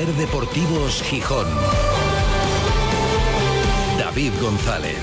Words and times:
Ser 0.00 0.14
Deportivos 0.14 1.02
Gijón. 1.02 1.46
David 3.98 4.32
González. 4.40 4.96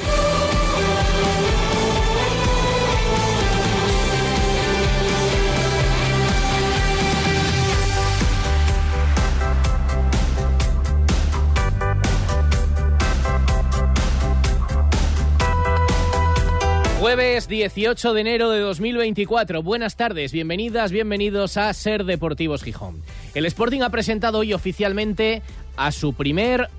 Jueves 17.00 17.48
18 17.48 18.14
de 18.14 18.22
enero 18.22 18.50
de 18.50 18.60
2024. 18.62 19.62
Buenas 19.62 19.96
tardes, 19.96 20.32
bienvenidas, 20.32 20.92
bienvenidos 20.92 21.56
a 21.56 21.72
Ser 21.74 22.04
Deportivos 22.04 22.64
Gijón. 22.64 23.04
El 23.38 23.46
Sporting 23.46 23.82
ha 23.82 23.92
presentado 23.92 24.40
hoy 24.40 24.52
oficialmente 24.52 25.44
a 25.76 25.92
su 25.92 26.14
primer, 26.14 26.70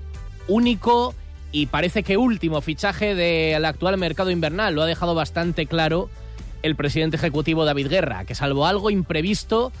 único 0.49 1.15
y 1.53 1.67
parece 1.67 2.03
que 2.03 2.17
último 2.17 2.59
fichaje 2.59 3.15
del 3.15 3.63
actual 3.63 3.97
mercado 3.97 4.29
invernal. 4.29 4.75
Lo 4.75 4.81
ha 4.81 4.85
dejado 4.85 5.15
bastante 5.15 5.67
claro 5.67 6.09
el 6.61 6.75
presidente 6.75 7.15
ejecutivo 7.15 7.63
David 7.63 7.87
Guerra, 7.87 8.25
que 8.25 8.35
salvo 8.35 8.65
algo 8.65 8.89
imprevisto, 8.89 9.71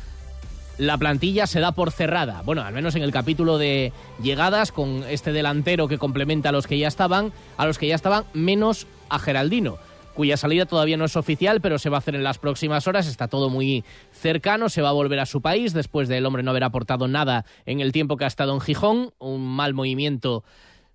la 0.77 0.97
plantilla 0.97 1.47
se 1.47 1.59
da 1.59 1.73
por 1.73 1.91
cerrada. 1.91 2.43
Bueno, 2.45 2.61
al 2.61 2.73
menos 2.73 2.95
en 2.95 3.03
el 3.03 3.11
capítulo 3.11 3.57
de 3.57 3.91
llegadas, 4.23 4.71
con 4.71 5.03
este 5.09 5.33
delantero 5.33 5.89
que 5.89 5.97
complementa 5.97 6.47
a 6.47 6.53
los 6.53 6.65
que 6.65 6.79
ya 6.79 6.87
estaban, 6.87 7.33
a 7.57 7.65
los 7.65 7.77
que 7.77 7.89
ya 7.89 7.95
estaban, 7.95 8.23
menos 8.33 8.87
a 9.09 9.19
Geraldino 9.19 9.79
cuya 10.19 10.35
salida 10.35 10.65
todavía 10.65 10.97
no 10.97 11.05
es 11.05 11.15
oficial, 11.15 11.61
pero 11.61 11.79
se 11.79 11.89
va 11.89 11.95
a 11.95 11.99
hacer 11.99 12.13
en 12.13 12.25
las 12.25 12.39
próximas 12.39 12.85
horas. 12.87 13.07
Está 13.07 13.29
todo 13.29 13.49
muy 13.49 13.85
cercano, 14.11 14.67
se 14.67 14.81
va 14.81 14.89
a 14.89 14.91
volver 14.91 15.17
a 15.21 15.25
su 15.25 15.41
país 15.41 15.71
después 15.71 16.09
del 16.09 16.25
hombre 16.25 16.43
no 16.43 16.51
haber 16.51 16.65
aportado 16.65 17.07
nada 17.07 17.45
en 17.65 17.79
el 17.79 17.93
tiempo 17.93 18.17
que 18.17 18.25
ha 18.25 18.27
estado 18.27 18.53
en 18.53 18.59
Gijón. 18.59 19.13
Un 19.17 19.47
mal 19.47 19.73
movimiento 19.73 20.43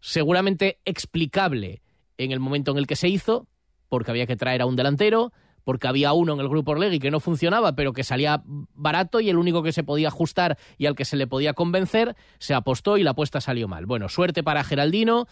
seguramente 0.01 0.79
explicable 0.85 1.81
en 2.19 2.33
el 2.33 2.39
momento 2.39 2.73
en 2.73 2.77
el 2.77 2.87
que 2.87 2.97
se 2.97 3.09
hizo, 3.09 3.47
porque 3.89 4.11
había 4.11 4.27
que 4.27 4.37
traer 4.37 4.61
a 4.61 4.67
un 4.67 4.77
delantero, 4.77 5.33
porque 5.65 5.89
había 5.89 6.13
uno 6.13 6.35
en 6.35 6.41
el 6.41 6.49
grupo 6.51 6.73
Orlegui 6.73 6.99
que 6.99 7.11
no 7.11 7.19
funcionaba, 7.19 7.75
pero 7.75 7.95
que 7.95 8.05
salía 8.05 8.43
barato 8.75 9.21
y 9.21 9.31
el 9.31 9.39
único 9.39 9.63
que 9.63 9.73
se 9.73 9.85
podía 9.85 10.09
ajustar 10.09 10.59
y 10.77 10.85
al 10.85 10.97
que 10.97 11.07
se 11.07 11.17
le 11.17 11.27
podía 11.27 11.55
convencer, 11.55 12.15
se 12.39 12.53
apostó 12.53 12.99
y 12.99 13.03
la 13.03 13.13
apuesta 13.13 13.41
salió 13.41 13.69
mal. 13.69 13.87
Bueno, 13.87 14.11
suerte 14.11 14.43
para 14.43 14.65
Geraldino 14.65 15.29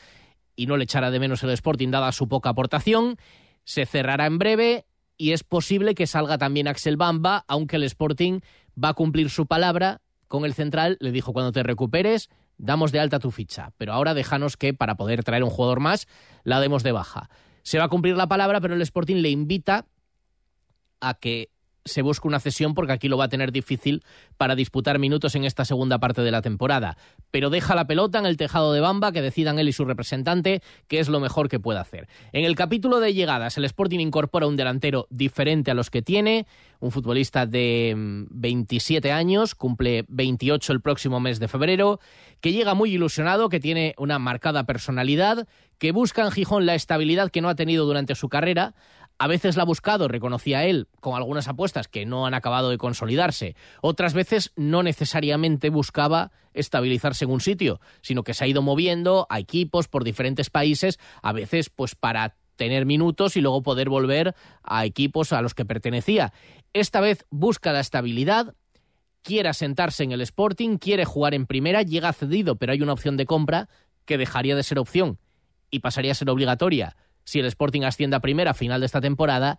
y 0.56 0.65
no 0.65 0.79
le 0.79 0.84
echará 0.84 1.11
de 1.11 1.21
menos 1.21 1.43
el 1.43 1.51
Sporting 1.51 1.91
dada 1.91 2.11
su 2.11 2.27
poca 2.27 2.49
aportación 2.49 3.19
se 3.65 3.87
cerrará 3.87 4.27
en 4.27 4.39
breve 4.39 4.87
y 5.17 5.33
es 5.33 5.45
posible 5.45 5.95
que 5.95 6.07
salga 6.07 6.39
también 6.39 6.67
Axel 6.67 6.97
Bamba, 6.97 7.45
aunque 7.47 7.77
el 7.77 7.85
Sporting 7.85 8.41
va 8.83 8.89
a 8.89 8.95
cumplir 8.95 9.31
su 9.31 9.47
palabra 9.47 10.01
con 10.27 10.45
el 10.45 10.55
central. 10.55 10.97
Le 11.01 11.13
dijo, 11.13 11.33
cuando 11.33 11.53
te 11.53 11.63
recuperes, 11.63 12.29
damos 12.59 12.91
de 12.91 12.99
alta 12.99 13.21
tu 13.21 13.31
ficha, 13.31 13.73
pero 13.79 13.93
ahora 13.93 14.15
déjanos 14.15 14.57
que 14.57 14.75
para 14.75 14.97
poder 14.97 15.23
traer 15.23 15.45
un 15.45 15.51
jugador 15.51 15.79
más, 15.79 16.09
la 16.43 16.59
demos 16.59 16.83
de 16.83 16.91
baja. 16.93 17.31
Se 17.63 17.79
va 17.79 17.85
a 17.85 17.89
cumplir 17.89 18.17
la 18.17 18.27
palabra, 18.27 18.61
pero 18.61 18.75
el 18.75 18.83
Sporting 18.83 19.17
le 19.17 19.31
invita 19.31 19.87
a 21.01 21.15
que 21.15 21.52
se 21.84 22.02
busca 22.02 22.28
una 22.28 22.41
cesión 22.41 22.75
porque 22.75 22.92
aquí 22.92 23.08
lo 23.08 23.16
va 23.16 23.25
a 23.25 23.28
tener 23.28 23.52
difícil 23.52 24.02
para 24.36 24.55
disputar 24.55 24.98
minutos 24.98 25.34
en 25.34 25.44
esta 25.44 25.64
segunda 25.64 25.98
parte 25.98 26.22
de 26.22 26.30
la 26.30 26.42
temporada. 26.42 26.97
Pero 27.30 27.50
deja 27.50 27.75
la 27.75 27.86
pelota 27.86 28.19
en 28.19 28.27
el 28.27 28.36
tejado 28.36 28.72
de 28.72 28.80
Bamba, 28.80 29.12
que 29.12 29.22
decidan 29.22 29.58
él 29.58 29.69
y 29.69 29.72
su 29.72 29.84
representante 29.84 30.62
qué 30.88 31.00
es 31.00 31.08
lo 31.08 31.20
mejor 31.20 31.48
que 31.48 31.60
puede 31.60 31.80
hacer. 31.80 32.08
En 32.33 32.44
el 32.44 32.55
capítulo 32.55 33.00
de 33.00 33.14
llegadas, 33.14 33.56
el 33.58 33.64
Sporting 33.64 34.00
incorpora 34.00 34.47
un 34.47 34.56
delantero 34.56 35.06
diferente 35.10 35.70
a 35.70 35.75
los 35.75 35.91
que 35.91 36.03
tiene, 36.03 36.47
un 36.80 36.91
futbolista 36.91 37.47
de 37.47 37.94
27 37.97 39.08
mm, 39.08 39.14
años, 39.14 39.55
cumple 39.55 40.05
28 40.08 40.72
el 40.72 40.80
próximo 40.80 41.20
mes 41.20 41.38
de 41.38 41.48
febrero, 41.48 42.00
que 42.41 42.53
llega 42.53 42.75
muy 42.75 42.92
ilusionado, 42.92 43.48
que 43.48 43.60
tiene 43.60 43.94
una 43.98 44.19
marcada 44.19 44.64
personalidad, 44.64 45.47
que 45.78 45.92
busca 45.92 46.22
en 46.22 46.30
Gijón 46.30 46.66
la 46.66 46.75
estabilidad 46.75 47.31
que 47.31 47.41
no 47.41 47.48
ha 47.48 47.54
tenido 47.54 47.87
durante 47.87 48.15
su 48.15 48.28
carrera, 48.28 48.75
a 49.22 49.28
veces 49.28 49.55
la 49.55 49.62
ha 49.62 49.66
buscado, 49.66 50.09
reconocía 50.09 50.65
él, 50.65 50.88
con 50.99 51.15
algunas 51.15 51.47
apuestas 51.47 51.87
que 51.87 52.05
no 52.05 52.27
han 52.27 52.34
acabado 52.34 52.71
de 52.71 52.77
consolidarse. 52.77 53.55
Otras 53.81 54.15
veces 54.15 54.50
no 54.56 54.83
necesariamente 54.83 55.71
buscaba 55.71 56.33
estabilizarse 56.55 57.27
en 57.27 57.31
un 57.31 57.41
sitio, 57.41 57.81
sino 58.00 58.25
que 58.25 58.34
se 58.34 58.43
ha 58.43 58.49
ido 58.49 58.62
moviendo 58.62 59.28
a 59.31 59.38
equipos 59.38 59.87
por 59.87 60.03
diferentes 60.03 60.50
países, 60.50 60.99
a 61.22 61.33
veces 61.33 61.71
pues 61.71 61.94
para 61.94 62.34
tener 62.56 62.84
minutos 62.84 63.37
y 63.37 63.43
luego 63.43 63.62
poder 63.62 63.88
volver 63.88 64.34
a 64.65 64.84
equipos 64.87 65.33
a 65.33 65.41
los 65.41 65.54
que 65.54 65.65
pertenecía. 65.65 66.33
Esta 66.72 67.00
vez 67.00 67.25
busca 67.31 67.72
la 67.72 67.78
estabilidad, 67.78 68.56
quiere 69.22 69.49
asentarse 69.50 70.03
en 70.03 70.10
el 70.10 70.22
Sporting, 70.22 70.78
quiere 70.78 71.04
jugar 71.04 71.34
en 71.34 71.47
primera, 71.47 71.83
llega 71.83 72.12
cedido, 72.12 72.56
pero 72.56 72.72
hay 72.72 72.83
una 72.83 72.94
opción 72.94 73.16
de 73.16 73.27
compra 73.27 73.69
que 74.04 74.19
dejaría 74.19 74.56
de 74.56 74.65
ser 74.65 74.81
opción 74.81 75.21
y 75.71 75.78
pasaría 75.78 76.10
a 76.10 76.16
ser 76.16 76.28
obligatoria 76.28 76.97
si 77.25 77.41
el 77.41 77.47
Sporting 77.47 77.83
asciende 77.83 78.16
a 78.16 78.21
primera 78.21 78.55
final 78.55 78.81
de 78.81 78.87
esta 78.87 79.00
temporada. 79.00 79.59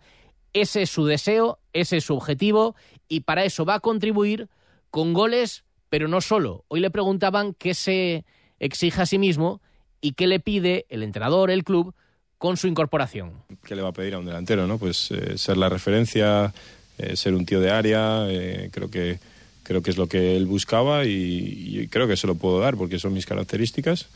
Ese 0.52 0.82
es 0.82 0.90
su 0.90 1.06
deseo, 1.06 1.58
ese 1.72 1.98
es 1.98 2.04
su 2.04 2.14
objetivo 2.14 2.76
y 3.08 3.20
para 3.20 3.44
eso 3.44 3.64
va 3.64 3.74
a 3.74 3.80
contribuir 3.80 4.48
con 4.90 5.12
goles, 5.12 5.64
pero 5.88 6.08
no 6.08 6.20
solo. 6.20 6.64
Hoy 6.68 6.80
le 6.80 6.90
preguntaban 6.90 7.54
qué 7.54 7.74
se 7.74 8.24
exige 8.60 9.02
a 9.02 9.06
sí 9.06 9.18
mismo 9.18 9.60
y 10.00 10.12
qué 10.12 10.26
le 10.26 10.40
pide 10.40 10.86
el 10.88 11.02
entrenador, 11.02 11.50
el 11.50 11.64
club, 11.64 11.94
con 12.38 12.56
su 12.56 12.66
incorporación. 12.66 13.32
¿Qué 13.64 13.74
le 13.74 13.82
va 13.82 13.88
a 13.88 13.92
pedir 13.92 14.14
a 14.14 14.18
un 14.18 14.26
delantero? 14.26 14.66
¿no? 14.66 14.78
Pues 14.78 15.10
eh, 15.10 15.38
ser 15.38 15.56
la 15.56 15.68
referencia, 15.68 16.52
eh, 16.98 17.16
ser 17.16 17.34
un 17.34 17.46
tío 17.46 17.60
de 17.60 17.70
área, 17.70 18.26
eh, 18.28 18.68
creo 18.72 18.90
que 18.90 19.18
creo 19.62 19.82
que 19.82 19.90
es 19.90 19.96
lo 19.96 20.06
que 20.08 20.36
él 20.36 20.44
buscaba 20.44 21.06
y, 21.06 21.80
y, 21.80 21.88
creo 21.88 22.06
que 22.06 22.18
se 22.18 22.26
lo 22.26 22.34
puedo 22.34 22.60
dar 22.60 22.76
porque 22.76 22.98
son 22.98 23.14
mis 23.14 23.24
características. 23.24 24.08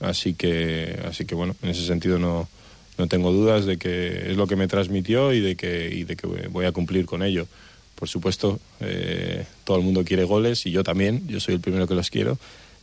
Así 0.00 0.32
que, 0.32 0.98
así 1.06 1.26
que 1.26 1.34
bueno, 1.34 1.54
en 1.62 1.68
ese 1.68 1.84
sentido 1.84 2.18
no, 2.18 2.48
no 2.98 3.06
tengo 3.06 3.32
dudas 3.32 3.64
de 3.64 3.78
que 3.78 4.30
es 4.30 4.36
lo 4.36 4.46
que 4.46 4.56
me 4.56 4.66
transmitió 4.66 5.32
y 5.32 5.40
de 5.40 5.56
que, 5.56 5.88
y 5.94 6.04
de 6.04 6.16
que 6.16 6.26
voy 6.26 6.66
a 6.66 6.72
cumplir 6.72 7.06
con 7.06 7.22
ello. 7.22 7.46
Por 7.94 8.08
supuesto, 8.08 8.58
eh, 8.80 9.46
todo 9.64 9.76
el 9.76 9.84
mundo 9.84 10.04
quiere 10.04 10.24
goles 10.24 10.66
y 10.66 10.72
yo 10.72 10.82
también, 10.84 11.26
yo 11.28 11.40
soy 11.40 11.54
el 11.54 11.60
primero 11.60 11.86
que 11.86 11.94
los 11.94 12.10
quiero, 12.10 12.38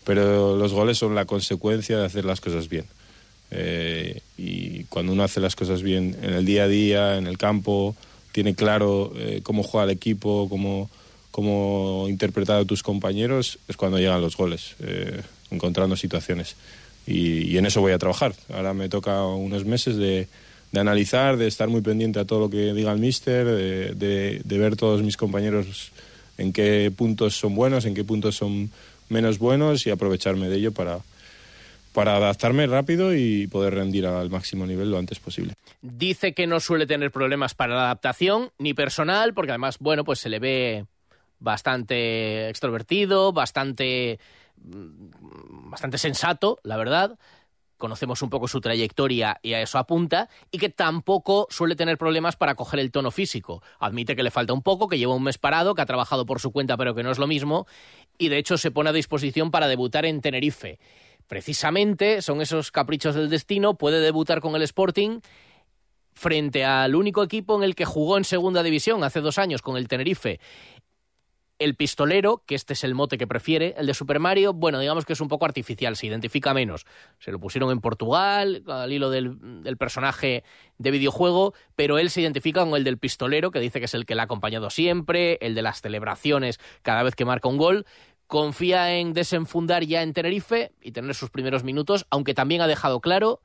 pero 0.06 0.58
los 0.58 0.74
goles 0.74 0.98
son 0.98 1.16
la 1.16 1.26
consecuencia 1.26 1.98
de 1.98 2.06
hacer 2.06 2.26
las 2.26 2.42
cosas 2.42 2.70
bien. 2.70 2.86
Eh, 3.52 4.22
y 4.38 4.86
cuando 4.86 5.12
uno 5.12 5.24
hace 5.24 5.40
las 5.40 5.56
cosas 5.56 5.84
bien 5.84 6.18
en 6.22 6.34
el 6.34 6.46
día 6.46 6.64
a 6.64 6.68
día, 6.68 7.18
en 7.18 7.28
el 7.28 7.38
campo, 7.38 7.96
tiene 8.32 8.56
claro 8.56 9.14
eh, 9.16 9.42
cómo 9.44 9.64
juega 9.64 9.86
el 9.86 9.92
equipo, 9.92 10.48
cómo, 10.50 10.90
cómo 11.32 12.08
interpretar 12.10 12.62
a 12.62 12.66
tus 12.66 12.84
compañeros, 12.84 13.60
es 13.68 13.76
cuando 13.78 14.00
llegan 14.00 14.22
los 14.22 14.36
goles, 14.38 14.76
encontrando 15.52 15.96
situaciones 15.96 16.56
y, 17.08 17.58
en 17.58 17.66
eso 17.66 17.82
voy 17.82 17.94
a 17.94 17.98
trabajar. 17.98 18.34
Ahora 18.54 18.74
me 18.74 18.90
toca 18.90 19.24
unos 19.26 19.66
meses 19.66 19.96
de, 19.98 20.28
analizar, 20.76 21.38
de 21.38 21.48
estar 21.48 21.70
muy 21.70 21.82
pendiente 21.82 22.20
a 22.20 22.26
todo 22.26 22.42
lo 22.42 22.50
que 22.50 22.74
diga 22.74 22.92
el 22.92 23.00
míster, 23.00 23.46
de, 23.46 24.42
ver 24.46 24.76
todos 24.76 25.04
mis 25.04 25.18
compañeros 25.18 25.92
en 26.38 26.52
qué 26.52 26.92
puntos 26.96 27.36
son 27.36 27.56
buenos, 27.56 27.86
en 27.86 27.94
qué 27.94 28.04
puntos 28.04 28.36
son 28.36 28.72
menos 29.10 29.40
buenos 29.40 29.86
y 29.86 29.92
aprovecharme 29.92 30.50
de 30.50 30.58
ello 30.58 30.72
para, 30.72 31.00
para 31.94 32.18
adaptarme 32.18 32.68
rápido 32.68 33.16
y 33.16 33.48
poder 33.48 33.76
rendir 33.76 34.06
al 34.06 34.30
máximo 34.30 34.66
nivel 34.66 34.92
lo 34.92 34.98
antes 34.98 35.20
posible. 35.20 35.54
Dice 35.82 36.34
que 36.34 36.48
no 36.48 36.60
suele 36.60 36.86
tener 36.86 37.12
problemas 37.12 37.54
para 37.54 37.76
la 37.76 37.86
adaptación, 37.86 38.52
ni 38.58 38.74
personal, 38.74 39.34
porque 39.34 39.52
además, 39.52 39.78
bueno, 39.80 40.04
pues 40.04 40.20
se 40.20 40.30
le 40.30 40.40
ve 40.40 40.86
bastante 41.40 42.50
extrovertido, 42.50 43.32
bastante 43.32 44.20
bastante 44.58 45.98
sensato, 45.98 46.60
la 46.64 46.78
verdad. 46.78 47.18
Conocemos 47.78 48.22
un 48.22 48.30
poco 48.30 48.48
su 48.48 48.62
trayectoria 48.62 49.38
y 49.44 49.54
a 49.54 49.62
eso 49.62 49.78
apunta, 49.78 50.30
y 50.50 50.60
que 50.60 50.70
tampoco 50.70 51.48
suele 51.50 51.76
tener 51.76 51.98
problemas 51.98 52.38
para 52.38 52.56
coger 52.56 52.80
el 52.80 52.92
tono 52.92 53.12
físico. 53.12 53.62
Admite 53.80 54.16
que 54.16 54.24
le 54.24 54.32
falta 54.32 54.54
un 54.54 54.62
poco, 54.62 54.88
que 54.88 54.98
lleva 54.98 55.14
un 55.14 55.24
mes 55.24 55.38
parado, 55.38 55.76
que 55.76 55.82
ha 55.82 55.86
trabajado 55.86 56.26
por 56.26 56.40
su 56.40 56.52
cuenta, 56.52 56.78
pero 56.78 56.96
que 56.96 57.04
no 57.04 57.12
es 57.12 57.20
lo 57.20 57.28
mismo, 57.28 57.68
y 58.18 58.30
de 58.30 58.38
hecho 58.38 58.58
se 58.58 58.72
pone 58.72 58.92
a 58.92 58.94
disposición 58.94 59.52
para 59.52 59.68
debutar 59.68 60.06
en 60.06 60.22
Tenerife. 60.22 60.80
Precisamente 61.28 62.22
son 62.22 62.40
esos 62.40 62.72
caprichos 62.72 63.14
del 63.14 63.30
destino, 63.30 63.74
puede 63.76 64.00
debutar 64.00 64.40
con 64.40 64.56
el 64.56 64.62
Sporting 64.62 65.20
frente 66.14 66.64
al 66.64 66.96
único 66.96 67.24
equipo 67.24 67.58
en 67.58 67.64
el 67.64 67.76
que 67.76 67.84
jugó 67.84 68.18
en 68.18 68.24
segunda 68.24 68.64
división 68.64 69.04
hace 69.04 69.20
dos 69.20 69.38
años 69.38 69.62
con 69.62 69.76
el 69.76 69.90
Tenerife 69.90 70.40
el 71.60 71.76
pistolero, 71.76 72.44
que 72.46 72.56
este 72.56 72.74
es 72.74 72.84
el 72.84 72.96
mote 72.96 73.18
que 73.18 73.28
prefiere, 73.28 73.76
el 73.78 73.88
de 73.88 73.94
Super 73.94 74.20
Mario, 74.20 74.54
bueno, 74.54 74.80
digamos 74.80 75.06
que 75.06 75.14
es 75.14 75.22
un 75.22 75.28
poco 75.28 75.46
artificial, 75.46 75.96
se 75.96 76.08
identifica 76.08 76.54
menos. 76.54 76.86
Se 77.20 77.32
lo 77.32 77.40
pusieron 77.40 77.72
en 77.72 77.80
Portugal, 77.80 78.64
al 78.68 78.92
hilo 78.92 79.10
del, 79.10 79.38
personaje 79.78 80.44
de 80.78 80.92
videojuego, 80.92 81.54
pero 81.76 81.98
él 81.98 82.10
se 82.10 82.22
identifica 82.22 82.64
con 82.66 82.76
el 82.76 82.84
del 82.84 82.98
pistolero, 82.98 83.52
que 83.52 83.60
dice 83.60 83.80
que 83.80 83.86
es 83.86 83.94
el 83.94 84.06
que 84.06 84.16
le 84.16 84.22
ha 84.22 84.26
acompañado 84.26 84.70
siempre, 84.70 85.38
el 85.42 85.56
de 85.56 85.62
las 85.62 85.82
celebraciones 85.82 86.60
cada 86.82 87.04
vez 87.04 87.16
que 87.16 87.26
marca 87.26 87.48
un 87.48 87.58
gol. 87.58 87.86
Confía 88.28 88.96
en 88.98 89.14
desenfundar 89.14 89.84
ya 89.86 90.02
en 90.02 90.14
Tenerife 90.14 90.72
y 90.82 90.92
tener 90.92 91.14
sus 91.14 91.30
primeros 91.30 91.64
minutos, 91.64 92.06
aunque 92.10 92.34
también 92.34 92.62
ha 92.62 92.68
dejado 92.68 93.00
claro 93.00 93.42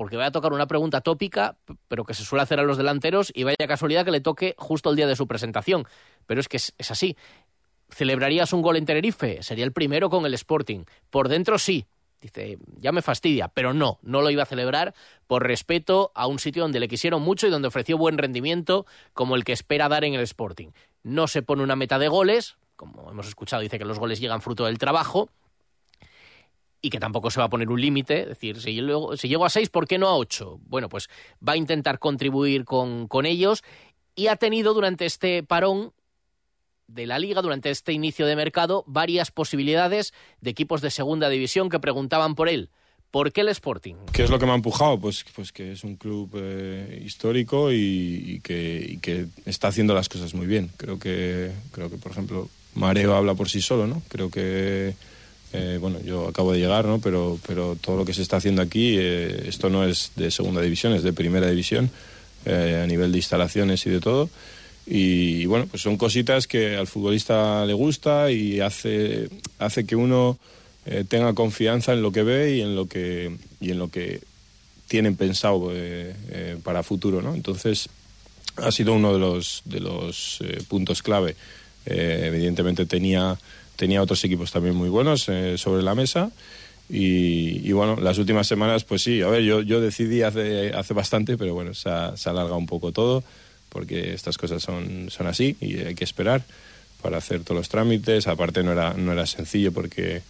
porque 0.00 0.16
voy 0.16 0.24
a 0.24 0.30
tocar 0.30 0.54
una 0.54 0.66
pregunta 0.66 1.02
tópica, 1.02 1.58
pero 1.86 2.06
que 2.06 2.14
se 2.14 2.24
suele 2.24 2.42
hacer 2.42 2.58
a 2.58 2.62
los 2.62 2.78
delanteros 2.78 3.30
y 3.34 3.44
vaya 3.44 3.58
casualidad 3.68 4.02
que 4.02 4.10
le 4.10 4.22
toque 4.22 4.54
justo 4.56 4.88
el 4.88 4.96
día 4.96 5.06
de 5.06 5.14
su 5.14 5.26
presentación. 5.26 5.84
Pero 6.24 6.40
es 6.40 6.48
que 6.48 6.56
es, 6.56 6.72
así. 6.90 7.18
¿Celebrarías 7.90 8.54
un 8.54 8.62
gol 8.62 8.78
en 8.78 8.86
Tenerife? 8.86 9.42
Sería 9.42 9.66
el 9.66 9.74
primero 9.74 10.08
con 10.08 10.24
el 10.24 10.32
Sporting. 10.32 10.84
Por 11.10 11.28
dentro 11.28 11.58
sí. 11.58 11.84
Dice, 12.18 12.56
ya 12.78 12.92
me 12.92 13.02
fastidia, 13.02 13.48
pero 13.48 13.74
no, 13.74 13.98
no 14.00 14.22
lo 14.22 14.30
iba 14.30 14.44
a 14.44 14.46
celebrar 14.46 14.94
por 15.26 15.46
respeto 15.46 16.12
a 16.14 16.26
un 16.26 16.38
sitio 16.38 16.62
donde 16.62 16.80
le 16.80 16.88
quisieron 16.88 17.20
mucho 17.20 17.46
y 17.46 17.50
donde 17.50 17.68
ofreció 17.68 17.98
buen 17.98 18.16
rendimiento 18.16 18.86
como 19.12 19.36
el 19.36 19.44
que 19.44 19.52
espera 19.52 19.90
dar 19.90 20.04
en 20.04 20.14
el 20.14 20.22
Sporting. 20.22 20.68
No 21.02 21.28
se 21.28 21.42
pone 21.42 21.62
una 21.62 21.76
meta 21.76 21.98
de 21.98 22.08
goles, 22.08 22.56
como 22.74 23.10
hemos 23.10 23.28
escuchado, 23.28 23.60
dice 23.60 23.78
que 23.78 23.84
los 23.84 23.98
goles 23.98 24.18
llegan 24.18 24.40
fruto 24.40 24.64
del 24.64 24.78
trabajo, 24.78 25.28
y 26.82 26.90
que 26.90 26.98
tampoco 26.98 27.30
se 27.30 27.40
va 27.40 27.46
a 27.46 27.50
poner 27.50 27.68
un 27.68 27.80
límite, 27.80 28.22
es 28.22 28.28
decir, 28.28 28.60
si, 28.60 28.80
si, 29.16 29.28
llego 29.28 29.44
a 29.44 29.50
seis, 29.50 29.68
¿por 29.68 29.86
qué 29.86 29.98
no 29.98 30.08
a 30.08 30.16
ocho? 30.16 30.60
Bueno, 30.66 30.88
pues 30.88 31.08
va 31.46 31.52
a 31.52 31.56
intentar 31.56 31.98
contribuir 31.98 32.64
con, 32.64 33.06
con 33.06 33.26
ellos 33.26 33.62
y 34.14 34.28
ha 34.28 34.36
tenido 34.36 34.74
durante 34.74 35.06
este 35.06 35.42
parón 35.42 35.92
de 36.94 37.06
la 37.06 37.18
liga 37.18 37.42
durante 37.42 37.70
este 37.70 37.92
inicio 37.92 38.26
de 38.26 38.36
mercado 38.36 38.84
varias 38.86 39.30
posibilidades 39.30 40.12
de 40.40 40.50
equipos 40.50 40.80
de 40.80 40.90
segunda 40.90 41.28
división 41.28 41.68
que 41.68 41.78
preguntaban 41.78 42.34
por 42.34 42.48
él. 42.48 42.70
¿Por 43.10 43.32
qué 43.32 43.40
el 43.40 43.48
Sporting? 43.48 43.96
¿Qué 44.12 44.22
es 44.22 44.30
lo 44.30 44.38
que 44.38 44.46
me 44.46 44.52
ha 44.52 44.54
empujado? 44.54 45.00
Pues, 45.00 45.24
pues 45.34 45.50
que 45.50 45.72
es 45.72 45.82
un 45.82 45.96
club 45.96 46.30
eh, 46.34 47.02
histórico 47.04 47.72
y, 47.72 48.40
que, 48.44 48.98
que, 49.02 49.26
está 49.46 49.68
haciendo 49.68 49.94
las 49.94 50.08
cosas 50.08 50.32
muy 50.32 50.46
bien. 50.46 50.70
Creo 50.76 50.98
que, 50.98 51.50
creo 51.72 51.90
que 51.90 51.96
por 51.96 52.12
ejemplo, 52.12 52.48
Mareo 52.74 53.16
habla 53.16 53.34
por 53.34 53.48
sí 53.48 53.60
solo, 53.60 53.88
¿no? 53.88 54.00
Creo 54.08 54.30
que 54.30 54.94
eh, 55.52 55.78
bueno, 55.80 56.00
yo 56.00 56.28
acabo 56.28 56.52
de 56.52 56.60
llegar, 56.60 56.84
¿no? 56.84 57.00
Pero, 57.00 57.38
pero 57.46 57.76
todo 57.80 57.96
lo 57.96 58.04
que 58.04 58.14
se 58.14 58.22
está 58.22 58.36
haciendo 58.36 58.62
aquí, 58.62 58.96
eh, 58.98 59.46
esto 59.48 59.68
no 59.68 59.84
es 59.84 60.12
de 60.14 60.30
segunda 60.30 60.60
división, 60.60 60.92
es 60.92 61.02
de 61.02 61.12
primera 61.12 61.48
división, 61.48 61.90
eh, 62.44 62.80
a 62.82 62.86
nivel 62.86 63.10
de 63.10 63.18
instalaciones 63.18 63.84
y 63.86 63.90
de 63.90 64.00
todo. 64.00 64.30
Y, 64.86 65.46
bueno, 65.46 65.66
pues 65.66 65.82
son 65.82 65.96
cositas 65.96 66.46
que 66.46 66.76
al 66.76 66.86
futbolista 66.86 67.64
le 67.66 67.74
gusta 67.74 68.30
y 68.30 68.60
hace, 68.60 69.28
hace 69.58 69.84
que 69.84 69.96
uno 69.96 70.38
tenga 71.08 71.34
confianza 71.34 71.92
en 71.92 72.02
lo 72.02 72.10
que 72.10 72.24
ve 72.24 72.56
y 72.56 72.62
en 72.62 72.74
lo 72.74 72.86
que, 72.86 73.36
y 73.60 73.70
en 73.70 73.78
lo 73.78 73.88
que 73.88 74.20
tienen 74.88 75.14
pensado 75.14 75.70
para 76.64 76.82
futuro, 76.82 77.22
¿no? 77.22 77.34
Entonces, 77.34 77.88
ha 78.56 78.72
sido 78.72 78.94
uno 78.94 79.12
de 79.12 79.18
los, 79.20 79.62
de 79.66 79.78
los 79.78 80.40
puntos 80.66 81.02
clave. 81.02 81.36
Evidentemente 81.86 82.86
tenía 82.86 83.38
tenía 83.80 84.02
otros 84.02 84.22
equipos 84.24 84.52
también 84.52 84.76
muy 84.76 84.90
buenos 84.90 85.26
eh, 85.30 85.56
sobre 85.56 85.82
la 85.82 85.94
mesa. 85.94 86.30
Y, 86.90 87.70
bueno, 87.72 87.96
las 87.96 88.18
últimas 88.18 88.46
semanas, 88.46 88.84
pues 88.84 89.02
sí, 89.02 89.22
a 89.22 89.28
ver, 89.28 89.42
yo, 89.42 89.62
yo 89.62 89.80
decidí 89.80 90.22
hace, 90.22 90.72
hace 90.74 90.92
bastante, 90.92 91.38
pero 91.38 91.54
bueno, 91.54 91.72
se 91.72 91.88
ha, 91.88 92.16
se 92.16 92.28
alargado 92.28 92.58
un 92.58 92.66
poco 92.66 92.90
todo, 92.90 93.22
porque 93.68 94.12
estas 94.12 94.36
cosas 94.36 94.60
son, 94.60 95.08
son 95.08 95.28
así 95.28 95.56
y 95.60 95.78
hay 95.78 95.94
que 95.94 96.02
esperar 96.04 96.42
para 97.00 97.18
hacer 97.18 97.42
todos 97.42 97.56
los 97.58 97.68
trámites. 97.68 98.26
Aparte 98.26 98.62
no 98.64 98.72
era, 98.72 98.92
no 98.92 99.12
era 99.12 99.24
sencillo 99.24 99.72
porque 99.72 100.20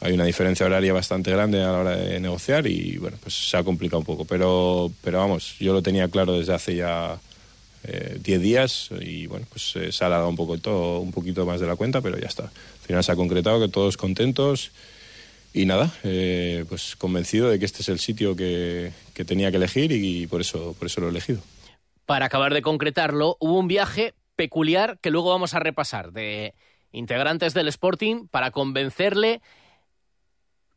hay 0.00 0.12
una 0.12 0.24
diferencia 0.24 0.64
horaria 0.64 0.92
bastante 0.92 1.32
grande 1.32 1.60
a 1.60 1.72
la 1.72 1.78
hora 1.80 1.96
de 1.96 2.20
negociar 2.20 2.66
y 2.68 2.96
bueno, 2.98 3.18
pues 3.20 3.34
se 3.34 3.56
ha 3.56 3.64
complicado 3.64 3.98
un 3.98 4.06
poco. 4.06 4.24
Pero, 4.24 4.90
pero 5.02 5.18
vamos, 5.18 5.56
yo 5.58 5.72
lo 5.72 5.82
tenía 5.82 6.08
claro 6.08 6.38
desde 6.38 6.54
hace 6.54 6.76
ya 6.76 7.18
10 7.86 8.26
eh, 8.26 8.38
días 8.38 8.90
y 9.00 9.26
bueno, 9.26 9.46
pues 9.48 9.76
eh, 9.76 9.92
se 9.92 10.04
ha 10.04 10.08
alargado 10.08 10.28
un 10.28 10.36
poco 10.36 10.58
todo, 10.58 11.00
un 11.00 11.12
poquito 11.12 11.46
más 11.46 11.60
de 11.60 11.66
la 11.66 11.76
cuenta, 11.76 12.00
pero 12.00 12.18
ya 12.18 12.26
está 12.26 12.50
final 12.86 13.04
se 13.04 13.12
ha 13.12 13.16
concretado, 13.16 13.60
que 13.60 13.68
todos 13.68 13.96
contentos 13.96 14.70
y 15.52 15.66
nada, 15.66 15.92
eh, 16.04 16.64
pues 16.68 16.96
convencido 16.96 17.50
de 17.50 17.58
que 17.58 17.64
este 17.64 17.82
es 17.82 17.88
el 17.88 17.98
sitio 17.98 18.36
que, 18.36 18.92
tenía 19.26 19.50
que 19.50 19.56
elegir 19.56 19.90
y, 19.92 20.26
por, 20.26 20.40
eso, 20.40 20.74
por 20.78 20.86
eso 20.86 21.00
lo 21.00 21.08
he 21.08 21.10
elegido. 21.10 21.40
Para 22.04 22.26
acabar 22.26 22.54
de 22.54 22.62
concretarlo, 22.62 23.36
hubo 23.40 23.58
un 23.58 23.66
viaje 23.66 24.14
peculiar 24.36 24.98
que 25.00 25.10
luego 25.10 25.30
vamos 25.30 25.54
a 25.54 25.58
repasar 25.58 26.12
de 26.12 26.54
integrantes 26.92 27.54
del 27.54 27.68
Sporting 27.68 28.28
para 28.28 28.50
convencerle 28.50 29.40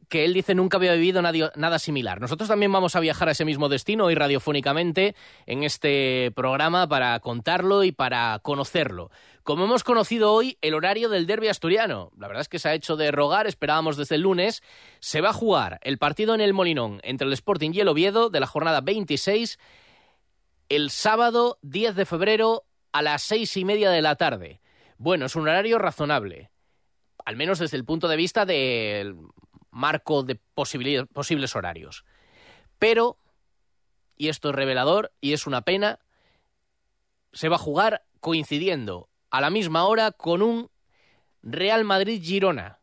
que 0.09 0.25
él 0.25 0.33
dice 0.33 0.55
nunca 0.55 0.77
había 0.77 0.93
vivido 0.93 1.21
nada 1.21 1.79
similar. 1.79 2.19
Nosotros 2.19 2.49
también 2.49 2.71
vamos 2.71 2.95
a 2.95 2.99
viajar 2.99 3.29
a 3.29 3.31
ese 3.31 3.45
mismo 3.45 3.69
destino 3.69 4.11
y 4.11 4.15
radiofónicamente 4.15 5.15
en 5.45 5.63
este 5.63 6.31
programa 6.35 6.89
para 6.89 7.19
contarlo 7.19 7.83
y 7.83 7.91
para 7.91 8.39
conocerlo. 8.39 9.11
Como 9.43 9.65
hemos 9.65 9.83
conocido 9.83 10.33
hoy, 10.33 10.57
el 10.61 10.73
horario 10.73 11.09
del 11.09 11.25
derby 11.25 11.47
asturiano. 11.47 12.11
La 12.17 12.27
verdad 12.27 12.41
es 12.41 12.49
que 12.49 12.59
se 12.59 12.69
ha 12.69 12.73
hecho 12.73 12.97
de 12.97 13.11
rogar, 13.11 13.47
esperábamos 13.47 13.95
desde 13.97 14.15
el 14.15 14.21
lunes. 14.21 14.61
Se 14.99 15.21
va 15.21 15.29
a 15.29 15.33
jugar 15.33 15.79
el 15.83 15.97
partido 15.97 16.35
en 16.35 16.41
el 16.41 16.53
Molinón 16.53 16.99
entre 17.03 17.27
el 17.27 17.33
Sporting 17.33 17.71
y 17.73 17.79
el 17.79 17.87
Oviedo 17.87 18.29
de 18.29 18.39
la 18.39 18.47
jornada 18.47 18.81
26 18.81 19.57
el 20.69 20.91
sábado 20.91 21.57
10 21.63 21.95
de 21.95 22.05
febrero 22.05 22.63
a 22.91 23.01
las 23.01 23.23
seis 23.23 23.57
y 23.57 23.65
media 23.65 23.89
de 23.89 24.01
la 24.01 24.15
tarde. 24.15 24.61
Bueno, 24.97 25.25
es 25.25 25.35
un 25.35 25.43
horario 25.43 25.79
razonable, 25.79 26.51
al 27.25 27.35
menos 27.35 27.59
desde 27.59 27.77
el 27.77 27.85
punto 27.85 28.07
de 28.07 28.17
vista 28.17 28.45
del 28.45 29.15
marco 29.71 30.23
de 30.23 30.35
posibles 30.35 31.55
horarios. 31.55 32.05
Pero, 32.77 33.17
y 34.15 34.29
esto 34.29 34.49
es 34.49 34.55
revelador 34.55 35.11
y 35.21 35.33
es 35.33 35.47
una 35.47 35.61
pena, 35.61 35.99
se 37.33 37.49
va 37.49 37.55
a 37.57 37.59
jugar 37.59 38.05
coincidiendo 38.19 39.09
a 39.29 39.41
la 39.41 39.49
misma 39.49 39.85
hora 39.85 40.11
con 40.11 40.41
un 40.41 40.71
Real 41.41 41.83
Madrid-Girona 41.83 42.78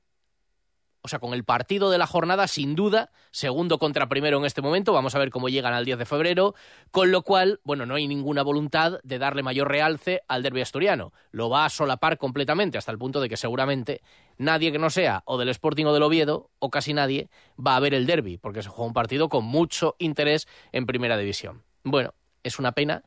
o 1.06 1.08
sea, 1.08 1.20
con 1.20 1.34
el 1.34 1.44
partido 1.44 1.88
de 1.88 1.98
la 1.98 2.06
jornada, 2.08 2.48
sin 2.48 2.74
duda, 2.74 3.12
segundo 3.30 3.78
contra 3.78 4.08
primero 4.08 4.38
en 4.38 4.44
este 4.44 4.60
momento, 4.60 4.92
vamos 4.92 5.14
a 5.14 5.20
ver 5.20 5.30
cómo 5.30 5.48
llegan 5.48 5.72
al 5.72 5.84
10 5.84 5.98
de 5.98 6.04
febrero, 6.04 6.56
con 6.90 7.12
lo 7.12 7.22
cual, 7.22 7.60
bueno, 7.62 7.86
no 7.86 7.94
hay 7.94 8.08
ninguna 8.08 8.42
voluntad 8.42 8.98
de 9.04 9.18
darle 9.20 9.44
mayor 9.44 9.68
realce 9.68 10.22
al 10.26 10.42
derbi 10.42 10.62
asturiano. 10.62 11.12
Lo 11.30 11.48
va 11.48 11.64
a 11.64 11.70
solapar 11.70 12.18
completamente, 12.18 12.76
hasta 12.76 12.90
el 12.90 12.98
punto 12.98 13.20
de 13.20 13.28
que 13.28 13.36
seguramente 13.36 14.02
nadie 14.36 14.72
que 14.72 14.80
no 14.80 14.90
sea 14.90 15.22
o 15.26 15.38
del 15.38 15.48
Sporting 15.50 15.84
o 15.84 15.94
del 15.94 16.02
Oviedo, 16.02 16.50
o 16.58 16.70
casi 16.70 16.92
nadie, 16.92 17.30
va 17.64 17.76
a 17.76 17.80
ver 17.80 17.94
el 17.94 18.04
derby, 18.04 18.36
porque 18.36 18.64
se 18.64 18.68
juega 18.68 18.88
un 18.88 18.92
partido 18.92 19.28
con 19.28 19.44
mucho 19.44 19.94
interés 20.00 20.48
en 20.72 20.86
primera 20.86 21.16
división. 21.16 21.62
Bueno, 21.84 22.14
es 22.42 22.58
una 22.58 22.72
pena 22.72 23.04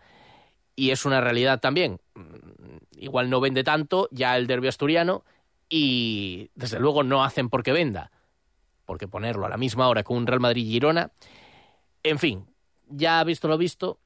y 0.73 0.91
es 0.91 1.03
una 1.03 1.19
realidad 1.19 1.59
también. 1.59 1.99
Mm, 2.15 2.77
igual 2.91 3.29
no 3.29 3.41
vende 3.41 3.65
tanto 3.65 4.07
ya 4.09 4.37
el 4.37 4.47
derbi 4.47 4.69
asturiano, 4.69 5.25
y 5.69 6.50
desde 6.56 6.80
luego 6.80 7.04
no 7.04 7.24
hacen 7.24 7.50
porque 7.50 7.71
venda, 7.71 8.12
porque 8.86 9.07
ponerlo 9.07 9.45
a 9.45 9.50
la 9.50 9.57
misma 9.57 9.88
hora 9.88 10.04
que 10.04 10.12
un 10.12 10.27
Real 10.27 10.39
Madrid-Girona. 10.39 11.12
En 12.04 12.18
fin, 12.18 12.48
ya 12.88 13.24
visto 13.24 13.48
lo 13.48 13.57
visto, 13.57 14.00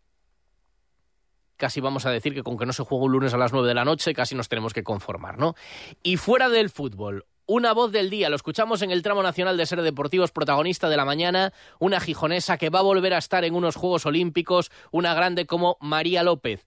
casi 1.57 1.80
vamos 1.80 2.06
a 2.06 2.12
decir 2.12 2.33
que 2.33 2.44
con 2.44 2.57
que 2.57 2.65
no 2.65 2.74
se 2.74 2.83
juega 2.83 3.06
un 3.06 3.12
lunes 3.13 3.33
a 3.33 3.38
las 3.38 3.54
9 3.54 3.68
de 3.68 3.74
la 3.74 3.86
noche, 3.86 4.13
casi 4.13 4.36
nos 4.36 4.50
tenemos 4.50 4.74
que 4.74 4.83
conformar, 4.83 5.38
¿no? 5.38 5.56
Y 6.04 6.18
fuera 6.18 6.50
del 6.50 6.69
fútbol, 6.69 7.25
una 7.45 7.74
voz 7.74 7.92
del 7.92 8.10
día, 8.10 8.29
lo 8.29 8.36
escuchamos 8.36 8.82
en 8.82 8.91
el 8.91 9.01
tramo 9.01 9.24
nacional 9.24 9.58
de 9.58 9.65
Ser 9.65 9.82
Deportivos, 9.82 10.32
protagonista 10.32 10.89
de 10.89 10.98
la 10.98 11.05
mañana, 11.05 11.53
una 11.79 12.00
gijonesa 12.00 12.58
que 12.58 12.70
va 12.70 12.79
a 12.79 12.84
volver 12.84 13.13
a 13.13 13.17
estar 13.17 13.43
en 13.43 13.55
unos 13.55 13.75
Juegos 13.75 14.05
Olímpicos, 14.05 14.72
una 14.91 15.13
grande 15.13 15.46
como 15.46 15.77
María 15.79 16.24
López. 16.24 16.65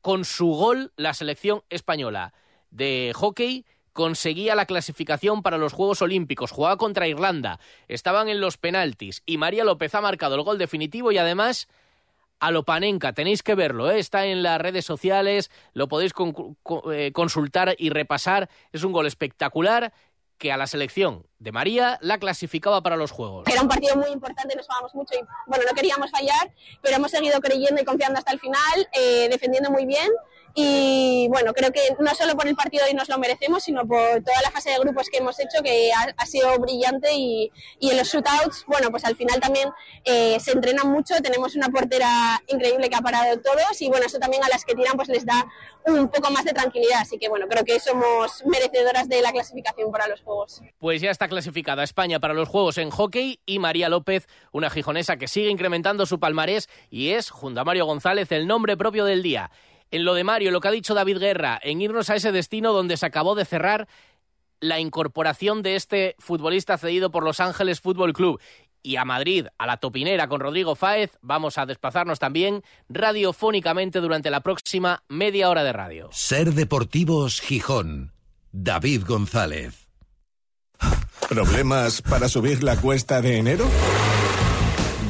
Con 0.00 0.24
su 0.24 0.48
gol, 0.48 0.92
la 0.96 1.14
selección 1.14 1.62
española 1.70 2.34
de 2.70 3.12
hockey 3.14 3.64
conseguía 3.94 4.54
la 4.54 4.66
clasificación 4.66 5.42
para 5.42 5.56
los 5.56 5.72
Juegos 5.72 6.02
Olímpicos, 6.02 6.50
jugaba 6.50 6.76
contra 6.76 7.08
Irlanda, 7.08 7.58
estaban 7.88 8.28
en 8.28 8.40
los 8.40 8.58
penaltis. 8.58 9.22
Y 9.24 9.38
María 9.38 9.64
López 9.64 9.94
ha 9.94 10.02
marcado 10.02 10.34
el 10.34 10.42
gol 10.42 10.58
definitivo 10.58 11.12
y 11.12 11.18
además 11.18 11.68
a 12.40 12.50
Lopanenka, 12.50 13.12
tenéis 13.14 13.42
que 13.42 13.54
verlo, 13.54 13.90
¿eh? 13.90 13.98
está 13.98 14.26
en 14.26 14.42
las 14.42 14.60
redes 14.60 14.84
sociales, 14.84 15.50
lo 15.72 15.88
podéis 15.88 16.12
eh, 16.92 17.12
consultar 17.12 17.74
y 17.78 17.88
repasar, 17.88 18.50
es 18.72 18.82
un 18.82 18.92
gol 18.92 19.06
espectacular 19.06 19.94
que 20.36 20.50
a 20.50 20.56
la 20.56 20.66
selección 20.66 21.24
de 21.38 21.52
María 21.52 21.96
la 22.02 22.18
clasificaba 22.18 22.82
para 22.82 22.96
los 22.96 23.12
Juegos. 23.12 23.46
Era 23.46 23.62
un 23.62 23.68
partido 23.68 23.94
muy 23.94 24.10
importante, 24.10 24.56
nos 24.56 24.66
jugamos 24.66 24.94
mucho 24.94 25.14
y 25.14 25.24
bueno, 25.46 25.64
no 25.66 25.74
queríamos 25.74 26.10
fallar, 26.10 26.52
pero 26.82 26.96
hemos 26.96 27.12
seguido 27.12 27.40
creyendo 27.40 27.80
y 27.80 27.84
confiando 27.84 28.18
hasta 28.18 28.32
el 28.32 28.40
final, 28.40 28.88
eh, 28.92 29.28
defendiendo 29.30 29.70
muy 29.70 29.86
bien 29.86 30.10
y 30.56 31.26
bueno, 31.28 31.52
creo 31.52 31.72
que 31.72 31.80
no 31.98 32.14
solo 32.14 32.36
por 32.36 32.46
el 32.46 32.54
partido 32.54 32.84
hoy 32.86 32.94
nos 32.94 33.08
lo 33.08 33.18
merecemos, 33.18 33.64
sino 33.64 33.84
por 33.86 34.22
toda 34.22 34.40
la 34.40 34.52
fase 34.52 34.70
de 34.70 34.78
grupos 34.78 35.08
que 35.10 35.18
hemos 35.18 35.38
hecho, 35.40 35.62
que 35.64 35.90
ha, 35.92 36.26
sido 36.26 36.56
brillante. 36.60 37.12
Y, 37.12 37.50
y, 37.80 37.90
en 37.90 37.96
los 37.96 38.06
shootouts, 38.06 38.64
bueno, 38.68 38.90
pues 38.92 39.04
al 39.04 39.16
final 39.16 39.40
también 39.40 39.68
eh, 40.04 40.38
se 40.38 40.52
entrenan 40.52 40.88
mucho. 40.88 41.16
Tenemos 41.22 41.56
una 41.56 41.70
portera 41.70 42.40
increíble 42.46 42.88
que 42.88 42.94
ha 42.94 43.00
parado 43.00 43.40
todos. 43.40 43.82
Y 43.82 43.88
bueno, 43.88 44.06
eso 44.06 44.20
también 44.20 44.44
a 44.44 44.48
las 44.48 44.64
que 44.64 44.76
tiran, 44.76 44.94
pues 44.94 45.08
les 45.08 45.26
da 45.26 45.44
un 45.86 46.08
poco 46.08 46.30
más 46.30 46.44
de 46.44 46.52
tranquilidad. 46.52 47.00
Así 47.00 47.18
que 47.18 47.28
bueno, 47.28 47.48
creo 47.48 47.64
que 47.64 47.80
somos 47.80 48.44
merecedoras 48.46 49.08
de 49.08 49.22
la 49.22 49.32
clasificación 49.32 49.90
para 49.90 50.06
los 50.06 50.22
Juegos. 50.22 50.62
Pues 50.78 51.00
ya 51.00 51.10
está 51.10 51.26
clasificada 51.26 51.82
España 51.82 52.20
para 52.20 52.32
los 52.32 52.48
Juegos 52.48 52.78
en 52.78 52.90
hockey 52.90 53.40
y 53.44 53.58
María 53.58 53.88
López, 53.88 54.28
una 54.52 54.70
gijonesa 54.70 55.16
que 55.16 55.26
sigue 55.26 55.50
incrementando 55.50 56.06
su 56.06 56.20
palmarés 56.20 56.68
y 56.90 57.10
es, 57.10 57.30
junto 57.30 57.60
a 57.60 57.64
Mario 57.64 57.86
González, 57.86 58.30
el 58.30 58.46
nombre 58.46 58.76
propio 58.76 59.04
del 59.04 59.24
día 59.24 59.50
en 59.90 60.04
lo 60.04 60.14
de 60.14 60.24
Mario, 60.24 60.50
lo 60.50 60.60
que 60.60 60.68
ha 60.68 60.72
dicho 60.72 60.94
David 60.94 61.18
Guerra, 61.18 61.58
en 61.62 61.80
irnos 61.80 62.10
a 62.10 62.16
ese 62.16 62.32
destino 62.32 62.72
donde 62.72 62.96
se 62.96 63.06
acabó 63.06 63.34
de 63.34 63.44
cerrar 63.44 63.88
la 64.60 64.80
incorporación 64.80 65.62
de 65.62 65.76
este 65.76 66.16
futbolista 66.18 66.78
cedido 66.78 67.10
por 67.10 67.24
Los 67.24 67.40
Ángeles 67.40 67.80
Fútbol 67.80 68.12
Club. 68.12 68.40
Y 68.82 68.96
a 68.96 69.04
Madrid, 69.04 69.46
a 69.56 69.66
la 69.66 69.78
topinera 69.78 70.28
con 70.28 70.40
Rodrigo 70.40 70.74
Fáez, 70.74 71.18
vamos 71.22 71.56
a 71.56 71.66
desplazarnos 71.66 72.18
también 72.18 72.62
radiofónicamente 72.88 74.00
durante 74.00 74.30
la 74.30 74.40
próxima 74.40 75.02
media 75.08 75.48
hora 75.48 75.64
de 75.64 75.72
radio. 75.72 76.08
Ser 76.12 76.52
Deportivos 76.52 77.40
Gijón. 77.40 78.12
David 78.52 79.04
González. 79.06 79.88
¿Problemas 81.28 82.02
para 82.02 82.28
subir 82.28 82.62
la 82.62 82.76
cuesta 82.76 83.20
de 83.22 83.38
enero? 83.38 83.66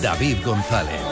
David 0.00 0.42
González. 0.42 1.09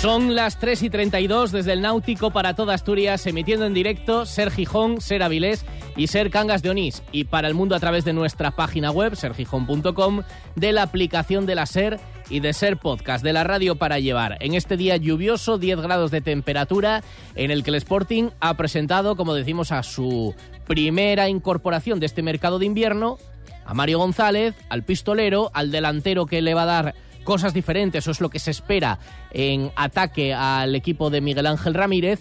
Son 0.00 0.36
las 0.36 0.60
3 0.60 0.84
y 0.84 0.90
32 0.90 1.50
desde 1.50 1.72
el 1.72 1.82
Náutico 1.82 2.30
para 2.30 2.54
toda 2.54 2.72
Asturias, 2.72 3.26
emitiendo 3.26 3.66
en 3.66 3.74
directo 3.74 4.26
Ser 4.26 4.52
Gijón, 4.52 5.00
Ser 5.00 5.24
Avilés 5.24 5.64
y 5.96 6.06
Ser 6.06 6.30
Cangas 6.30 6.62
de 6.62 6.70
Onís. 6.70 7.02
Y 7.10 7.24
para 7.24 7.48
el 7.48 7.54
mundo 7.54 7.74
a 7.74 7.80
través 7.80 8.04
de 8.04 8.12
nuestra 8.12 8.52
página 8.52 8.92
web, 8.92 9.16
sergijón.com, 9.16 10.22
de 10.54 10.70
la 10.70 10.82
aplicación 10.84 11.46
de 11.46 11.56
la 11.56 11.66
Ser 11.66 11.98
y 12.30 12.38
de 12.38 12.52
Ser 12.52 12.76
Podcast, 12.76 13.24
de 13.24 13.32
la 13.32 13.42
radio 13.42 13.74
para 13.74 13.98
llevar. 13.98 14.36
En 14.38 14.54
este 14.54 14.76
día 14.76 14.96
lluvioso, 14.96 15.58
10 15.58 15.80
grados 15.80 16.12
de 16.12 16.20
temperatura, 16.20 17.02
en 17.34 17.50
el 17.50 17.64
que 17.64 17.70
el 17.70 17.76
Sporting 17.76 18.30
ha 18.38 18.56
presentado, 18.56 19.16
como 19.16 19.34
decimos, 19.34 19.72
a 19.72 19.82
su 19.82 20.32
primera 20.68 21.28
incorporación 21.28 21.98
de 21.98 22.06
este 22.06 22.22
mercado 22.22 22.60
de 22.60 22.66
invierno, 22.66 23.18
a 23.66 23.74
Mario 23.74 23.98
González, 23.98 24.54
al 24.68 24.84
pistolero, 24.84 25.50
al 25.54 25.72
delantero 25.72 26.26
que 26.26 26.40
le 26.40 26.54
va 26.54 26.62
a 26.62 26.66
dar 26.66 26.94
cosas 27.28 27.52
diferentes, 27.52 28.04
eso 28.04 28.10
es 28.10 28.22
lo 28.22 28.30
que 28.30 28.38
se 28.38 28.50
espera 28.50 28.98
en 29.32 29.70
ataque 29.76 30.32
al 30.32 30.74
equipo 30.74 31.10
de 31.10 31.20
Miguel 31.20 31.44
Ángel 31.44 31.74
Ramírez 31.74 32.20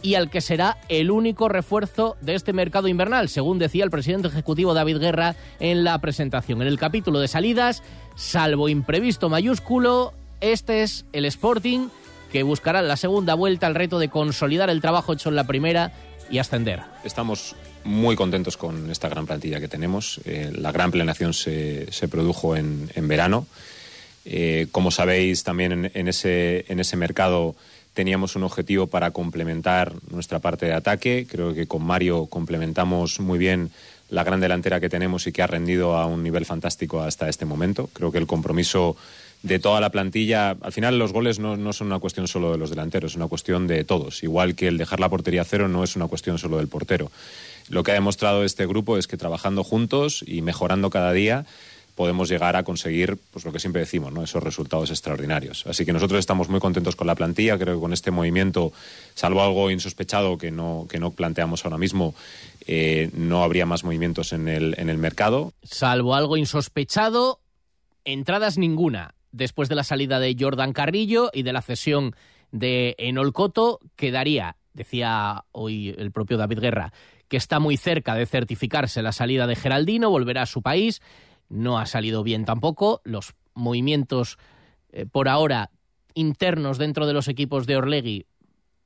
y 0.00 0.14
al 0.14 0.30
que 0.30 0.40
será 0.40 0.78
el 0.88 1.10
único 1.10 1.48
refuerzo 1.48 2.16
de 2.20 2.36
este 2.36 2.52
mercado 2.52 2.86
invernal, 2.86 3.28
según 3.28 3.58
decía 3.58 3.82
el 3.82 3.90
presidente 3.90 4.28
ejecutivo 4.28 4.72
David 4.72 4.98
Guerra 4.98 5.34
en 5.58 5.82
la 5.82 5.98
presentación. 5.98 6.62
En 6.62 6.68
el 6.68 6.78
capítulo 6.78 7.18
de 7.18 7.26
salidas, 7.26 7.82
salvo 8.14 8.68
imprevisto 8.68 9.28
mayúsculo, 9.28 10.14
este 10.40 10.84
es 10.84 11.04
el 11.12 11.24
Sporting 11.24 11.88
que 12.30 12.44
buscará 12.44 12.78
en 12.78 12.86
la 12.86 12.96
segunda 12.96 13.34
vuelta 13.34 13.66
el 13.66 13.74
reto 13.74 13.98
de 13.98 14.08
consolidar 14.08 14.70
el 14.70 14.80
trabajo 14.80 15.14
hecho 15.14 15.30
en 15.30 15.34
la 15.34 15.48
primera 15.48 15.90
y 16.30 16.38
ascender. 16.38 16.80
Estamos 17.02 17.56
muy 17.82 18.14
contentos 18.14 18.56
con 18.56 18.88
esta 18.88 19.08
gran 19.08 19.26
plantilla 19.26 19.58
que 19.58 19.66
tenemos. 19.66 20.20
Eh, 20.24 20.52
la 20.56 20.70
gran 20.70 20.92
planeación 20.92 21.34
se, 21.34 21.90
se 21.90 22.06
produjo 22.06 22.54
en, 22.54 22.88
en 22.94 23.08
verano. 23.08 23.48
Eh, 24.24 24.66
como 24.72 24.90
sabéis, 24.90 25.44
también 25.44 25.90
en, 25.92 26.08
ese, 26.08 26.64
en 26.68 26.80
ese 26.80 26.96
mercado 26.96 27.54
teníamos 27.92 28.36
un 28.36 28.42
objetivo 28.42 28.86
para 28.86 29.12
complementar 29.12 29.92
nuestra 30.10 30.40
parte 30.40 30.66
de 30.66 30.74
ataque. 30.74 31.26
Creo 31.30 31.54
que 31.54 31.66
con 31.66 31.84
Mario 31.84 32.26
complementamos 32.26 33.20
muy 33.20 33.38
bien 33.38 33.70
la 34.10 34.24
gran 34.24 34.40
delantera 34.40 34.80
que 34.80 34.88
tenemos 34.88 35.26
y 35.26 35.32
que 35.32 35.42
ha 35.42 35.46
rendido 35.46 35.96
a 35.96 36.06
un 36.06 36.22
nivel 36.22 36.44
fantástico 36.44 37.02
hasta 37.02 37.28
este 37.28 37.44
momento. 37.44 37.88
Creo 37.92 38.12
que 38.12 38.18
el 38.18 38.26
compromiso 38.26 38.96
de 39.42 39.58
toda 39.58 39.80
la 39.80 39.90
plantilla, 39.90 40.56
al 40.60 40.72
final 40.72 40.98
los 40.98 41.12
goles 41.12 41.38
no, 41.38 41.56
no, 41.56 41.72
son 41.72 41.88
una 41.88 41.98
cuestión 41.98 42.26
solo 42.26 42.52
de 42.52 42.58
los 42.58 42.70
delanteros, 42.70 43.12
es 43.12 43.16
una 43.16 43.28
cuestión 43.28 43.66
de 43.66 43.84
todos. 43.84 44.22
Igual 44.22 44.54
que 44.54 44.68
el 44.68 44.78
dejar 44.78 45.00
la 45.00 45.10
portería 45.10 45.44
cero 45.44 45.68
no 45.68 45.84
es 45.84 45.96
una 45.96 46.06
cuestión 46.08 46.38
solo 46.38 46.56
del 46.56 46.68
portero. 46.68 47.10
Lo 47.68 47.82
que 47.82 47.92
ha 47.92 47.94
demostrado 47.94 48.44
este 48.44 48.66
grupo 48.66 48.96
es 48.98 49.06
que 49.06 49.16
trabajando 49.16 49.62
juntos 49.62 50.24
y 50.26 50.42
mejorando 50.42 50.90
cada 50.90 51.12
día, 51.12 51.44
podemos 51.94 52.28
llegar 52.28 52.56
a 52.56 52.64
conseguir 52.64 53.16
pues 53.30 53.44
lo 53.44 53.52
que 53.52 53.60
siempre 53.60 53.80
decimos, 53.80 54.12
¿no? 54.12 54.22
esos 54.22 54.42
resultados 54.42 54.90
extraordinarios. 54.90 55.66
Así 55.66 55.84
que 55.84 55.92
nosotros 55.92 56.18
estamos 56.18 56.48
muy 56.48 56.60
contentos 56.60 56.96
con 56.96 57.06
la 57.06 57.14
plantilla, 57.14 57.58
creo 57.58 57.74
que 57.74 57.80
con 57.80 57.92
este 57.92 58.10
movimiento, 58.10 58.72
salvo 59.14 59.42
algo 59.42 59.70
insospechado 59.70 60.36
que 60.36 60.50
no, 60.50 60.86
que 60.88 60.98
no 60.98 61.12
planteamos 61.12 61.64
ahora 61.64 61.78
mismo, 61.78 62.14
eh, 62.66 63.10
no 63.14 63.44
habría 63.44 63.66
más 63.66 63.84
movimientos 63.84 64.32
en 64.32 64.48
el, 64.48 64.74
en 64.78 64.88
el 64.88 64.98
mercado. 64.98 65.52
Salvo 65.62 66.14
algo 66.14 66.36
insospechado, 66.36 67.40
entradas 68.04 68.58
ninguna. 68.58 69.14
Después 69.30 69.68
de 69.68 69.74
la 69.74 69.84
salida 69.84 70.20
de 70.20 70.36
Jordan 70.38 70.72
Carrillo 70.72 71.30
y 71.32 71.42
de 71.42 71.52
la 71.52 71.62
cesión 71.62 72.14
de 72.52 72.94
Enol 72.98 73.32
Coto, 73.32 73.80
quedaría, 73.96 74.56
decía 74.74 75.44
hoy 75.52 75.94
el 75.98 76.12
propio 76.12 76.36
David 76.36 76.60
Guerra, 76.60 76.92
que 77.28 77.36
está 77.36 77.58
muy 77.58 77.76
cerca 77.76 78.14
de 78.14 78.26
certificarse 78.26 79.02
la 79.02 79.10
salida 79.10 79.46
de 79.46 79.56
Geraldino, 79.56 80.10
volverá 80.10 80.42
a 80.42 80.46
su 80.46 80.62
país 80.62 81.02
no 81.48 81.78
ha 81.78 81.86
salido 81.86 82.22
bien 82.22 82.44
tampoco. 82.44 83.00
Los 83.04 83.34
movimientos 83.54 84.38
eh, 84.90 85.06
por 85.06 85.28
ahora 85.28 85.70
internos 86.14 86.78
dentro 86.78 87.06
de 87.06 87.12
los 87.12 87.28
equipos 87.28 87.66
de 87.66 87.76
Orlegui 87.76 88.26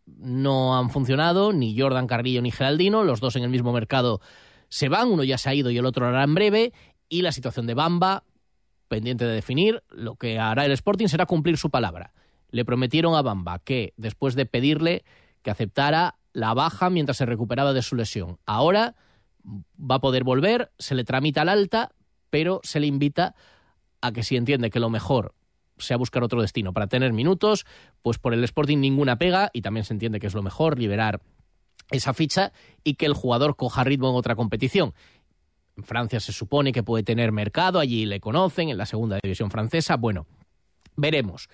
no 0.07 0.77
han 0.79 0.91
funcionado, 0.91 1.53
ni 1.53 1.79
Jordan 1.79 2.07
Carrillo 2.07 2.41
ni 2.41 2.50
Geraldino, 2.50 3.05
los 3.05 3.21
dos 3.21 3.37
en 3.37 3.43
el 3.43 3.50
mismo 3.50 3.73
mercado 3.73 4.21
se 4.69 4.88
van, 4.88 5.09
uno 5.09 5.25
ya 5.25 5.38
se 5.38 5.49
ha 5.50 5.55
ido 5.55 5.71
y 5.71 5.79
el 5.79 5.87
otro 5.87 6.07
hará 6.07 6.25
en 6.25 6.35
breve, 6.35 6.73
y 7.09 7.23
la 7.23 7.33
situación 7.33 7.67
de 7.67 7.75
Bamba, 7.75 8.25
pendiente 8.88 9.25
de 9.25 9.35
definir, 9.35 9.83
lo 9.91 10.17
que 10.17 10.38
hará 10.38 10.65
el 10.65 10.73
Sporting 10.73 11.09
será 11.09 11.27
cumplir 11.27 11.57
su 11.57 11.71
palabra. 11.71 12.12
Le 12.50 12.65
prometieron 12.65 13.15
a 13.15 13.23
Bamba 13.23 13.59
que, 13.59 13.93
después 13.97 14.35
de 14.35 14.47
pedirle 14.47 15.05
que 15.43 15.50
aceptara 15.50 16.17
la 16.33 16.55
baja 16.55 16.91
mientras 16.91 17.17
se 17.17 17.27
recuperaba 17.27 17.73
de 17.73 17.83
su 17.83 17.97
lesión, 17.97 18.38
ahora 18.47 18.95
va 19.45 19.97
a 19.97 20.00
poder 20.00 20.25
volver, 20.25 20.71
se 20.79 20.95
le 20.95 21.05
tramita 21.05 21.43
al 21.43 21.49
alta, 21.49 21.93
pero 22.31 22.61
se 22.63 22.81
le 22.81 22.87
invita 22.87 23.35
a 24.01 24.13
que 24.13 24.23
si 24.23 24.37
entiende 24.37 24.71
que 24.71 24.81
lo 24.81 24.91
mejor 24.91 25.35
sea 25.79 25.97
buscar 25.97 26.23
otro 26.23 26.41
destino 26.41 26.73
para 26.73 26.87
tener 26.87 27.13
minutos, 27.13 27.67
pues 28.03 28.19
por 28.19 28.35
el 28.35 28.45
Sporting 28.45 28.79
ninguna 28.79 29.17
pega 29.17 29.51
y 29.53 29.63
también 29.63 29.85
se 29.85 29.95
entiende 29.95 30.21
que 30.21 30.27
es 30.27 30.35
lo 30.35 30.43
mejor 30.43 30.79
liberar 30.79 31.21
esa 31.91 32.13
ficha 32.15 32.53
y 32.85 32.95
que 32.95 33.07
el 33.07 33.15
jugador 33.15 33.57
coja 33.57 33.85
ritmo 33.85 34.11
en 34.11 34.17
otra 34.17 34.37
competición. 34.37 34.95
En 35.77 35.85
Francia 35.85 36.21
se 36.21 36.33
supone 36.33 36.73
que 36.73 36.83
puede 36.83 37.05
tener 37.05 37.33
mercado, 37.33 37.79
allí 37.79 38.05
le 38.05 38.21
conocen, 38.21 38.69
en 38.69 38.79
la 38.79 38.87
segunda 38.87 39.19
división 39.23 39.51
francesa, 39.51 39.97
bueno, 39.97 40.27
veremos. 40.97 41.49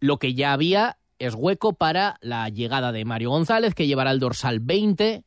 Lo 0.00 0.18
que 0.18 0.34
ya 0.34 0.52
había 0.52 0.98
es 1.18 1.34
hueco 1.34 1.74
para 1.74 2.16
la 2.20 2.48
llegada 2.48 2.90
de 2.90 3.04
Mario 3.04 3.30
González, 3.30 3.74
que 3.74 3.86
llevará 3.86 4.10
el 4.10 4.20
dorsal 4.20 4.60
20, 4.60 5.24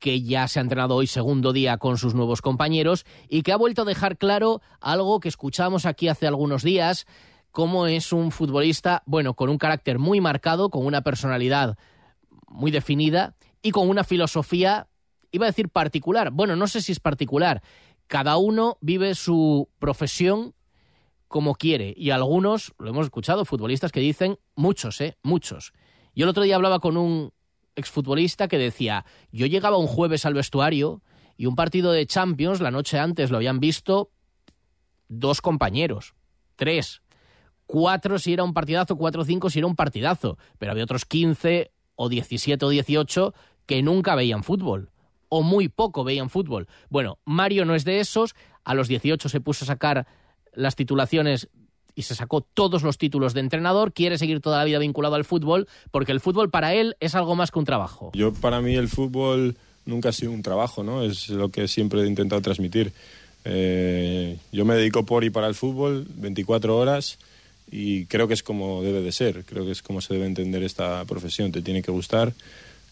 que 0.00 0.22
ya 0.22 0.48
se 0.48 0.58
ha 0.58 0.62
entrenado 0.62 0.96
hoy 0.96 1.06
segundo 1.06 1.52
día 1.52 1.76
con 1.76 1.98
sus 1.98 2.14
nuevos 2.14 2.42
compañeros 2.42 3.04
y 3.28 3.42
que 3.42 3.52
ha 3.52 3.56
vuelto 3.56 3.82
a 3.82 3.84
dejar 3.84 4.16
claro 4.16 4.62
algo 4.80 5.20
que 5.20 5.28
escuchamos 5.28 5.86
aquí 5.86 6.08
hace 6.08 6.26
algunos 6.26 6.64
días, 6.64 7.06
cómo 7.52 7.86
es 7.86 8.12
un 8.12 8.32
futbolista, 8.32 9.02
bueno, 9.06 9.34
con 9.34 9.50
un 9.50 9.58
carácter 9.58 9.98
muy 9.98 10.20
marcado, 10.20 10.70
con 10.70 10.86
una 10.86 11.02
personalidad 11.02 11.76
muy 12.48 12.70
definida 12.70 13.36
y 13.62 13.70
con 13.70 13.88
una 13.88 14.02
filosofía, 14.02 14.88
iba 15.30 15.46
a 15.46 15.50
decir 15.50 15.68
particular, 15.68 16.30
bueno, 16.30 16.56
no 16.56 16.66
sé 16.66 16.80
si 16.80 16.92
es 16.92 17.00
particular, 17.00 17.62
cada 18.06 18.38
uno 18.38 18.78
vive 18.80 19.14
su 19.14 19.68
profesión 19.78 20.54
como 21.28 21.54
quiere 21.54 21.94
y 21.96 22.10
algunos, 22.10 22.72
lo 22.78 22.88
hemos 22.88 23.06
escuchado, 23.06 23.44
futbolistas 23.44 23.92
que 23.92 24.00
dicen, 24.00 24.38
muchos, 24.56 25.00
¿eh? 25.00 25.16
Muchos. 25.22 25.72
Yo 26.14 26.24
el 26.24 26.30
otro 26.30 26.42
día 26.42 26.56
hablaba 26.56 26.80
con 26.80 26.96
un 26.96 27.32
exfutbolista 27.80 28.48
que 28.48 28.58
decía, 28.58 29.04
yo 29.32 29.46
llegaba 29.46 29.76
un 29.76 29.86
jueves 29.86 30.24
al 30.26 30.34
vestuario 30.34 31.02
y 31.36 31.46
un 31.46 31.56
partido 31.56 31.92
de 31.92 32.06
Champions 32.06 32.60
la 32.60 32.70
noche 32.70 32.98
antes 32.98 33.30
lo 33.30 33.38
habían 33.38 33.60
visto 33.60 34.10
dos 35.08 35.40
compañeros, 35.40 36.14
tres, 36.56 37.02
cuatro 37.66 38.18
si 38.18 38.32
era 38.32 38.44
un 38.44 38.54
partidazo, 38.54 38.96
cuatro 38.96 39.22
o 39.22 39.24
cinco 39.24 39.50
si 39.50 39.58
era 39.58 39.66
un 39.66 39.76
partidazo, 39.76 40.38
pero 40.58 40.72
había 40.72 40.84
otros 40.84 41.04
quince 41.04 41.72
o 41.96 42.08
diecisiete 42.08 42.64
o 42.64 42.68
dieciocho 42.68 43.34
que 43.66 43.82
nunca 43.82 44.14
veían 44.14 44.44
fútbol 44.44 44.90
o 45.30 45.42
muy 45.42 45.68
poco 45.68 46.04
veían 46.04 46.28
fútbol. 46.28 46.68
Bueno, 46.90 47.18
Mario 47.24 47.64
no 47.64 47.74
es 47.74 47.84
de 47.84 48.00
esos, 48.00 48.34
a 48.64 48.74
los 48.74 48.88
18 48.88 49.28
se 49.28 49.40
puso 49.40 49.64
a 49.64 49.68
sacar 49.68 50.06
las 50.52 50.76
titulaciones 50.76 51.48
y 51.94 52.02
se 52.02 52.14
sacó 52.14 52.40
todos 52.40 52.82
los 52.82 52.98
títulos 52.98 53.34
de 53.34 53.40
entrenador, 53.40 53.92
quiere 53.92 54.18
seguir 54.18 54.40
toda 54.40 54.58
la 54.58 54.64
vida 54.64 54.78
vinculado 54.78 55.14
al 55.14 55.24
fútbol, 55.24 55.68
porque 55.90 56.12
el 56.12 56.20
fútbol 56.20 56.50
para 56.50 56.74
él 56.74 56.96
es 57.00 57.14
algo 57.14 57.34
más 57.36 57.50
que 57.50 57.58
un 57.58 57.64
trabajo. 57.64 58.12
Yo 58.14 58.32
para 58.32 58.60
mí 58.60 58.74
el 58.74 58.88
fútbol 58.88 59.56
nunca 59.86 60.10
ha 60.10 60.12
sido 60.12 60.32
un 60.32 60.42
trabajo, 60.42 60.82
¿no? 60.82 61.02
Es 61.02 61.28
lo 61.28 61.50
que 61.50 61.68
siempre 61.68 62.02
he 62.02 62.06
intentado 62.06 62.40
transmitir. 62.40 62.92
Eh, 63.44 64.36
yo 64.52 64.64
me 64.64 64.74
dedico 64.74 65.04
por 65.06 65.24
y 65.24 65.30
para 65.30 65.46
el 65.46 65.54
fútbol 65.54 66.06
24 66.16 66.76
horas 66.76 67.18
y 67.70 68.06
creo 68.06 68.28
que 68.28 68.34
es 68.34 68.42
como 68.42 68.82
debe 68.82 69.00
de 69.00 69.12
ser, 69.12 69.44
creo 69.44 69.64
que 69.64 69.72
es 69.72 69.82
como 69.82 70.00
se 70.00 70.14
debe 70.14 70.26
entender 70.26 70.62
esta 70.62 71.04
profesión, 71.04 71.52
te 71.52 71.62
tiene 71.62 71.82
que 71.82 71.90
gustar, 71.90 72.32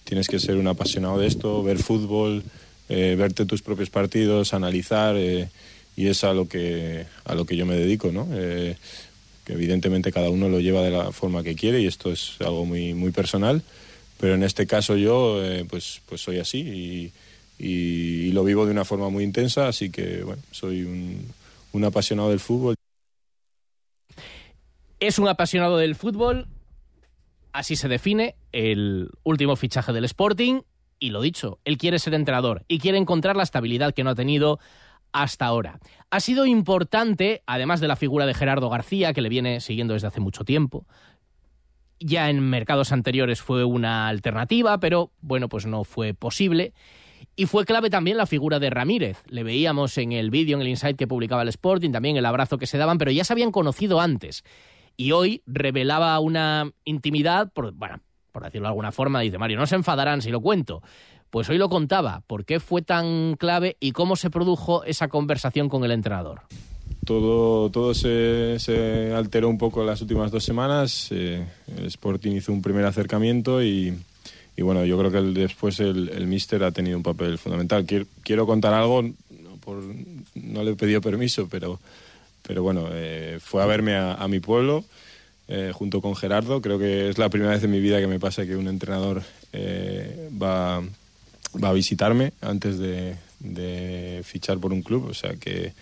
tienes 0.04 0.28
que 0.28 0.38
ser 0.38 0.56
un 0.56 0.68
apasionado 0.68 1.18
de 1.18 1.26
esto, 1.26 1.62
ver 1.62 1.78
fútbol, 1.78 2.42
eh, 2.88 3.14
verte 3.18 3.44
tus 3.44 3.60
propios 3.60 3.90
partidos, 3.90 4.54
analizar. 4.54 5.16
Eh, 5.16 5.48
y 5.98 6.06
es 6.06 6.22
a 6.22 6.32
lo 6.32 6.46
que, 6.46 7.06
a 7.24 7.34
lo 7.34 7.44
que 7.44 7.56
yo 7.56 7.66
me 7.66 7.74
dedico, 7.74 8.12
¿no? 8.12 8.28
Eh, 8.30 8.76
que 9.44 9.54
evidentemente 9.54 10.12
cada 10.12 10.30
uno 10.30 10.48
lo 10.48 10.60
lleva 10.60 10.80
de 10.80 10.92
la 10.92 11.10
forma 11.10 11.42
que 11.42 11.56
quiere 11.56 11.80
y 11.80 11.88
esto 11.88 12.12
es 12.12 12.36
algo 12.38 12.64
muy, 12.64 12.94
muy 12.94 13.10
personal, 13.10 13.62
pero 14.20 14.36
en 14.36 14.44
este 14.44 14.68
caso 14.68 14.96
yo 14.96 15.44
eh, 15.44 15.66
pues, 15.68 16.00
pues 16.08 16.20
soy 16.20 16.38
así 16.38 17.12
y, 17.58 18.30
lo 18.30 18.44
vivo 18.44 18.64
de 18.64 18.70
una 18.70 18.84
forma 18.84 19.08
muy 19.08 19.24
intensa, 19.24 19.66
así 19.66 19.90
que 19.90 20.22
bueno, 20.22 20.40
soy 20.52 20.82
un 21.72 21.84
apasionado 21.84 22.30
del 22.30 22.38
fútbol. 22.38 22.76
Es 25.00 25.18
un 25.18 25.26
apasionado 25.26 25.78
del 25.78 25.96
fútbol, 25.96 26.46
así 27.52 27.74
se 27.74 27.88
define 27.88 28.36
el 28.52 29.10
último 29.24 29.56
fichaje 29.56 29.92
del 29.92 30.04
Sporting 30.04 30.60
y 31.00 31.10
lo 31.10 31.22
dicho, 31.22 31.58
él 31.64 31.76
quiere 31.76 31.98
ser 31.98 32.14
entrenador 32.14 32.64
y 32.68 32.78
quiere 32.78 32.98
encontrar 32.98 33.34
la 33.34 33.42
estabilidad 33.42 33.94
que 33.94 34.04
no 34.04 34.10
ha 34.10 34.14
tenido 34.14 34.60
hasta 35.12 35.46
ahora. 35.46 35.78
Ha 36.10 36.20
sido 36.20 36.46
importante, 36.46 37.42
además 37.46 37.80
de 37.80 37.88
la 37.88 37.96
figura 37.96 38.26
de 38.26 38.34
Gerardo 38.34 38.70
García, 38.70 39.12
que 39.12 39.20
le 39.20 39.28
viene 39.28 39.60
siguiendo 39.60 39.94
desde 39.94 40.08
hace 40.08 40.20
mucho 40.20 40.44
tiempo. 40.44 40.86
Ya 42.00 42.30
en 42.30 42.40
mercados 42.40 42.92
anteriores 42.92 43.42
fue 43.42 43.64
una 43.64 44.08
alternativa, 44.08 44.78
pero 44.78 45.10
bueno, 45.20 45.48
pues 45.48 45.66
no 45.66 45.84
fue 45.84 46.14
posible. 46.14 46.72
Y 47.34 47.46
fue 47.46 47.64
clave 47.64 47.90
también 47.90 48.16
la 48.16 48.26
figura 48.26 48.58
de 48.58 48.70
Ramírez. 48.70 49.22
Le 49.28 49.42
veíamos 49.42 49.96
en 49.98 50.12
el 50.12 50.30
vídeo, 50.30 50.56
en 50.56 50.62
el 50.62 50.68
insight 50.68 50.96
que 50.96 51.06
publicaba 51.06 51.42
el 51.42 51.48
Sporting, 51.48 51.90
también 51.90 52.16
el 52.16 52.26
abrazo 52.26 52.58
que 52.58 52.66
se 52.66 52.78
daban, 52.78 52.98
pero 52.98 53.10
ya 53.10 53.24
se 53.24 53.32
habían 53.32 53.52
conocido 53.52 54.00
antes. 54.00 54.44
Y 54.96 55.12
hoy 55.12 55.42
revelaba 55.46 56.18
una 56.18 56.72
intimidad, 56.84 57.52
por, 57.52 57.72
bueno, 57.72 58.00
por 58.32 58.42
decirlo 58.42 58.66
de 58.66 58.70
alguna 58.70 58.92
forma, 58.92 59.20
dice 59.20 59.38
Mario, 59.38 59.58
no 59.58 59.66
se 59.66 59.76
enfadarán 59.76 60.22
si 60.22 60.30
lo 60.30 60.40
cuento, 60.40 60.82
pues 61.30 61.48
hoy 61.48 61.58
lo 61.58 61.68
contaba, 61.68 62.22
por 62.26 62.44
qué 62.44 62.60
fue 62.60 62.82
tan 62.82 63.36
clave 63.36 63.76
y 63.80 63.92
cómo 63.92 64.16
se 64.16 64.30
produjo 64.30 64.84
esa 64.84 65.08
conversación 65.08 65.68
con 65.68 65.84
el 65.84 65.90
entrenador. 65.90 66.42
Todo, 67.04 67.70
todo 67.70 67.94
se, 67.94 69.12
alteró 69.14 69.48
un 69.48 69.58
poco 69.58 69.84
las 69.84 70.00
últimas 70.02 70.30
dos 70.30 70.44
semanas. 70.44 71.08
Eh, 71.10 71.46
el 71.76 71.86
Sporting 71.86 72.32
hizo 72.32 72.52
un 72.52 72.60
primer 72.60 72.84
acercamiento 72.84 73.62
y, 73.62 73.96
bueno, 74.58 74.84
yo 74.84 74.98
creo 74.98 75.10
que 75.10 75.20
después 75.40 75.80
el, 75.80 76.10
el 76.10 76.26
míster 76.26 76.62
ha 76.64 76.72
tenido 76.72 76.96
un 76.96 77.02
papel 77.02 77.38
fundamental. 77.38 77.86
Quiero, 77.86 78.06
quiero 78.22 78.46
contar 78.46 78.74
algo, 78.74 79.02
no, 79.02 79.56
por, 79.64 79.82
no 80.34 80.62
le 80.62 80.72
he 80.72 80.76
pedido 80.76 81.00
permiso, 81.00 81.48
pero, 81.50 81.80
pero 82.42 82.62
bueno, 82.62 82.88
eh, 82.92 83.38
fue 83.40 83.62
a 83.62 83.66
verme 83.66 83.94
a, 83.94 84.14
a 84.14 84.28
mi 84.28 84.40
pueblo 84.40 84.84
eh, 85.50 85.72
junto 85.72 86.02
con 86.02 86.14
Gerardo. 86.14 86.60
Creo 86.60 86.78
que 86.78 87.08
es 87.08 87.16
la 87.16 87.30
primera 87.30 87.52
vez 87.52 87.64
en 87.64 87.70
mi 87.70 87.80
vida 87.80 88.00
que 88.00 88.06
me 88.06 88.20
pasa 88.20 88.44
que 88.44 88.54
un 88.54 88.68
entrenador 88.68 89.22
eh, 89.54 90.28
va 90.40 90.82
va 91.62 91.70
a 91.70 91.72
visitarme 91.72 92.32
antes 92.40 92.78
de, 92.78 93.16
fichar 94.24 94.58
por 94.58 94.72
un 94.72 94.82
club. 94.82 95.06
O 95.08 95.14
sea 95.14 95.34
que 95.34 95.72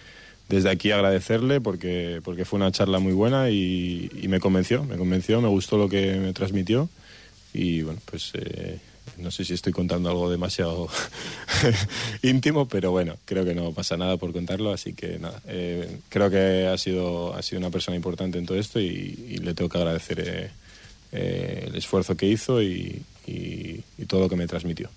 desde 0.48 0.70
aquí 0.70 0.92
agradecerle 0.92 1.60
porque, 1.60 2.20
porque 2.24 2.44
fue 2.44 2.58
una 2.58 2.72
charla 2.72 2.98
muy 2.98 3.12
buena 3.12 3.50
y, 3.50 4.10
me 4.28 4.40
convenció, 4.40 4.84
me 4.84 4.96
convenció, 4.96 5.40
me 5.40 5.48
gustó 5.48 5.76
lo 5.76 5.88
que 5.88 6.16
me 6.16 6.32
transmitió 6.32 6.88
y 7.52 7.82
bueno, 7.82 8.00
pues 8.04 8.32
eh, 8.34 8.78
no 9.18 9.30
sé 9.30 9.44
si 9.44 9.54
estoy 9.54 9.72
contando 9.72 10.10
algo 10.10 10.30
demasiado 10.30 10.88
íntimo, 12.22 12.68
pero 12.68 12.90
bueno, 12.90 13.16
creo 13.24 13.44
que 13.44 13.54
no 13.54 13.72
pasa 13.72 13.96
nada 13.96 14.18
por 14.18 14.32
contarlo, 14.32 14.72
así 14.72 14.92
que 14.92 15.18
nada, 15.18 15.40
eh, 15.46 16.00
creo 16.10 16.30
que 16.30 16.66
ha 16.66 16.76
sido, 16.76 17.34
ha 17.34 17.42
sido 17.42 17.60
una 17.60 17.70
persona 17.70 17.96
importante 17.96 18.38
en 18.38 18.46
todo 18.46 18.58
esto 18.58 18.78
y, 18.78 19.38
le 19.42 19.54
tengo 19.54 19.70
que 19.70 19.78
agradecer 19.78 20.20
eh, 20.20 20.50
eh 21.12 21.64
el 21.68 21.76
esfuerzo 21.76 22.16
que 22.16 22.26
hizo 22.26 22.62
y 22.62 23.02
todo 24.06 24.20
lo 24.20 24.28
que 24.28 24.36
me 24.36 24.46
transmitió. 24.46 24.90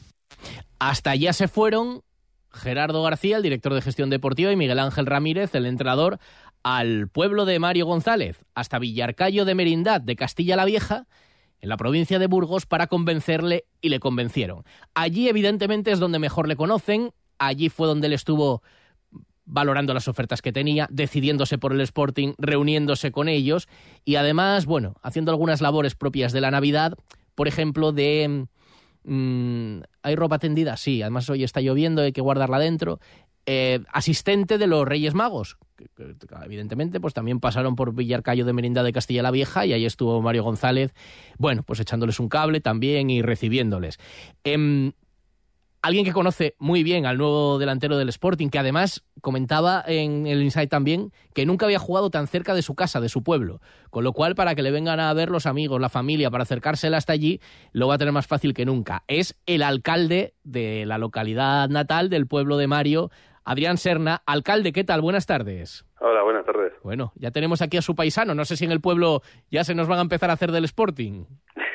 Hasta 0.79 1.11
allá 1.11 1.33
se 1.33 1.47
fueron 1.47 2.03
Gerardo 2.51 3.03
García, 3.03 3.37
el 3.37 3.43
director 3.43 3.73
de 3.73 3.81
gestión 3.81 4.09
deportiva, 4.09 4.51
y 4.51 4.55
Miguel 4.55 4.79
Ángel 4.79 5.05
Ramírez, 5.05 5.53
el 5.53 5.65
entrenador, 5.65 6.19
al 6.63 7.07
pueblo 7.09 7.45
de 7.45 7.59
Mario 7.59 7.85
González, 7.85 8.45
hasta 8.53 8.79
Villarcayo 8.79 9.45
de 9.45 9.55
Merindad, 9.55 10.01
de 10.01 10.15
Castilla 10.15 10.55
la 10.55 10.65
Vieja, 10.65 11.05
en 11.61 11.69
la 11.69 11.77
provincia 11.77 12.19
de 12.19 12.27
Burgos, 12.27 12.65
para 12.65 12.87
convencerle 12.87 13.65
y 13.81 13.89
le 13.89 13.99
convencieron. 13.99 14.63
Allí, 14.93 15.27
evidentemente, 15.27 15.91
es 15.91 15.99
donde 15.99 16.19
mejor 16.19 16.47
le 16.47 16.55
conocen, 16.55 17.11
allí 17.37 17.69
fue 17.69 17.87
donde 17.87 18.07
él 18.07 18.13
estuvo 18.13 18.63
valorando 19.45 19.93
las 19.93 20.07
ofertas 20.07 20.41
que 20.41 20.51
tenía, 20.51 20.87
decidiéndose 20.91 21.57
por 21.57 21.73
el 21.73 21.81
Sporting, 21.81 22.33
reuniéndose 22.37 23.11
con 23.11 23.27
ellos 23.27 23.67
y 24.05 24.15
además, 24.15 24.65
bueno, 24.65 24.95
haciendo 25.01 25.31
algunas 25.31 25.59
labores 25.59 25.95
propias 25.95 26.31
de 26.33 26.41
la 26.41 26.51
Navidad, 26.51 26.93
por 27.33 27.47
ejemplo, 27.47 27.91
de 27.91 28.45
Mm, 29.03 29.79
¿Hay 30.03 30.15
ropa 30.15 30.39
tendida? 30.39 30.77
Sí, 30.77 31.01
además 31.01 31.29
hoy 31.29 31.43
está 31.43 31.61
lloviendo, 31.61 32.01
hay 32.01 32.11
que 32.11 32.21
guardarla 32.21 32.59
dentro. 32.59 32.99
Eh, 33.45 33.79
asistente 33.91 34.57
de 34.57 34.67
los 34.67 34.87
Reyes 34.87 35.13
Magos. 35.13 35.57
Que, 35.75 35.87
evidentemente, 36.45 36.99
pues 36.99 37.13
también 37.13 37.39
pasaron 37.39 37.75
por 37.75 37.95
Villarcayo 37.95 38.45
de 38.45 38.53
Merinda 38.53 38.83
de 38.83 38.91
Castilla 38.91 39.23
la 39.23 39.31
Vieja 39.31 39.65
y 39.65 39.73
ahí 39.73 39.85
estuvo 39.85 40.21
Mario 40.21 40.43
González, 40.43 40.93
bueno, 41.37 41.63
pues 41.63 41.79
echándoles 41.79 42.19
un 42.19 42.27
cable 42.29 42.59
también 42.59 43.09
y 43.09 43.21
recibiéndoles. 43.21 43.97
Eh, 44.43 44.91
alguien 45.81 46.05
que 46.05 46.11
conoce 46.11 46.55
muy 46.59 46.83
bien 46.83 47.05
al 47.05 47.17
nuevo 47.17 47.57
delantero 47.59 47.97
del 47.97 48.09
Sporting, 48.09 48.49
que 48.49 48.59
además 48.59 49.03
comentaba 49.21 49.83
en 49.85 50.27
el 50.27 50.41
Insight 50.41 50.69
también 50.69 51.11
que 51.33 51.45
nunca 51.45 51.65
había 51.65 51.79
jugado 51.79 52.09
tan 52.09 52.27
cerca 52.27 52.53
de 52.53 52.61
su 52.61 52.75
casa, 52.75 52.99
de 52.99 53.09
su 53.09 53.23
pueblo. 53.23 53.61
Con 53.89 54.03
lo 54.03 54.13
cual, 54.13 54.35
para 54.35 54.55
que 54.55 54.61
le 54.61 54.71
vengan 54.71 54.99
a 54.99 55.13
ver 55.13 55.29
los 55.29 55.45
amigos, 55.45 55.79
la 55.79 55.89
familia, 55.89 56.29
para 56.29 56.43
acercársela 56.43 56.97
hasta 56.97 57.13
allí, 57.13 57.39
lo 57.71 57.87
va 57.87 57.95
a 57.95 57.97
tener 57.97 58.13
más 58.13 58.27
fácil 58.27 58.53
que 58.53 58.65
nunca. 58.65 59.03
Es 59.07 59.39
el 59.45 59.63
alcalde 59.63 60.33
de 60.43 60.85
la 60.85 60.97
localidad 60.97 61.69
natal 61.69 62.09
del 62.09 62.27
pueblo 62.27 62.57
de 62.57 62.67
Mario, 62.67 63.11
Adrián 63.43 63.77
Serna. 63.77 64.21
Alcalde, 64.25 64.73
¿qué 64.73 64.83
tal? 64.83 65.01
Buenas 65.01 65.25
tardes. 65.25 65.85
Hola, 66.01 66.23
buenas 66.23 66.45
tardes. 66.45 66.73
Bueno, 66.83 67.11
ya 67.15 67.31
tenemos 67.31 67.61
aquí 67.61 67.77
a 67.77 67.81
su 67.81 67.95
paisano. 67.95 68.35
No 68.35 68.45
sé 68.45 68.55
si 68.55 68.65
en 68.65 68.71
el 68.71 68.81
pueblo 68.81 69.21
ya 69.51 69.63
se 69.63 69.75
nos 69.75 69.87
van 69.87 69.99
a 69.99 70.03
empezar 70.03 70.29
a 70.29 70.33
hacer 70.33 70.51
del 70.51 70.65
Sporting. 70.65 71.25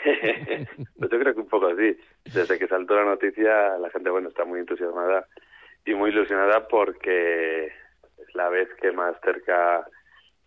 yo 0.97 1.09
creo 1.09 1.35
que 1.35 1.41
un 1.41 1.49
poco 1.49 1.67
así. 1.69 1.97
Desde 2.25 2.59
que 2.59 2.69
saltó 2.69 2.95
la 2.95 3.05
noticia, 3.05 3.79
la 3.79 3.91
gente 3.91 4.11
bueno 4.11 4.29
está 4.29 4.45
muy 4.45 4.61
entusiasmada 4.61 5.27
y 5.85 5.95
muy 5.95 6.11
ilusionada 6.11 6.69
porque 6.69 7.67
es 7.67 8.35
la 8.35 8.49
vez 8.49 8.69
que 8.81 8.93
más 8.93 9.17
cerca 9.23 9.87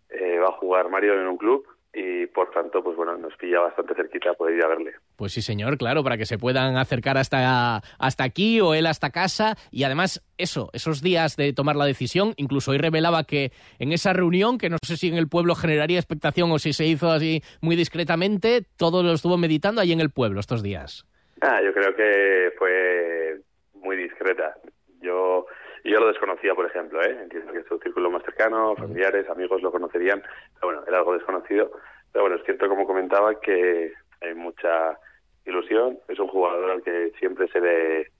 eh, 0.08 0.38
va 0.38 0.48
a 0.48 0.58
jugar 0.58 0.88
Mario 0.88 1.14
en 1.14 1.26
un 1.26 1.36
club 1.36 1.66
y 1.92 2.26
por 2.26 2.50
tanto, 2.50 2.82
pues 2.82 2.96
bueno, 2.96 3.16
nos 3.16 3.34
pilla 3.36 3.60
bastante 3.60 3.94
cerquita 3.94 4.34
poder 4.34 4.56
ir 4.56 4.64
a 4.64 4.68
verle. 4.68 4.92
Pues 5.16 5.32
sí, 5.32 5.42
señor, 5.42 5.78
claro, 5.78 6.04
para 6.04 6.16
que 6.16 6.26
se 6.26 6.38
puedan 6.38 6.76
acercar 6.76 7.16
hasta, 7.16 7.80
hasta 7.98 8.24
aquí 8.24 8.60
o 8.60 8.74
él 8.74 8.86
hasta 8.86 9.10
casa. 9.10 9.56
Y 9.70 9.84
además, 9.84 10.22
eso, 10.36 10.68
esos 10.72 11.02
días 11.02 11.36
de 11.36 11.52
tomar 11.52 11.76
la 11.76 11.86
decisión, 11.86 12.34
incluso 12.36 12.72
hoy 12.72 12.78
revelaba 12.78 13.24
que 13.24 13.52
en 13.78 13.92
esa 13.92 14.12
reunión, 14.12 14.58
que 14.58 14.68
no 14.68 14.76
sé 14.82 14.96
si 14.96 15.08
en 15.08 15.16
el 15.16 15.28
pueblo 15.28 15.54
generaría 15.54 15.98
expectación 15.98 16.50
o 16.52 16.58
si 16.58 16.72
se 16.72 16.84
hizo 16.84 17.10
así 17.10 17.42
muy 17.62 17.74
discretamente, 17.74 18.64
todo 18.76 19.02
lo 19.02 19.12
estuvo 19.12 19.38
meditando 19.38 19.80
ahí 19.80 19.92
en 19.92 20.00
el 20.00 20.10
pueblo 20.10 20.40
estos 20.40 20.62
días. 20.62 21.06
Ah, 21.40 21.60
yo 21.62 21.72
creo 21.72 21.94
que 21.94 22.52
fue 22.58 23.40
muy 23.74 23.96
discreta. 23.96 24.56
Yo 25.00 25.46
yo 25.84 26.00
lo 26.00 26.08
desconocía, 26.08 26.54
por 26.54 26.66
ejemplo, 26.66 27.02
¿eh? 27.02 27.16
entiendo 27.22 27.52
que 27.52 27.62
su 27.64 27.78
círculo 27.78 28.10
más 28.10 28.22
cercano, 28.22 28.74
familiares, 28.76 29.28
amigos 29.28 29.62
lo 29.62 29.72
conocerían, 29.72 30.22
pero 30.54 30.68
bueno, 30.68 30.82
era 30.86 30.98
algo 30.98 31.14
desconocido. 31.14 31.70
Pero 32.12 32.24
bueno, 32.24 32.36
es 32.36 32.44
cierto, 32.44 32.68
como 32.68 32.86
comentaba, 32.86 33.38
que 33.40 33.92
hay 34.20 34.34
mucha 34.34 34.98
ilusión. 35.44 35.98
Es 36.08 36.18
un 36.18 36.28
jugador 36.28 36.70
al 36.70 36.82
que 36.82 37.12
siempre 37.18 37.48
se 37.48 37.60
le, 37.60 38.10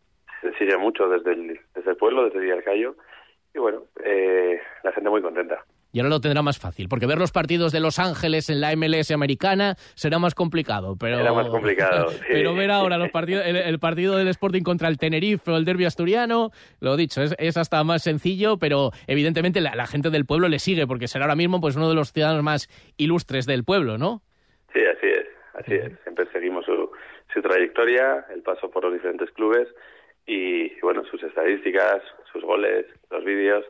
se 0.40 0.52
sigue 0.58 0.76
mucho 0.76 1.08
desde 1.08 1.32
el, 1.32 1.60
desde 1.74 1.90
el 1.90 1.96
pueblo, 1.96 2.24
desde 2.24 2.40
Villarcayo. 2.40 2.94
Y 3.54 3.58
bueno, 3.58 3.84
eh, 4.04 4.60
la 4.82 4.92
gente 4.92 5.10
muy 5.10 5.22
contenta 5.22 5.64
y 5.92 6.00
ahora 6.00 6.10
lo 6.10 6.20
tendrá 6.20 6.42
más 6.42 6.58
fácil, 6.58 6.88
porque 6.88 7.06
ver 7.06 7.18
los 7.18 7.32
partidos 7.32 7.72
de 7.72 7.80
Los 7.80 7.98
Ángeles 7.98 8.50
en 8.50 8.60
la 8.60 8.74
MLS 8.76 9.10
americana 9.10 9.74
será 9.94 10.18
más 10.18 10.34
complicado. 10.34 10.96
Pero, 10.98 11.20
Era 11.20 11.32
más 11.32 11.48
complicado, 11.48 12.06
Pero 12.28 12.54
ver 12.54 12.70
ahora 12.70 12.98
los 12.98 13.10
partidos, 13.10 13.44
el, 13.46 13.78
partido 13.78 14.16
del 14.16 14.28
Sporting 14.28 14.62
contra 14.62 14.88
el 14.88 14.98
Tenerife 14.98 15.50
o 15.50 15.56
el 15.56 15.64
Derby 15.64 15.84
asturiano, 15.84 16.50
lo 16.80 16.96
dicho, 16.96 17.22
es, 17.22 17.56
hasta 17.56 17.82
más 17.84 18.02
sencillo, 18.02 18.58
pero 18.58 18.90
evidentemente 19.06 19.60
la, 19.60 19.86
gente 19.86 20.10
del 20.10 20.26
pueblo 20.26 20.48
le 20.48 20.58
sigue, 20.58 20.86
porque 20.86 21.08
será 21.08 21.24
ahora 21.24 21.36
mismo 21.36 21.60
pues 21.60 21.76
uno 21.76 21.88
de 21.88 21.94
los 21.94 22.12
ciudadanos 22.12 22.42
más 22.42 22.68
ilustres 22.96 23.46
del 23.46 23.64
pueblo, 23.64 23.96
¿no? 23.96 24.22
Sí, 24.72 24.80
así 24.80 25.06
es, 25.06 25.26
así 25.54 25.74
es. 25.74 25.92
Siempre 26.02 26.26
seguimos 26.32 26.66
su, 26.66 26.90
su 27.32 27.40
trayectoria, 27.40 28.26
el 28.34 28.42
paso 28.42 28.70
por 28.70 28.84
los 28.84 28.92
diferentes 28.92 29.30
clubes 29.30 29.68
y, 30.26 30.78
bueno, 30.80 31.04
sus 31.10 31.22
estadísticas, 31.22 32.02
sus 32.30 32.42
goles, 32.42 32.86
los 33.10 33.24
vídeos 33.24 33.64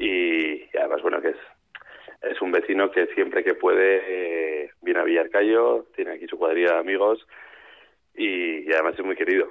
y, 0.00 0.76
además, 0.78 1.02
bueno, 1.02 1.20
que 1.20 1.28
es, 1.28 1.36
es 2.22 2.40
un 2.40 2.50
vecino 2.50 2.90
que 2.90 3.06
siempre 3.08 3.44
que 3.44 3.54
puede 3.54 4.00
eh, 4.64 4.70
viene 4.80 5.00
a 5.00 5.04
Villarcayo, 5.04 5.86
tiene 5.94 6.12
aquí 6.12 6.26
su 6.26 6.38
cuadrilla 6.38 6.72
de 6.72 6.78
amigos 6.78 7.26
y, 8.14 8.72
además 8.72 8.94
es 8.98 9.04
muy 9.04 9.14
querido. 9.14 9.48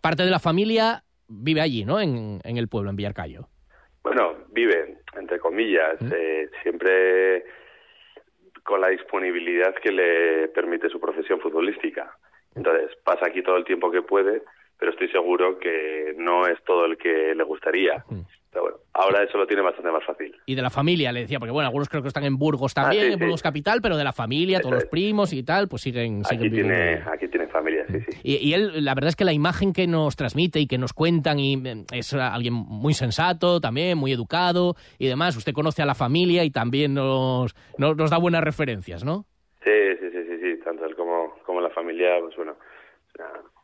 Parte 0.00 0.22
de 0.24 0.30
la 0.30 0.38
familia 0.38 1.02
vive 1.26 1.60
allí, 1.60 1.84
¿no? 1.84 2.00
En, 2.00 2.40
en 2.44 2.56
el 2.56 2.68
pueblo, 2.68 2.90
en 2.90 2.96
Villarcayo. 2.96 3.48
Bueno, 4.02 4.36
vive, 4.50 4.98
entre 5.16 5.38
comillas, 5.38 5.96
eh, 6.12 6.48
siempre 6.62 7.44
con 8.62 8.80
la 8.80 8.88
disponibilidad 8.88 9.74
que 9.74 9.90
le 9.90 10.48
permite 10.48 10.88
su 10.88 11.00
profesión 11.00 11.40
futbolística. 11.40 12.16
Entonces, 12.54 12.96
pasa 13.02 13.26
aquí 13.26 13.42
todo 13.42 13.56
el 13.56 13.64
tiempo 13.64 13.90
que 13.90 14.02
puede, 14.02 14.42
pero 14.78 14.92
estoy 14.92 15.08
seguro 15.08 15.58
que 15.58 16.14
no 16.16 16.46
es 16.46 16.62
todo 16.64 16.84
el 16.84 16.96
que 16.96 17.34
le 17.34 17.44
gustaría. 17.44 18.04
Pero 18.50 18.62
bueno, 18.62 18.76
ahora 18.94 19.22
eso 19.22 19.38
lo 19.38 19.46
tiene 19.46 19.62
bastante 19.62 19.90
más 19.90 20.04
fácil. 20.04 20.34
Y 20.46 20.54
de 20.54 20.62
la 20.62 20.70
familia, 20.70 21.12
le 21.12 21.20
decía, 21.20 21.38
porque 21.38 21.52
bueno, 21.52 21.66
algunos 21.66 21.88
creo 21.88 22.02
que 22.02 22.08
están 22.08 22.24
en 22.24 22.36
Burgos 22.36 22.74
también, 22.74 23.10
ah, 23.10 23.12
en 23.14 23.18
Burgos 23.18 23.42
Capital, 23.42 23.80
pero 23.82 23.96
de 23.96 24.04
la 24.04 24.12
familia, 24.12 24.60
todos 24.60 24.74
los 24.74 24.84
primos 24.86 25.32
y 25.32 25.42
tal, 25.42 25.68
pues 25.68 25.82
siguen, 25.82 26.22
aquí 26.24 26.50
Tiene, 26.50 27.02
aquí 27.12 27.28
tiene 27.28 27.46
familia, 27.48 27.86
sí, 27.88 28.00
sí. 28.00 28.20
Y, 28.22 28.52
él, 28.52 28.84
la 28.84 28.94
verdad 28.94 29.08
es 29.08 29.16
que 29.16 29.24
la 29.24 29.32
imagen 29.32 29.72
que 29.72 29.86
nos 29.86 30.16
transmite 30.16 30.60
y 30.60 30.66
que 30.66 30.78
nos 30.78 30.92
cuentan, 30.92 31.38
y 31.38 31.54
eh, 31.66 31.84
es 31.92 32.12
alguien 32.14 32.54
muy 32.54 32.94
sensato 32.94 33.60
también, 33.60 33.98
muy 33.98 34.12
educado 34.12 34.74
y 34.98 35.06
demás. 35.06 35.36
Usted 35.36 35.52
conoce 35.52 35.82
a 35.82 35.86
la 35.86 35.94
familia 35.94 36.44
y 36.44 36.50
también 36.50 36.94
nos, 36.94 37.54
nos, 37.78 38.10
da 38.10 38.18
buenas 38.18 38.44
referencias, 38.44 39.04
¿no? 39.04 39.24
Sí, 39.64 39.70
sí, 40.00 40.10
sí, 40.10 40.24
sí, 40.28 40.38
sí, 40.40 40.60
tanto 40.64 40.84
él 40.84 40.94
como, 40.96 41.34
como 41.46 41.60
la 41.60 41.70
familia, 41.70 42.18
pues 42.20 42.36
bueno, 42.36 42.56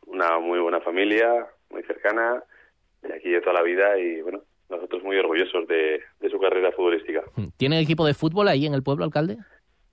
una 0.06 0.38
muy 0.38 0.60
buena 0.60 0.80
familia, 0.80 1.46
muy 1.70 1.82
cercana, 1.82 2.42
de 3.02 3.14
aquí 3.14 3.30
de 3.30 3.40
toda 3.40 3.54
la 3.54 3.62
vida 3.62 3.98
y 3.98 4.20
bueno, 4.22 4.42
nosotros 4.68 5.02
muy 5.02 5.16
orgullosos 5.16 5.66
de, 5.66 6.02
su 6.30 6.38
carrera 6.38 6.72
futbolística. 6.72 7.22
¿Tiene 7.56 7.80
equipo 7.80 8.06
de 8.06 8.14
fútbol 8.14 8.48
ahí 8.48 8.66
en 8.66 8.74
el 8.74 8.82
pueblo, 8.82 9.04
alcalde? 9.04 9.38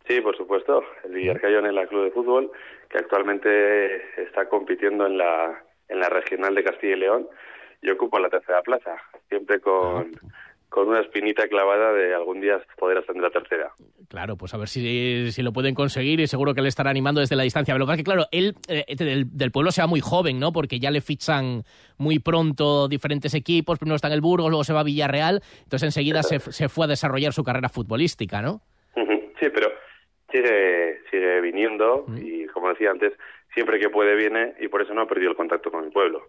Sí, 0.07 0.21
por 0.21 0.35
supuesto. 0.37 0.83
El 1.03 1.13
Villarcayón 1.13 1.65
es 1.65 1.73
la 1.73 1.87
club 1.87 2.03
de 2.03 2.11
fútbol 2.11 2.51
que 2.89 2.97
actualmente 2.97 4.21
está 4.21 4.47
compitiendo 4.49 5.07
en 5.07 5.17
la, 5.17 5.63
en 5.87 5.99
la 5.99 6.09
regional 6.09 6.53
de 6.53 6.63
Castilla 6.63 6.95
y 6.95 6.99
León 6.99 7.27
y 7.81 7.89
ocupa 7.89 8.19
la 8.19 8.29
tercera 8.29 8.61
plaza, 8.61 8.97
siempre 9.29 9.59
con, 9.59 10.11
con 10.69 10.89
una 10.89 10.99
espinita 10.99 11.47
clavada 11.47 11.93
de 11.93 12.13
algún 12.13 12.41
día 12.41 12.61
poder 12.77 12.97
ascender 12.97 13.25
a 13.25 13.29
tercera. 13.29 13.71
Claro, 14.09 14.35
pues 14.35 14.53
a 14.53 14.57
ver 14.57 14.67
si, 14.67 15.31
si, 15.31 15.41
lo 15.41 15.53
pueden 15.53 15.73
conseguir 15.73 16.19
y 16.19 16.27
seguro 16.27 16.53
que 16.53 16.61
le 16.61 16.69
estará 16.69 16.89
animando 16.89 17.21
desde 17.21 17.35
la 17.35 17.43
distancia. 17.43 17.73
Pero 17.73 17.79
lo 17.79 17.85
que 17.85 17.89
pasa 17.89 17.95
es 17.95 17.99
que, 17.99 18.03
claro, 18.03 18.25
él 18.31 18.55
eh, 18.67 18.95
del, 18.95 19.51
pueblo 19.51 19.71
sea 19.71 19.87
muy 19.87 20.01
joven, 20.01 20.39
¿no? 20.39 20.51
Porque 20.51 20.79
ya 20.79 20.91
le 20.91 21.01
fichan 21.01 21.63
muy 21.97 22.19
pronto 22.19 22.87
diferentes 22.87 23.33
equipos. 23.33 23.79
Primero 23.79 23.95
está 23.95 24.07
en 24.07 24.13
el 24.13 24.21
Burgos, 24.21 24.49
luego 24.49 24.63
se 24.63 24.73
va 24.73 24.81
a 24.81 24.83
Villarreal. 24.83 25.41
Entonces 25.63 25.83
enseguida 25.83 26.23
se, 26.23 26.39
se, 26.39 26.69
fue 26.69 26.85
a 26.85 26.89
desarrollar 26.89 27.33
su 27.33 27.43
carrera 27.43 27.69
futbolística, 27.69 28.41
¿no? 28.41 28.61
Sí, 29.39 29.49
pero 29.53 29.69
sigue, 30.31 31.01
sigue 31.11 31.41
viniendo 31.41 32.05
y, 32.17 32.45
como 32.47 32.69
decía 32.69 32.91
antes, 32.91 33.13
siempre 33.53 33.79
que 33.79 33.89
puede 33.89 34.15
viene 34.15 34.53
y 34.59 34.67
por 34.67 34.81
eso 34.81 34.93
no 34.93 35.01
ha 35.01 35.07
perdido 35.07 35.31
el 35.31 35.37
contacto 35.37 35.71
con 35.71 35.83
el 35.83 35.91
pueblo. 35.91 36.27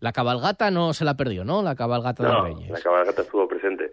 La 0.00 0.12
cabalgata 0.12 0.70
no 0.70 0.94
se 0.94 1.04
la 1.04 1.14
perdió, 1.14 1.44
¿no? 1.44 1.62
La 1.62 1.74
cabalgata 1.74 2.22
de 2.24 2.40
Reyes. 2.42 2.70
La 2.70 2.80
cabalgata 2.80 3.22
estuvo 3.22 3.46
presente. 3.46 3.92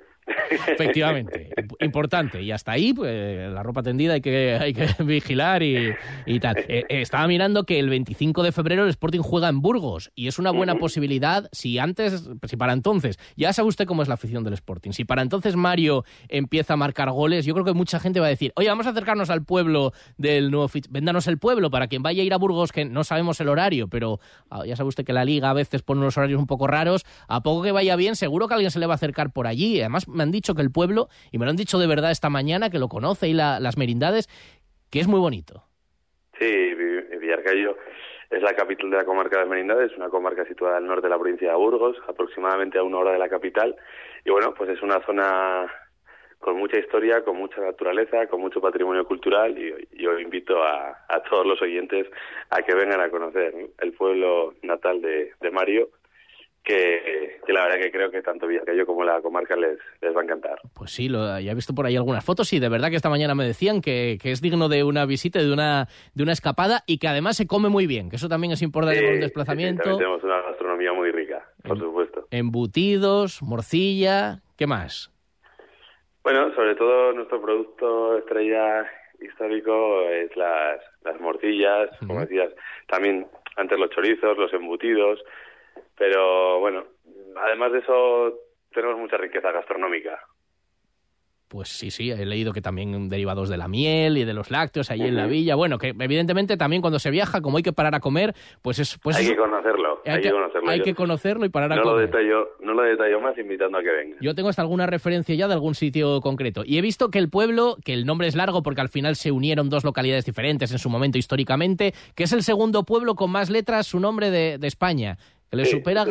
Efectivamente, 0.50 1.50
importante. 1.80 2.42
Y 2.42 2.52
hasta 2.52 2.72
ahí, 2.72 2.94
pues 2.94 3.52
la 3.52 3.64
ropa 3.64 3.84
tendida 3.84 4.14
hay 4.14 4.22
que, 4.22 4.58
hay 4.60 4.74
que 4.74 4.88
vigilar 5.04 5.64
y, 5.64 5.94
tal. 6.40 6.58
Eh, 6.58 6.84
eh, 6.90 7.02
estaba 7.02 7.28
mirando 7.28 7.66
que 7.66 7.80
el 7.80 7.90
25 7.90 8.44
de 8.44 8.52
febrero 8.52 8.84
el 8.84 8.90
Sporting 8.90 9.22
juega 9.22 9.50
en 9.50 9.62
Burgos 9.62 10.12
y 10.16 10.28
es 10.28 10.40
una 10.40 10.52
buena 10.52 10.76
posibilidad 10.76 11.50
si 11.52 11.80
antes, 11.80 12.30
si 12.44 12.58
para 12.58 12.74
entonces, 12.74 13.20
ya 13.36 13.54
sabe 13.54 13.70
usted 13.70 13.86
cómo 13.86 14.02
es 14.02 14.08
la 14.08 14.16
afición 14.16 14.44
del 14.44 14.54
Sporting, 14.54 14.92
si 14.92 15.06
para 15.06 15.22
entonces 15.22 15.56
Mario 15.56 16.04
empieza 16.30 16.74
a 16.74 16.78
marcar 16.78 17.12
goles, 17.12 17.46
yo 17.46 17.54
creo 17.54 17.66
que 17.66 17.74
mucha 17.74 18.00
gente 18.00 18.20
va 18.20 18.28
a 18.28 18.30
decir, 18.30 18.52
oye, 18.56 18.68
vamos 18.70 18.88
a 18.88 18.92
acercarnos 18.92 19.30
al 19.30 19.44
pueblo 19.44 19.94
del 20.18 20.52
nuevo 20.52 20.70
véndanos 20.90 21.28
el 21.28 21.38
pueblo 21.38 21.70
para 21.70 21.88
quien 21.88 22.04
vaya 22.04 22.22
a 22.22 22.26
ir 22.26 22.34
a 22.34 22.38
Burgos, 22.38 22.72
que 22.72 22.86
no 22.86 23.04
sabemos 23.04 23.40
el 23.42 23.50
horario, 23.50 23.88
pero 23.88 24.20
ah, 24.50 24.66
ya 24.66 24.76
sabe 24.76 24.90
usted 24.90 25.06
que 25.06 25.14
la 25.14 25.26
liga 25.26 25.50
a 25.50 25.54
veces 25.54 25.82
pone 25.82 26.02
unos 26.02 26.18
horarios 26.18 26.40
un 26.40 26.48
poco 26.48 26.68
raros, 26.68 27.06
a 27.28 27.42
poco 27.42 27.64
que 27.64 27.72
vaya 27.72 27.96
bien, 27.96 28.16
seguro 28.16 28.48
que 28.48 28.54
alguien 28.54 28.72
se 28.72 28.80
le 28.80 28.86
va 28.86 28.94
a 28.94 28.96
acercar 28.96 29.32
por 29.32 29.48
allí. 29.48 29.80
Además, 29.80 30.08
me 30.08 30.24
han 30.24 30.32
dicho 30.38 30.56
que 30.56 30.62
el 30.62 30.72
pueblo, 30.72 31.08
y 31.32 31.38
me 31.38 31.46
lo 31.46 31.52
han 31.52 31.58
dicho 31.58 31.78
de 31.80 31.88
verdad 31.88 32.12
esta 32.12 32.30
mañana, 32.30 32.70
que 32.70 32.80
lo 32.80 32.88
conoce 32.88 33.28
y 33.28 33.34
las 33.34 33.78
merindades, 33.78 34.28
que 34.92 35.00
es 35.00 35.08
muy 35.08 35.20
bonito. 35.20 35.64
Sí, 36.40 36.74
Villarcayo 37.20 37.76
es 38.30 38.42
la 38.42 38.54
capital 38.54 38.90
de 38.90 38.98
la 38.98 39.06
comarca 39.06 39.40
de 39.40 39.46
Merindades, 39.46 39.96
una 39.96 40.10
comarca 40.10 40.46
situada 40.46 40.78
al 40.78 40.86
norte 40.86 41.08
de 41.08 41.10
la 41.10 41.20
provincia 41.20 41.50
de 41.50 41.56
Burgos, 41.56 41.98
aproximadamente 42.08 42.78
a 42.78 42.84
una 42.84 42.98
hora 42.98 43.14
de 43.14 43.20
la 43.20 43.30
capital. 43.30 43.76
Y 44.26 44.30
bueno, 44.30 44.54
pues 44.54 44.70
es 44.70 44.82
una 44.82 45.00
zona 45.06 45.72
con 46.40 46.58
mucha 46.58 46.78
historia, 46.78 47.24
con 47.24 47.38
mucha 47.38 47.62
naturaleza, 47.62 48.28
con 48.28 48.42
mucho 48.42 48.62
patrimonio 48.62 49.06
cultural 49.06 49.58
y 49.58 49.74
yo 49.98 50.20
invito 50.20 50.62
a, 50.62 50.96
todos 51.30 51.48
los 51.48 51.60
oyentes 51.62 52.06
a 52.52 52.62
que 52.62 52.76
vengan 52.76 53.02
a 53.02 53.10
conocer 53.10 53.54
el 53.80 53.94
pueblo 53.94 54.54
natal 54.62 55.02
de 55.02 55.52
Mario 55.52 55.90
que, 56.68 57.40
la 57.48 57.64
verdad 57.64 57.78
que 57.78 57.92
creo 57.92 58.12
que 58.12 58.22
tanto 58.22 58.46
Villarcayo 58.46 58.86
como 58.86 59.06
la 59.06 59.22
comarca 59.22 59.56
les, 59.56 59.80
les 60.02 60.14
va 60.14 60.20
a 60.20 60.24
encantar. 60.26 60.60
Pues 60.76 60.92
sí, 60.92 61.08
lo, 61.08 61.40
ya 61.40 61.52
he 61.52 61.56
visto 61.56 61.74
por 61.74 61.86
ahí 61.86 61.96
algunas 61.96 62.26
fotos 62.26 62.52
y 62.52 62.60
de 62.60 62.68
verdad 62.68 62.90
que 62.90 62.98
esta 62.98 63.10
mañana 63.10 63.36
me 63.36 63.46
decían 63.46 63.80
que, 63.80 64.18
que 64.22 64.32
es 64.32 64.42
digno 64.42 64.68
de 64.68 64.84
una 64.84 65.06
visita, 65.06 65.40
de 65.40 65.54
una, 65.54 65.88
de 66.14 66.24
una 66.24 66.34
escapada 66.34 66.84
y 66.86 66.98
que 66.98 67.08
además 67.08 67.38
se 67.38 67.48
come 67.48 67.70
muy 67.70 67.88
bien, 67.88 68.10
que 68.10 68.18
eso 68.18 68.28
también 68.28 68.52
es 68.52 68.62
importante 68.62 69.02
para 69.02 69.14
un 69.14 69.22
desplazamiento. 69.22 69.84
Sí, 69.84 69.98
tenemos 69.98 70.22
una 70.24 70.42
gastronomía 70.42 70.92
muy 70.92 71.10
rica, 71.12 71.48
por 71.64 71.80
supuesto. 71.80 72.28
Embutidos, 72.32 73.42
morcilla, 73.42 74.42
¿qué 74.58 74.68
más? 74.68 75.14
Bueno, 76.24 76.54
sobre 76.54 76.76
todo 76.76 77.14
nuestro 77.14 77.42
producto 77.42 78.18
estrella 78.18 78.86
histórico 79.22 80.02
es 80.10 80.36
las, 80.36 80.82
las 81.06 81.20
morcillas, 81.22 81.90
como 82.06 82.20
decías, 82.20 82.52
también 82.88 83.26
antes 83.56 83.80
los 83.80 83.90
chorizos, 83.92 84.38
los 84.38 84.52
embutidos, 84.54 85.24
pero 85.98 86.60
bueno, 86.60 86.86
además 87.36 87.72
de 87.72 87.80
eso, 87.80 88.34
tenemos 88.72 88.98
mucha 89.00 89.18
riqueza 89.18 89.52
gastronómica. 89.52 90.20
Pues 91.48 91.70
sí, 91.70 91.92
sí, 91.92 92.12
he 92.12 92.26
leído 92.26 92.52
que 92.52 92.62
también 92.62 93.08
derivados 93.08 93.48
de 93.48 93.56
la 93.56 93.70
miel 93.70 94.18
y 94.18 94.26
de 94.26 94.34
los 94.34 94.52
lácteos 94.52 94.92
allí 94.92 95.04
en 95.04 95.16
la 95.16 95.28
villa. 95.28 95.56
Bueno, 95.56 95.78
que 95.78 95.96
evidentemente 95.98 96.58
también 96.58 96.82
cuando 96.82 97.00
se 97.00 97.10
viaja, 97.10 97.40
como 97.40 97.56
hay 97.56 97.64
que 97.64 97.72
parar 97.72 97.96
a 97.96 98.02
comer, 98.02 98.34
pues 98.62 98.80
es... 98.80 98.98
Pues 99.02 99.16
hay 99.16 99.28
que 99.28 99.38
conocerlo, 99.38 100.02
hay, 100.06 100.22
que, 100.22 100.30
conocerlo. 100.30 100.70
Hay 100.70 100.82
que 100.82 100.94
conocerlo 100.94 101.46
y 101.46 101.50
parar 101.50 101.72
a 101.72 101.82
comer. 101.82 101.94
Lo 101.94 102.00
detallo, 102.00 102.50
no 102.60 102.74
lo 102.74 102.82
detallo 102.82 103.22
más 103.22 103.38
invitando 103.38 103.78
a 103.78 103.82
que 103.82 103.92
venga. 103.92 104.18
Yo 104.20 104.36
tengo 104.36 104.50
hasta 104.50 104.62
alguna 104.62 104.88
referencia 104.88 105.36
ya 105.36 105.48
de 105.48 105.54
algún 105.54 105.74
sitio 105.74 106.20
concreto. 106.20 106.64
Y 106.66 106.80
he 106.80 106.82
visto 106.82 107.10
que 107.12 107.20
el 107.20 107.30
pueblo, 107.30 107.78
que 107.86 107.94
el 107.94 108.06
nombre 108.06 108.28
es 108.28 108.36
largo 108.36 108.62
porque 108.62 108.82
al 108.82 108.90
final 108.90 109.16
se 109.16 109.32
unieron 109.32 109.70
dos 109.70 109.86
localidades 109.86 110.26
diferentes 110.26 110.74
en 110.74 110.80
su 110.80 110.90
momento 110.90 111.18
históricamente, 111.18 111.94
que 112.14 112.24
es 112.24 112.34
el 112.34 112.44
segundo 112.44 112.84
pueblo 112.84 113.16
con 113.16 113.32
más 113.32 113.50
letras 113.50 113.88
su 113.88 114.02
nombre 114.02 114.32
de, 114.32 114.58
de 114.58 114.68
España. 114.68 115.18
Que 115.50 115.58
le 115.58 115.66
supera 115.66 116.04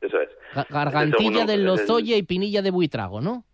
eso 0.00 0.20
es. 0.20 0.30
Gargantilla 0.70 1.44
de 1.44 1.58
Lozoya 1.58 2.16
y 2.16 2.22
Pinilla 2.22 2.62
de 2.62 2.70
Buitrago, 2.70 3.20
¿no? 3.20 3.44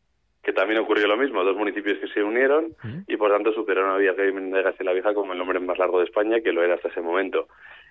que 0.47 0.53
también 0.53 0.79
ocurrió 0.79 1.09
lo 1.09 1.17
mismo, 1.17 1.43
dos 1.43 1.57
municipios 1.57 1.99
que 1.99 2.07
se 2.07 2.23
unieron 2.23 2.77
y 3.09 3.17
por 3.17 3.33
tanto 3.33 3.53
superaron 3.53 3.91
a 3.91 3.99
de 3.99 4.63
Castilla 4.63 4.91
la 4.91 4.93
Vieja 4.93 5.13
como 5.13 5.33
el 5.33 5.39
nombre 5.41 5.59
más 5.59 5.77
largo 5.77 5.99
de 5.99 6.05
España, 6.05 6.41
que 6.41 6.53
lo 6.53 6.63
era 6.63 6.77
hasta 6.77 6.87
ese 6.87 7.01
momento. 7.01 7.49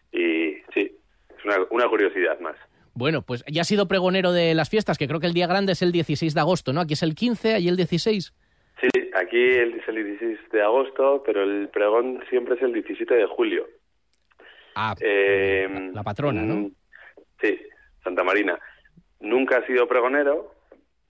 Y 0.10 0.54
sí, 0.74 0.90
es 1.38 1.44
una, 1.44 1.58
una 1.70 1.90
curiosidad 1.90 2.40
más. 2.40 2.56
Bueno, 2.94 3.24
pues 3.24 3.44
ya 3.52 3.64
ha 3.64 3.66
sido 3.66 3.90
pregonero 3.90 4.32
de 4.32 4.56
las 4.56 4.70
fiestas, 4.70 4.98
que 4.98 5.06
creo 5.06 5.20
que 5.20 5.28
el 5.28 5.34
día 5.34 5.48
grande 5.48 5.74
es 5.74 5.82
el 5.82 5.92
16 5.92 6.34
de 6.34 6.40
agosto, 6.40 6.72
¿no? 6.72 6.80
Aquí 6.80 6.94
es 6.94 7.04
el 7.04 7.14
15, 7.14 7.56
allí 7.56 7.68
el 7.68 7.76
16. 7.76 8.34
Sí, 8.80 8.88
aquí 9.14 9.50
es 9.50 9.86
el 9.90 9.96
16 9.96 10.40
de 10.54 10.62
agosto, 10.62 11.24
pero 11.26 11.44
el 11.44 11.68
pregón 11.68 12.24
siempre 12.30 12.56
es 12.56 12.62
el 12.62 12.72
17 12.72 13.16
de 13.16 13.26
julio. 13.26 13.68
Ah, 14.76 14.96
Eh, 15.02 15.92
la 15.94 16.04
patrona, 16.04 16.42
¿no? 16.42 16.72
Sí, 17.42 17.60
Santa 18.04 18.24
Marina. 18.24 18.58
Nunca 19.20 19.58
ha 19.58 19.66
sido 19.66 19.88
pregonero. 19.88 20.54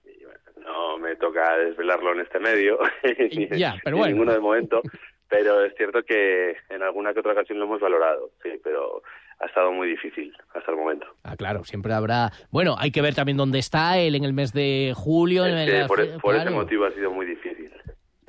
y, 0.04 0.24
bueno, 0.24 0.40
no 0.62 0.98
me 0.98 1.16
toca 1.16 1.56
desvelarlo 1.58 2.12
en 2.12 2.20
este 2.20 2.38
medio. 2.38 2.78
ni- 3.36 3.48
Ya, 3.58 3.74
pero 3.84 3.96
bueno. 3.98 4.12
ninguno 4.12 4.32
de 4.32 4.40
momento. 4.40 4.80
Pero 5.28 5.64
es 5.64 5.74
cierto 5.76 6.04
que 6.04 6.54
en 6.68 6.84
alguna 6.84 7.12
que 7.12 7.18
otra 7.18 7.32
ocasión 7.32 7.58
lo 7.58 7.64
hemos 7.64 7.80
valorado. 7.80 8.30
Sí, 8.44 8.60
pero 8.62 9.02
ha 9.40 9.46
estado 9.46 9.72
muy 9.72 9.88
difícil 9.88 10.32
hasta 10.54 10.70
el 10.70 10.76
momento. 10.76 11.04
Ah, 11.24 11.34
claro, 11.36 11.64
siempre 11.64 11.92
habrá... 11.94 12.30
Bueno, 12.52 12.76
hay 12.78 12.92
que 12.92 13.02
ver 13.02 13.16
también 13.16 13.36
dónde 13.36 13.58
está 13.58 13.98
él 13.98 14.14
en 14.14 14.22
el 14.22 14.32
mes 14.32 14.52
de 14.52 14.92
julio. 14.94 15.44
Es 15.44 15.68
que 15.68 15.84
por, 15.88 15.98
fe- 15.98 16.18
por 16.20 16.36
ese 16.36 16.50
motivo 16.50 16.84
ha 16.84 16.92
sido 16.92 17.10
muy 17.10 17.26
difícil. 17.26 17.45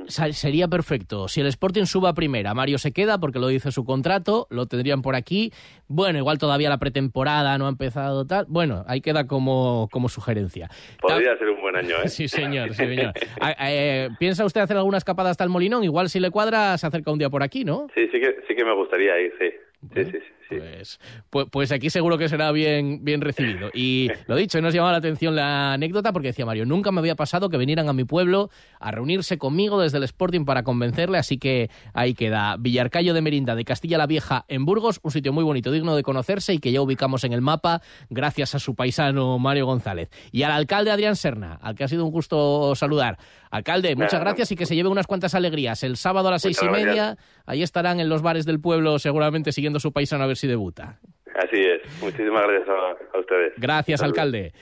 Sería 0.07 0.67
perfecto. 0.67 1.27
Si 1.27 1.41
el 1.41 1.47
Sporting 1.47 1.85
suba 1.85 2.09
a 2.09 2.13
primera, 2.13 2.53
Mario 2.53 2.77
se 2.77 2.91
queda 2.91 3.19
porque 3.19 3.39
lo 3.39 3.47
dice 3.47 3.71
su 3.71 3.85
contrato, 3.85 4.47
lo 4.49 4.65
tendrían 4.65 5.01
por 5.01 5.15
aquí. 5.15 5.51
Bueno, 5.87 6.17
igual 6.17 6.37
todavía 6.37 6.69
la 6.69 6.77
pretemporada 6.77 7.57
no 7.57 7.65
ha 7.65 7.69
empezado 7.69 8.25
tal. 8.25 8.45
Bueno, 8.47 8.83
ahí 8.87 9.01
queda 9.01 9.27
como, 9.27 9.89
como 9.91 10.09
sugerencia. 10.09 10.69
Podría 11.01 11.37
ser 11.37 11.49
un 11.49 11.61
buen 11.61 11.75
año, 11.75 11.95
¿eh? 12.03 12.07
Sí, 12.17 12.27
señor, 12.27 12.69
sí, 12.69 12.85
señor. 12.85 13.13
Ah, 13.39 13.55
eh, 13.69 14.09
¿Piensa 14.19 14.45
usted 14.45 14.61
hacer 14.61 14.77
alguna 14.77 14.97
escapada 14.97 15.29
hasta 15.29 15.43
el 15.43 15.49
Molinón? 15.49 15.83
Igual 15.83 16.09
si 16.09 16.19
le 16.19 16.31
cuadra, 16.31 16.77
se 16.77 16.87
acerca 16.87 17.11
un 17.11 17.19
día 17.19 17.29
por 17.29 17.43
aquí, 17.43 17.63
¿no? 17.63 17.87
Sí, 17.93 18.07
sí 18.11 18.19
que, 18.19 18.37
sí 18.47 18.55
que 18.55 18.65
me 18.65 18.73
gustaría 18.73 19.19
ir, 19.19 19.33
sí. 19.39 19.49
Sí, 19.93 20.05
sí, 20.05 20.11
sí, 20.11 20.33
Pues, 20.49 20.99
pues, 21.29 21.47
pues 21.51 21.71
aquí 21.71 21.89
seguro 21.89 22.17
que 22.17 22.29
será 22.29 22.51
bien, 22.51 23.03
bien 23.03 23.21
recibido. 23.21 23.69
Y 23.73 24.09
lo 24.27 24.35
dicho, 24.35 24.61
nos 24.61 24.73
llamaba 24.73 24.93
la 24.93 24.97
atención 24.99 25.35
la 25.35 25.73
anécdota 25.73 26.13
porque 26.13 26.29
decía 26.29 26.45
Mario, 26.45 26.65
nunca 26.65 26.91
me 26.91 26.99
había 26.99 27.15
pasado 27.15 27.49
que 27.49 27.57
vinieran 27.57 27.89
a 27.89 27.93
mi 27.93 28.03
pueblo 28.03 28.49
a 28.79 28.91
reunirse 28.91 29.37
conmigo 29.37 29.81
desde 29.81 29.97
el 29.97 30.03
Sporting 30.03 30.45
para 30.45 30.63
convencerle, 30.63 31.17
así 31.17 31.37
que 31.37 31.69
ahí 31.93 32.13
queda 32.13 32.55
Villarcayo 32.57 33.13
de 33.13 33.21
Merinda 33.21 33.55
de 33.55 33.65
Castilla 33.65 33.97
la 33.97 34.07
Vieja 34.07 34.45
en 34.47 34.65
Burgos, 34.65 34.99
un 35.03 35.11
sitio 35.11 35.33
muy 35.33 35.43
bonito, 35.43 35.71
digno 35.71 35.95
de 35.95 36.03
conocerse 36.03 36.53
y 36.53 36.59
que 36.59 36.71
ya 36.71 36.81
ubicamos 36.81 37.23
en 37.23 37.33
el 37.33 37.41
mapa 37.41 37.81
gracias 38.09 38.55
a 38.55 38.59
su 38.59 38.75
paisano 38.75 39.39
Mario 39.39 39.65
González. 39.65 40.09
Y 40.31 40.43
al 40.43 40.51
alcalde 40.51 40.91
Adrián 40.91 41.15
Serna, 41.15 41.59
al 41.61 41.75
que 41.75 41.83
ha 41.83 41.87
sido 41.87 42.05
un 42.05 42.11
gusto 42.11 42.75
saludar. 42.75 43.17
Alcalde, 43.51 43.95
muchas 43.95 44.13
Nada. 44.13 44.25
gracias 44.25 44.51
y 44.51 44.55
que 44.55 44.65
se 44.65 44.75
lleve 44.75 44.89
unas 44.89 45.07
cuantas 45.07 45.35
alegrías. 45.35 45.83
El 45.83 45.97
sábado 45.97 46.27
a 46.27 46.31
las 46.31 46.41
seis 46.41 46.57
y 46.61 46.65
gracias. 46.65 46.85
media, 46.87 47.17
ahí 47.45 47.63
estarán 47.63 47.99
en 47.99 48.09
los 48.09 48.21
bares 48.21 48.45
del 48.45 48.59
pueblo 48.59 48.99
seguramente 48.99 49.51
siguiendo 49.51 49.79
su 49.79 49.91
paisano 49.91 50.23
a 50.23 50.27
ver 50.27 50.37
si 50.37 50.47
debuta. 50.47 50.99
Así 51.35 51.61
es. 51.61 52.01
Muchísimas 52.01 52.43
gracias 52.47 52.67
a, 52.69 53.17
a 53.17 53.19
ustedes. 53.19 53.53
Gracias, 53.57 54.01
alcalde. 54.01 54.53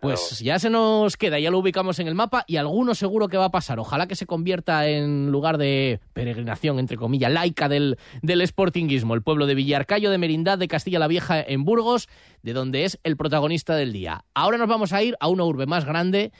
Pues 0.00 0.40
ya 0.40 0.58
se 0.58 0.68
nos 0.68 1.16
queda, 1.16 1.38
ya 1.38 1.50
lo 1.50 1.56
ubicamos 1.60 1.98
en 1.98 2.08
el 2.08 2.14
mapa 2.14 2.44
y 2.46 2.56
alguno 2.58 2.94
seguro 2.94 3.28
que 3.28 3.38
va 3.38 3.46
a 3.46 3.50
pasar. 3.50 3.78
Ojalá 3.78 4.06
que 4.06 4.16
se 4.16 4.26
convierta 4.26 4.86
en 4.86 5.30
lugar 5.32 5.56
de 5.56 5.98
peregrinación, 6.12 6.78
entre 6.78 6.98
comillas, 6.98 7.32
laica 7.32 7.70
del, 7.70 7.96
del 8.20 8.46
sportinguismo, 8.46 9.14
el 9.14 9.22
pueblo 9.22 9.46
de 9.46 9.54
Villarcayo 9.54 10.10
de 10.10 10.18
Merindad 10.18 10.58
de 10.58 10.68
Castilla 10.68 10.98
la 10.98 11.08
Vieja 11.08 11.40
en 11.40 11.64
Burgos, 11.64 12.10
de 12.42 12.52
donde 12.52 12.84
es 12.84 12.98
el 13.02 13.16
protagonista 13.16 13.76
del 13.76 13.94
día. 13.94 14.26
Ahora 14.34 14.58
nos 14.58 14.68
vamos 14.68 14.92
a 14.92 15.02
ir 15.02 15.16
a 15.20 15.28
una 15.28 15.44
urbe 15.44 15.64
más 15.64 15.86
grande, 15.86 16.32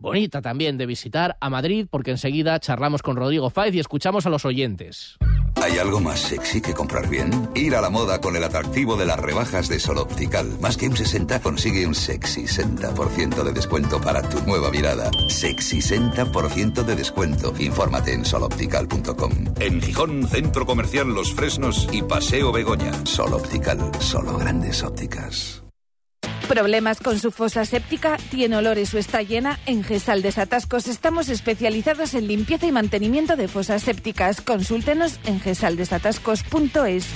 bonita 0.00 0.42
también 0.42 0.78
de 0.78 0.86
visitar, 0.86 1.36
a 1.40 1.50
Madrid, 1.50 1.86
porque 1.88 2.10
enseguida 2.10 2.58
charlamos 2.58 3.02
con 3.02 3.16
Rodrigo 3.16 3.50
Faiz 3.50 3.74
y 3.74 3.80
escuchamos 3.80 4.26
a 4.26 4.30
los 4.30 4.44
oyentes. 4.44 5.18
¿Hay 5.62 5.78
algo 5.78 6.00
más 6.00 6.20
sexy 6.20 6.60
que 6.60 6.72
comprar 6.72 7.08
bien? 7.08 7.50
Ir 7.54 7.74
a 7.74 7.80
la 7.80 7.90
moda 7.90 8.20
con 8.20 8.34
el 8.34 8.44
atractivo 8.44 8.96
de 8.96 9.04
las 9.04 9.18
rebajas 9.18 9.68
de 9.68 9.78
Sol 9.78 9.98
Optical. 9.98 10.58
Más 10.60 10.76
que 10.76 10.88
un 10.88 10.96
60 10.96 11.40
consigue 11.40 11.86
un 11.86 11.94
sexy 11.94 12.44
60% 12.44 13.42
de 13.42 13.52
descuento 13.52 14.00
para 14.00 14.22
tu 14.22 14.40
nueva 14.46 14.70
mirada. 14.70 15.10
Sexy 15.28 15.80
60% 15.80 16.82
de 16.82 16.96
descuento. 16.96 17.52
Infórmate 17.58 18.14
en 18.14 18.24
soloptical.com. 18.24 19.32
En 19.60 19.82
Gijón, 19.82 20.26
Centro 20.28 20.64
Comercial 20.64 21.08
Los 21.08 21.34
Fresnos 21.34 21.88
y 21.92 22.02
Paseo 22.02 22.52
Begoña. 22.52 22.92
Sol 23.04 23.34
Optical, 23.34 23.78
solo 24.00 24.38
grandes 24.38 24.82
ópticas. 24.82 25.62
¿Problemas 26.48 26.98
con 27.00 27.18
su 27.18 27.30
fosa 27.30 27.64
séptica? 27.64 28.16
¿Tiene 28.30 28.56
olores 28.56 28.92
o 28.94 28.98
está 28.98 29.22
llena? 29.22 29.58
En 29.66 29.84
Gesal 29.84 30.22
Desatascos 30.22 30.88
estamos 30.88 31.28
especializados 31.28 32.14
en 32.14 32.26
limpieza 32.26 32.66
y 32.66 32.72
mantenimiento 32.72 33.36
de 33.36 33.48
fosas 33.48 33.82
sépticas. 33.82 34.40
Consúltenos 34.40 35.20
en 35.26 35.40
gesaldesatascos.es. 35.40 37.06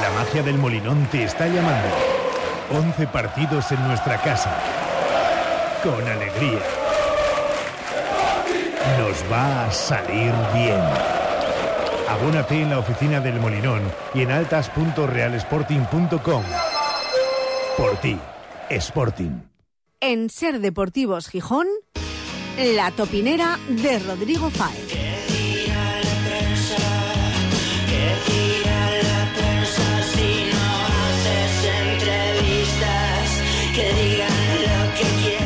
La 0.00 0.10
magia 0.10 0.42
del 0.42 0.58
Molinón 0.58 1.06
te 1.10 1.24
está 1.24 1.46
llamando. 1.46 1.88
11 2.72 3.06
partidos 3.08 3.70
en 3.72 3.86
nuestra 3.86 4.20
casa. 4.20 4.58
Con 5.82 6.06
alegría. 6.06 6.60
Nos 8.98 9.32
va 9.32 9.66
a 9.66 9.72
salir 9.72 10.32
bien. 10.54 11.15
Abónate 12.08 12.62
en 12.62 12.70
la 12.70 12.78
oficina 12.78 13.20
del 13.20 13.38
Molinón 13.40 13.82
y 14.14 14.22
en 14.22 14.30
altas.realsporting.com. 14.30 16.44
Por 17.76 17.96
ti, 17.96 18.16
Sporting. 18.70 19.40
En 20.00 20.30
Ser 20.30 20.60
Deportivos 20.60 21.28
Gijón, 21.28 21.66
La 22.76 22.92
Topinera 22.92 23.58
de 23.68 23.98
Rodrigo 23.98 24.48
Fáez. 24.50 24.86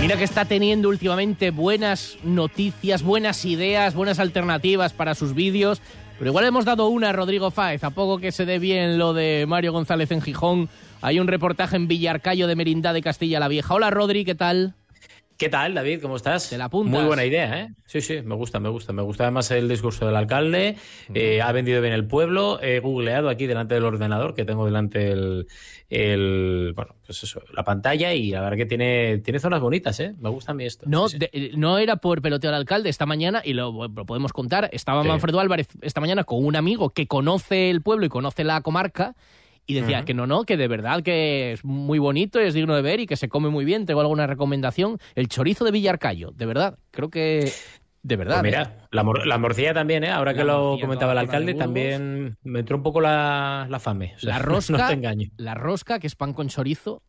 Mira 0.01 0.17
que 0.17 0.25
está 0.25 0.45
teniendo 0.45 0.89
últimamente 0.89 1.53
buenas 1.53 2.19
noticias, 2.23 3.03
buenas 3.03 3.45
ideas, 3.45 3.95
buenas 3.95 4.19
alternativas 4.19 4.93
para 4.93 5.15
sus 5.15 5.35
vídeos. 5.35 5.81
Pero 6.21 6.33
igual 6.33 6.45
hemos 6.45 6.67
dado 6.67 6.87
una 6.89 7.09
a 7.09 7.13
Rodrigo 7.15 7.51
Fáez. 7.51 7.83
A 7.83 7.93
poco 7.93 8.19
que 8.19 8.31
se 8.31 8.45
dé 8.45 8.59
bien 8.59 8.99
lo 8.99 9.15
de 9.15 9.47
Mario 9.49 9.73
González 9.73 10.11
en 10.11 10.21
Gijón. 10.21 10.69
Hay 11.01 11.19
un 11.19 11.27
reportaje 11.27 11.77
en 11.77 11.89
Villarcayo 11.89 12.47
de 12.47 12.57
Merindad 12.57 12.93
de 12.93 13.01
Castilla 13.01 13.41
la 13.41 13.49
Vieja. 13.49 13.73
Hola 13.73 13.89
Rodri, 13.89 14.27
¿qué 14.27 14.35
tal? 14.35 14.75
¿Qué 15.41 15.49
tal, 15.49 15.73
David? 15.73 16.03
¿Cómo 16.03 16.17
estás? 16.17 16.51
Te 16.51 16.59
la 16.59 16.67
apuntas. 16.67 16.93
Muy 16.93 17.07
buena 17.07 17.25
idea, 17.25 17.61
¿eh? 17.61 17.69
Sí, 17.87 18.03
sí, 18.03 18.21
me 18.23 18.35
gusta, 18.35 18.61
me 18.61 18.69
gusta. 18.69 18.93
Me 18.93 19.01
gusta 19.01 19.23
además 19.25 19.51
el 19.51 19.71
discurso 19.71 20.05
del 20.05 20.15
alcalde. 20.15 20.77
Eh, 21.15 21.41
ha 21.41 21.51
vendido 21.53 21.81
bien 21.81 21.95
el 21.95 22.07
pueblo. 22.07 22.61
He 22.63 22.79
googleado 22.81 23.31
aquí 23.31 23.47
delante 23.47 23.73
del 23.73 23.87
ordenador, 23.87 24.35
que 24.35 24.45
tengo 24.45 24.67
delante 24.67 25.11
el, 25.11 25.47
el- 25.89 26.75
bueno, 26.77 26.95
pues 27.07 27.23
eso, 27.23 27.41
la 27.55 27.65
pantalla 27.65 28.13
y 28.13 28.33
la 28.33 28.43
verdad 28.43 28.59
que 28.59 28.67
tiene, 28.67 29.17
tiene 29.25 29.39
zonas 29.41 29.63
bonitas, 29.63 29.99
¿eh? 30.01 30.15
Me 30.21 30.29
gusta 30.29 30.53
a 30.53 30.55
mí 30.55 30.67
esto. 30.67 30.85
No, 30.87 31.09
de- 31.09 31.53
no 31.57 31.79
era 31.79 31.97
por 31.97 32.21
peloteo 32.21 32.51
al 32.51 32.57
alcalde 32.57 32.91
esta 32.91 33.07
mañana, 33.07 33.41
y 33.43 33.55
lo, 33.55 33.73
lo 33.89 34.05
podemos 34.05 34.35
contar. 34.35 34.69
Estaba 34.75 35.01
Sí. 35.03 35.09
Manfredo 35.09 35.41
Álvarez 35.41 35.69
esta 35.81 36.03
mañana 36.03 36.25
con 36.25 36.45
un 36.45 36.55
amigo 36.55 36.91
que 36.91 37.07
conoce 37.07 37.71
el 37.71 37.81
pueblo 37.81 38.05
y 38.05 38.11
conoce 38.11 38.45
la 38.45 38.61
comarca. 38.61 39.17
Y 39.71 39.81
decía 39.81 40.05
que 40.05 40.15
no, 40.15 40.27
no, 40.27 40.45
que 40.45 40.57
de 40.57 40.69
verdad 40.69 41.03
que 41.03 41.53
es 41.53 41.65
muy 41.65 41.99
bonito, 41.99 42.39
es 42.41 42.55
digno 42.55 42.75
de 42.75 42.83
ver 42.83 43.01
y 43.01 43.07
que 43.07 43.17
se 43.17 43.29
come 43.29 43.49
muy 43.51 43.65
bien. 43.65 43.87
Tengo 43.87 44.01
alguna 44.01 44.27
recomendación. 44.27 44.99
El 45.15 45.29
chorizo 45.29 45.65
de 45.65 45.71
Villarcayo, 45.71 46.33
de 46.35 46.47
verdad. 46.47 46.79
Creo 46.91 47.11
que. 47.11 47.51
De 48.03 48.17
verdad. 48.17 48.41
Pues 48.41 48.45
mira, 48.53 48.89
la, 48.93 49.03
mor- 49.05 49.27
la 49.27 49.37
morcilla 49.37 49.75
también, 49.75 50.05
¿eh? 50.05 50.09
Ahora 50.11 50.33
La 50.33 50.39
que 50.39 50.45
lo 50.45 50.79
comentaba 50.81 51.13
el 51.13 51.19
alcalde, 51.19 51.53
también 51.55 52.39
me 52.43 52.61
entró 52.61 52.79
un 52.79 52.83
poco 52.83 53.01
la, 53.03 53.67
la 53.69 53.79
fame. 53.79 54.15
O 54.17 54.19
sea, 54.21 54.31
La 54.31 54.39
rosca. 54.43 54.77
no 54.79 54.87
te 54.89 54.95
engaño. 54.95 55.29
La 55.37 55.55
rosca, 55.55 55.99
que 55.99 56.07
es 56.07 56.17
pan 56.17 56.33
con 56.33 56.49
chorizo. 56.49 57.03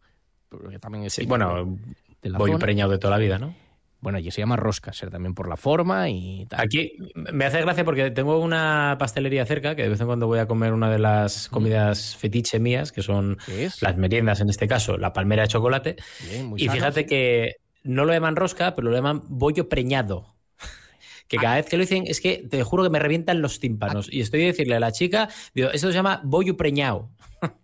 que 0.69 0.79
también 0.79 1.05
es 1.05 1.13
Sí, 1.13 1.25
bueno, 1.25 1.77
de 2.21 2.29
la 2.29 2.37
voy 2.37 2.51
zona. 2.51 2.59
preñado 2.59 2.91
de 2.91 2.97
toda 2.97 3.11
la 3.11 3.17
vida, 3.23 3.39
¿no? 3.39 3.55
Bueno, 4.01 4.17
y 4.17 4.31
se 4.31 4.41
llama 4.41 4.55
rosca, 4.55 4.93
será 4.93 5.11
también 5.11 5.35
por 5.35 5.47
la 5.47 5.57
forma 5.57 6.09
y 6.09 6.47
tal. 6.47 6.59
Aquí 6.59 6.93
me 7.13 7.45
hace 7.45 7.61
gracia 7.61 7.85
porque 7.85 8.09
tengo 8.09 8.39
una 8.39 8.95
pastelería 8.99 9.45
cerca 9.45 9.75
que 9.75 9.83
de 9.83 9.89
vez 9.89 10.01
en 10.01 10.07
cuando 10.07 10.25
voy 10.25 10.39
a 10.39 10.47
comer 10.47 10.73
una 10.73 10.89
de 10.89 10.97
las 10.97 11.47
comidas 11.49 12.15
fetiche 12.15 12.59
mías, 12.59 12.91
que 12.91 13.03
son 13.03 13.37
las 13.79 13.97
meriendas 13.97 14.41
en 14.41 14.49
este 14.49 14.67
caso, 14.67 14.97
la 14.97 15.13
palmera 15.13 15.43
de 15.43 15.49
chocolate. 15.49 15.95
Bien, 16.29 16.47
muy 16.47 16.61
y 16.63 16.67
fíjate 16.67 17.01
sí. 17.01 17.05
que 17.07 17.55
no 17.83 18.05
lo 18.05 18.13
llaman 18.13 18.35
rosca, 18.35 18.75
pero 18.75 18.89
lo 18.89 18.95
llaman 18.95 19.21
bollo 19.27 19.69
preñado. 19.69 20.25
Que 21.27 21.37
Ah. 21.37 21.41
cada 21.43 21.55
vez 21.55 21.67
que 21.67 21.77
lo 21.77 21.81
dicen 21.81 22.03
es 22.07 22.19
que 22.19 22.45
te 22.49 22.61
juro 22.63 22.83
que 22.83 22.89
me 22.89 22.99
revientan 22.99 23.41
los 23.41 23.59
tímpanos. 23.61 24.11
Y 24.11 24.19
estoy 24.19 24.43
a 24.43 24.47
decirle 24.47 24.75
a 24.75 24.79
la 24.81 24.91
chica, 24.91 25.29
digo, 25.53 25.69
esto 25.71 25.87
se 25.87 25.93
llama 25.93 26.19
bollo 26.25 26.57
preñado. 26.57 27.07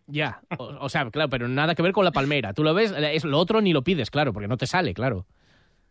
Ya, 0.06 0.39
o, 0.58 0.65
o 0.80 0.88
sea, 0.89 1.10
claro, 1.12 1.30
pero 1.30 1.47
nada 1.50 1.76
que 1.76 1.82
ver 1.82 1.91
con 1.91 2.06
la 2.06 2.12
palmera. 2.12 2.54
Tú 2.54 2.63
lo 2.63 2.73
ves, 2.73 2.93
es 2.95 3.26
lo 3.26 3.38
otro 3.38 3.60
ni 3.60 3.73
lo 3.73 3.84
pides, 3.84 4.10
claro, 4.10 4.32
porque 4.32 4.47
no 4.47 4.56
te 4.56 4.67
sale, 4.67 4.93
claro. 4.93 5.26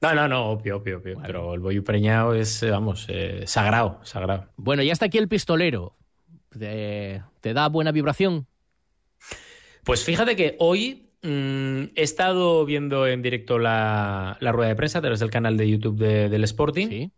No, 0.00 0.14
no, 0.14 0.28
no, 0.28 0.46
obvio, 0.50 0.76
obvio, 0.76 0.98
obvio. 0.98 1.18
Pero 1.22 1.54
el 1.54 1.60
bollo 1.60 1.82
preñado 1.82 2.34
es, 2.34 2.62
eh, 2.62 2.70
vamos, 2.70 3.06
eh, 3.08 3.44
sagrado, 3.46 4.00
sagrado. 4.04 4.48
Bueno, 4.56 4.82
ya 4.82 4.92
está 4.92 5.06
aquí 5.06 5.18
el 5.18 5.28
pistolero. 5.28 5.96
¿Te, 6.58 7.22
te 7.40 7.54
da 7.54 7.68
buena 7.68 7.92
vibración? 7.92 8.46
Pues 9.84 10.04
fíjate 10.04 10.36
que 10.36 10.56
hoy 10.58 11.10
mm, 11.22 11.94
he 11.94 12.02
estado 12.02 12.64
viendo 12.66 13.06
en 13.06 13.22
directo 13.22 13.58
la, 13.58 14.36
la, 14.40 14.52
rueda 14.52 14.68
de 14.68 14.76
prensa 14.76 14.98
a 14.98 15.02
través 15.02 15.20
del 15.20 15.30
canal 15.30 15.56
de 15.56 15.68
YouTube 15.68 15.98
de, 15.98 16.28
del 16.28 16.44
Sporting. 16.44 16.88
Sí. 16.88 17.12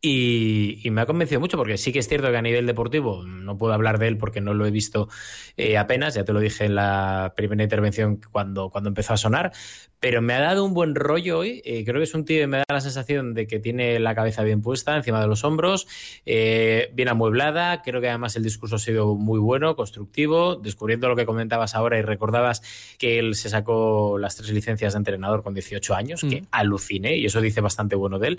Y, 0.00 0.80
y, 0.84 0.90
me 0.92 1.00
ha 1.00 1.06
convencido 1.06 1.40
mucho 1.40 1.56
porque 1.56 1.76
sí 1.76 1.92
que 1.92 1.98
es 1.98 2.06
cierto 2.06 2.30
que 2.30 2.36
a 2.36 2.42
nivel 2.42 2.66
deportivo 2.66 3.24
no 3.24 3.58
puedo 3.58 3.72
hablar 3.72 3.98
de 3.98 4.06
él 4.06 4.16
porque 4.16 4.40
no 4.40 4.54
lo 4.54 4.64
he 4.64 4.70
visto 4.70 5.08
eh, 5.56 5.76
apenas, 5.76 6.14
ya 6.14 6.24
te 6.24 6.32
lo 6.32 6.38
dije 6.38 6.66
en 6.66 6.76
la 6.76 7.32
primera 7.34 7.64
intervención 7.64 8.20
cuando, 8.30 8.70
cuando 8.70 8.90
empezó 8.90 9.14
a 9.14 9.16
sonar, 9.16 9.50
pero 10.00 10.22
me 10.22 10.34
ha 10.34 10.40
dado 10.40 10.64
un 10.64 10.74
buen 10.74 10.94
rollo 10.94 11.38
hoy. 11.38 11.60
Eh, 11.64 11.84
creo 11.84 11.96
que 11.96 12.04
es 12.04 12.14
un 12.14 12.24
tío 12.24 12.40
que 12.40 12.46
me 12.46 12.58
da 12.58 12.64
la 12.68 12.80
sensación 12.80 13.34
de 13.34 13.46
que 13.46 13.58
tiene 13.58 13.98
la 13.98 14.14
cabeza 14.14 14.42
bien 14.44 14.62
puesta 14.62 14.96
encima 14.96 15.20
de 15.20 15.26
los 15.26 15.44
hombros, 15.44 15.86
eh, 16.24 16.90
bien 16.94 17.08
amueblada. 17.08 17.82
Creo 17.82 18.00
que 18.00 18.08
además 18.08 18.36
el 18.36 18.42
discurso 18.42 18.76
ha 18.76 18.78
sido 18.78 19.14
muy 19.14 19.40
bueno, 19.40 19.74
constructivo, 19.76 20.56
descubriendo 20.56 21.08
lo 21.08 21.16
que 21.16 21.26
comentabas 21.26 21.74
ahora 21.74 21.98
y 21.98 22.02
recordabas 22.02 22.62
que 22.98 23.18
él 23.18 23.34
se 23.34 23.48
sacó 23.48 24.18
las 24.18 24.36
tres 24.36 24.50
licencias 24.50 24.92
de 24.92 24.98
entrenador 24.98 25.42
con 25.42 25.54
18 25.54 25.94
años, 25.94 26.22
mm. 26.22 26.28
que 26.28 26.44
aluciné 26.50 27.16
y 27.16 27.26
eso 27.26 27.40
dice 27.40 27.60
bastante 27.60 27.96
bueno 27.96 28.18
de 28.18 28.28
él. 28.28 28.38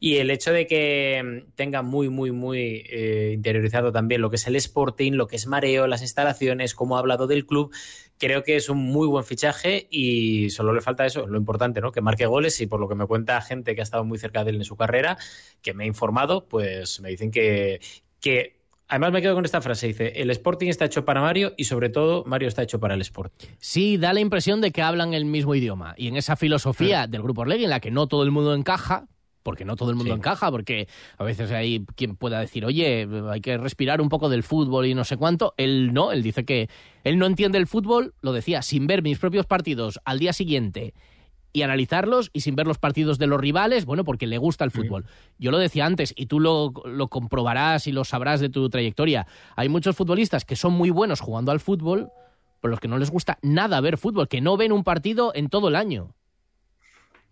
Y 0.00 0.16
el 0.16 0.30
hecho 0.30 0.52
de 0.52 0.66
que 0.66 1.44
tenga 1.54 1.82
muy, 1.82 2.08
muy, 2.08 2.32
muy 2.32 2.82
eh, 2.88 3.32
interiorizado 3.34 3.92
también 3.92 4.20
lo 4.20 4.30
que 4.30 4.36
es 4.36 4.46
el 4.46 4.56
Sporting, 4.56 5.12
lo 5.12 5.26
que 5.26 5.36
es 5.36 5.46
mareo, 5.46 5.86
las 5.86 6.02
instalaciones, 6.02 6.74
cómo 6.74 6.96
ha 6.96 7.00
hablado 7.00 7.26
del 7.26 7.46
club, 7.46 7.72
creo 8.18 8.42
que 8.42 8.56
es 8.56 8.68
un 8.68 8.78
muy 8.78 9.06
buen 9.06 9.24
fichaje 9.24 9.86
y 9.90 10.50
solo 10.50 10.72
le 10.72 10.80
falta 10.80 11.06
eso, 11.06 11.26
lo 11.26 11.38
importante, 11.38 11.80
¿no? 11.80 11.92
Que 11.92 12.00
marque 12.00 12.26
goles 12.26 12.60
y 12.60 12.66
por 12.66 12.80
lo 12.80 12.88
que 12.88 12.94
me 12.94 13.06
cuenta 13.06 13.40
gente 13.40 13.74
que 13.74 13.80
ha 13.80 13.84
estado 13.84 14.04
muy 14.04 14.18
cerca 14.18 14.44
de 14.44 14.50
él 14.50 14.56
en 14.56 14.64
su 14.64 14.76
carrera, 14.76 15.18
que 15.62 15.74
me 15.74 15.84
ha 15.84 15.86
informado, 15.86 16.46
pues 16.46 17.00
me 17.00 17.10
dicen 17.10 17.30
que, 17.30 17.80
que 18.20 18.64
Además 18.86 19.12
me 19.12 19.22
quedo 19.22 19.34
con 19.34 19.46
esta 19.46 19.62
frase, 19.62 19.86
dice, 19.86 20.12
el 20.16 20.30
Sporting 20.30 20.68
está 20.68 20.84
hecho 20.84 21.06
para 21.06 21.22
Mario 21.22 21.54
y 21.56 21.64
sobre 21.64 21.88
todo 21.88 22.22
Mario 22.26 22.48
está 22.48 22.62
hecho 22.62 22.78
para 22.78 22.94
el 22.94 23.00
Sporting. 23.00 23.48
Sí, 23.58 23.96
da 23.96 24.12
la 24.12 24.20
impresión 24.20 24.60
de 24.60 24.72
que 24.72 24.82
hablan 24.82 25.14
el 25.14 25.24
mismo 25.24 25.54
idioma 25.54 25.94
y 25.96 26.08
en 26.08 26.16
esa 26.16 26.36
filosofía 26.36 27.06
del 27.06 27.22
Grupo 27.22 27.42
Orlegui 27.42 27.64
en 27.64 27.70
la 27.70 27.80
que 27.80 27.90
no 27.90 28.06
todo 28.08 28.22
el 28.24 28.30
mundo 28.30 28.54
encaja, 28.54 29.06
porque 29.44 29.64
no 29.64 29.76
todo 29.76 29.90
el 29.90 29.96
mundo 29.96 30.12
sí. 30.12 30.18
encaja, 30.18 30.50
porque 30.50 30.88
a 31.16 31.22
veces 31.22 31.52
hay 31.52 31.84
quien 31.94 32.16
pueda 32.16 32.40
decir, 32.40 32.64
oye, 32.64 33.06
hay 33.30 33.40
que 33.40 33.56
respirar 33.56 34.00
un 34.00 34.08
poco 34.08 34.28
del 34.28 34.42
fútbol 34.42 34.86
y 34.86 34.94
no 34.94 35.04
sé 35.04 35.16
cuánto. 35.16 35.54
Él 35.56 35.92
no, 35.92 36.10
él 36.10 36.24
dice 36.24 36.44
que 36.44 36.68
él 37.04 37.18
no 37.18 37.26
entiende 37.26 37.58
el 37.58 37.68
fútbol, 37.68 38.14
lo 38.22 38.32
decía, 38.32 38.62
sin 38.62 38.88
ver 38.88 39.02
mis 39.02 39.18
propios 39.18 39.46
partidos 39.46 40.00
al 40.04 40.18
día 40.18 40.32
siguiente 40.32 40.94
y 41.52 41.62
analizarlos 41.62 42.30
y 42.32 42.40
sin 42.40 42.56
ver 42.56 42.66
los 42.66 42.78
partidos 42.78 43.18
de 43.18 43.28
los 43.28 43.40
rivales, 43.40 43.84
bueno, 43.84 44.02
porque 44.02 44.26
le 44.26 44.38
gusta 44.38 44.64
el 44.64 44.72
fútbol. 44.72 45.06
Yo 45.38 45.52
lo 45.52 45.58
decía 45.58 45.86
antes 45.86 46.12
y 46.16 46.26
tú 46.26 46.40
lo, 46.40 46.72
lo, 46.84 47.06
comprobarás 47.06 47.86
y 47.86 47.92
lo 47.92 48.02
sabrás 48.02 48.40
de 48.40 48.48
tu 48.48 48.68
trayectoria. 48.68 49.28
Hay 49.54 49.68
muchos 49.68 49.94
futbolistas 49.94 50.44
que 50.44 50.56
son 50.56 50.72
muy 50.72 50.90
buenos 50.90 51.20
jugando 51.20 51.52
al 51.52 51.60
fútbol, 51.60 52.10
pero 52.60 52.70
los 52.70 52.80
que 52.80 52.88
no 52.88 52.98
les 52.98 53.10
gusta 53.10 53.38
nada 53.40 53.80
ver 53.80 53.98
fútbol, 53.98 54.26
que 54.26 54.40
no 54.40 54.56
ven 54.56 54.72
un 54.72 54.82
partido 54.82 55.30
en 55.34 55.48
todo 55.48 55.68
el 55.68 55.76
año. 55.76 56.14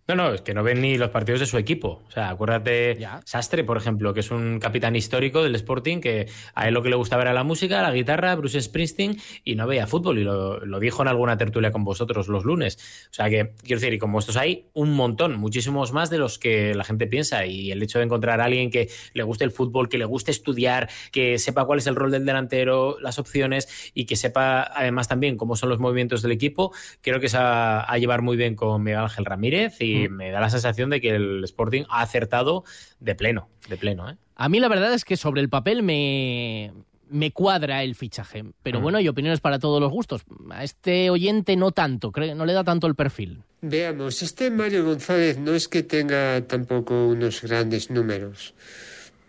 No, 0.05 0.15
no, 0.15 0.33
es 0.33 0.41
que 0.41 0.53
no 0.53 0.63
ven 0.63 0.81
ni 0.81 0.97
los 0.97 1.11
partidos 1.11 1.39
de 1.39 1.45
su 1.45 1.57
equipo. 1.57 2.01
O 2.07 2.11
sea, 2.11 2.29
acuérdate, 2.29 2.97
ya. 2.99 3.21
Sastre, 3.23 3.63
por 3.63 3.77
ejemplo, 3.77 4.13
que 4.13 4.19
es 4.19 4.31
un 4.31 4.59
capitán 4.59 4.97
histórico 4.97 5.41
del 5.43 5.55
Sporting, 5.55 6.01
que 6.01 6.27
a 6.55 6.67
él 6.67 6.73
lo 6.73 6.83
que 6.83 6.89
le 6.89 6.97
gustaba 6.97 7.21
era 7.21 7.31
la 7.31 7.45
música, 7.45 7.81
la 7.81 7.93
guitarra, 7.93 8.35
Bruce 8.35 8.61
Springsteen, 8.61 9.17
y 9.45 9.55
no 9.55 9.65
veía 9.65 9.87
fútbol. 9.87 10.19
Y 10.19 10.25
lo, 10.25 10.59
lo, 10.65 10.79
dijo 10.81 11.01
en 11.03 11.07
alguna 11.07 11.37
tertulia 11.37 11.71
con 11.71 11.85
vosotros 11.85 12.27
los 12.27 12.43
lunes. 12.43 13.07
O 13.11 13.13
sea, 13.13 13.29
que, 13.29 13.53
quiero 13.61 13.79
decir, 13.79 13.93
y 13.93 13.97
como 13.97 14.19
estos 14.19 14.35
hay 14.35 14.65
un 14.73 14.93
montón, 14.93 15.37
muchísimos 15.37 15.93
más 15.93 16.09
de 16.09 16.17
los 16.17 16.37
que 16.37 16.75
la 16.75 16.83
gente 16.83 17.07
piensa. 17.07 17.45
Y 17.45 17.71
el 17.71 17.81
hecho 17.81 17.99
de 17.99 18.05
encontrar 18.05 18.41
a 18.41 18.45
alguien 18.45 18.71
que 18.71 18.89
le 19.13 19.23
guste 19.23 19.45
el 19.45 19.51
fútbol, 19.51 19.87
que 19.87 19.97
le 19.97 20.05
guste 20.05 20.31
estudiar, 20.31 20.89
que 21.13 21.39
sepa 21.39 21.63
cuál 21.63 21.79
es 21.79 21.87
el 21.87 21.95
rol 21.95 22.11
del 22.11 22.25
delantero, 22.25 22.97
las 22.99 23.19
opciones, 23.19 23.91
y 23.93 24.03
que 24.03 24.17
sepa 24.17 24.63
además 24.75 25.07
también 25.07 25.37
cómo 25.37 25.55
son 25.55 25.69
los 25.69 25.79
movimientos 25.79 26.21
del 26.21 26.33
equipo, 26.33 26.73
creo 27.01 27.21
que 27.21 27.29
se 27.29 27.37
va 27.37 27.81
a 27.81 27.97
llevar 27.97 28.21
muy 28.21 28.35
bien 28.35 28.55
con 28.55 28.83
Miguel 28.83 28.99
Ángel 28.99 29.23
Ramírez. 29.23 29.79
Y 29.79 29.92
y 29.93 30.09
me 30.09 30.31
da 30.31 30.39
la 30.39 30.49
sensación 30.49 30.89
de 30.89 31.01
que 31.01 31.09
el 31.09 31.43
Sporting 31.43 31.83
ha 31.89 32.01
acertado 32.01 32.63
de 32.99 33.15
pleno, 33.15 33.49
de 33.69 33.77
pleno. 33.77 34.09
¿eh? 34.09 34.17
A 34.35 34.49
mí 34.49 34.59
la 34.59 34.67
verdad 34.67 34.93
es 34.93 35.05
que 35.05 35.17
sobre 35.17 35.41
el 35.41 35.49
papel 35.49 35.83
me, 35.83 36.71
me 37.09 37.31
cuadra 37.31 37.83
el 37.83 37.95
fichaje, 37.95 38.43
pero 38.63 38.79
mm. 38.79 38.81
bueno, 38.81 38.97
hay 38.97 39.07
opiniones 39.07 39.39
para 39.39 39.59
todos 39.59 39.79
los 39.79 39.91
gustos. 39.91 40.23
A 40.49 40.63
este 40.63 41.09
oyente 41.09 41.55
no 41.55 41.71
tanto, 41.71 42.11
no 42.35 42.45
le 42.45 42.53
da 42.53 42.63
tanto 42.63 42.87
el 42.87 42.95
perfil. 42.95 43.43
Veamos, 43.61 44.21
este 44.21 44.49
Mario 44.49 44.83
González 44.83 45.37
no 45.37 45.53
es 45.53 45.67
que 45.67 45.83
tenga 45.83 46.41
tampoco 46.47 47.07
unos 47.07 47.41
grandes 47.41 47.89
números. 47.89 48.53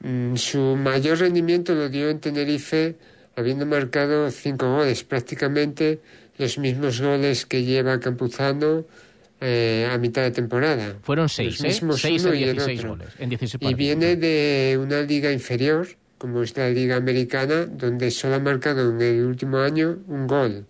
Mm, 0.01 0.37
su 0.37 0.77
mayor 0.77 1.19
rendimiento 1.19 1.75
lo 1.75 1.89
dio 1.89 2.09
en 2.09 2.21
Tenerife, 2.21 2.97
habiendo 3.37 3.67
marcado 3.67 4.31
cinco 4.31 4.77
goles, 4.77 5.05
prácticamente 5.05 6.01
los 6.39 6.59
mismos 6.59 7.01
goles 7.01 7.47
que 7.47 7.65
lleva 7.65 8.01
Campuzano 8.01 8.85
eh, 9.41 9.89
a 9.91 9.99
mitad 9.99 10.23
de 10.23 10.31
temporada. 10.31 10.97
Fueron 11.03 11.29
seis, 11.29 11.63
¿eh? 11.63 11.73
seis 11.97 12.25
en 12.25 12.33
16 12.33 12.85
goles. 12.85 13.09
En 13.19 13.29
16 13.31 13.71
y 13.71 13.75
viene 13.75 14.17
de 14.17 14.79
una 14.81 15.03
liga 15.03 15.33
inferior, 15.33 15.89
como 16.19 16.43
es 16.43 16.57
la 16.57 16.71
liga 16.71 16.97
americana, 16.97 17.67
donde 17.67 18.11
solo 18.11 18.37
ha 18.37 18.41
marcado 18.41 18.91
en 18.91 19.03
el 19.03 19.25
último 19.25 19.59
año 19.59 19.99
un 20.09 20.27
gol. 20.27 20.67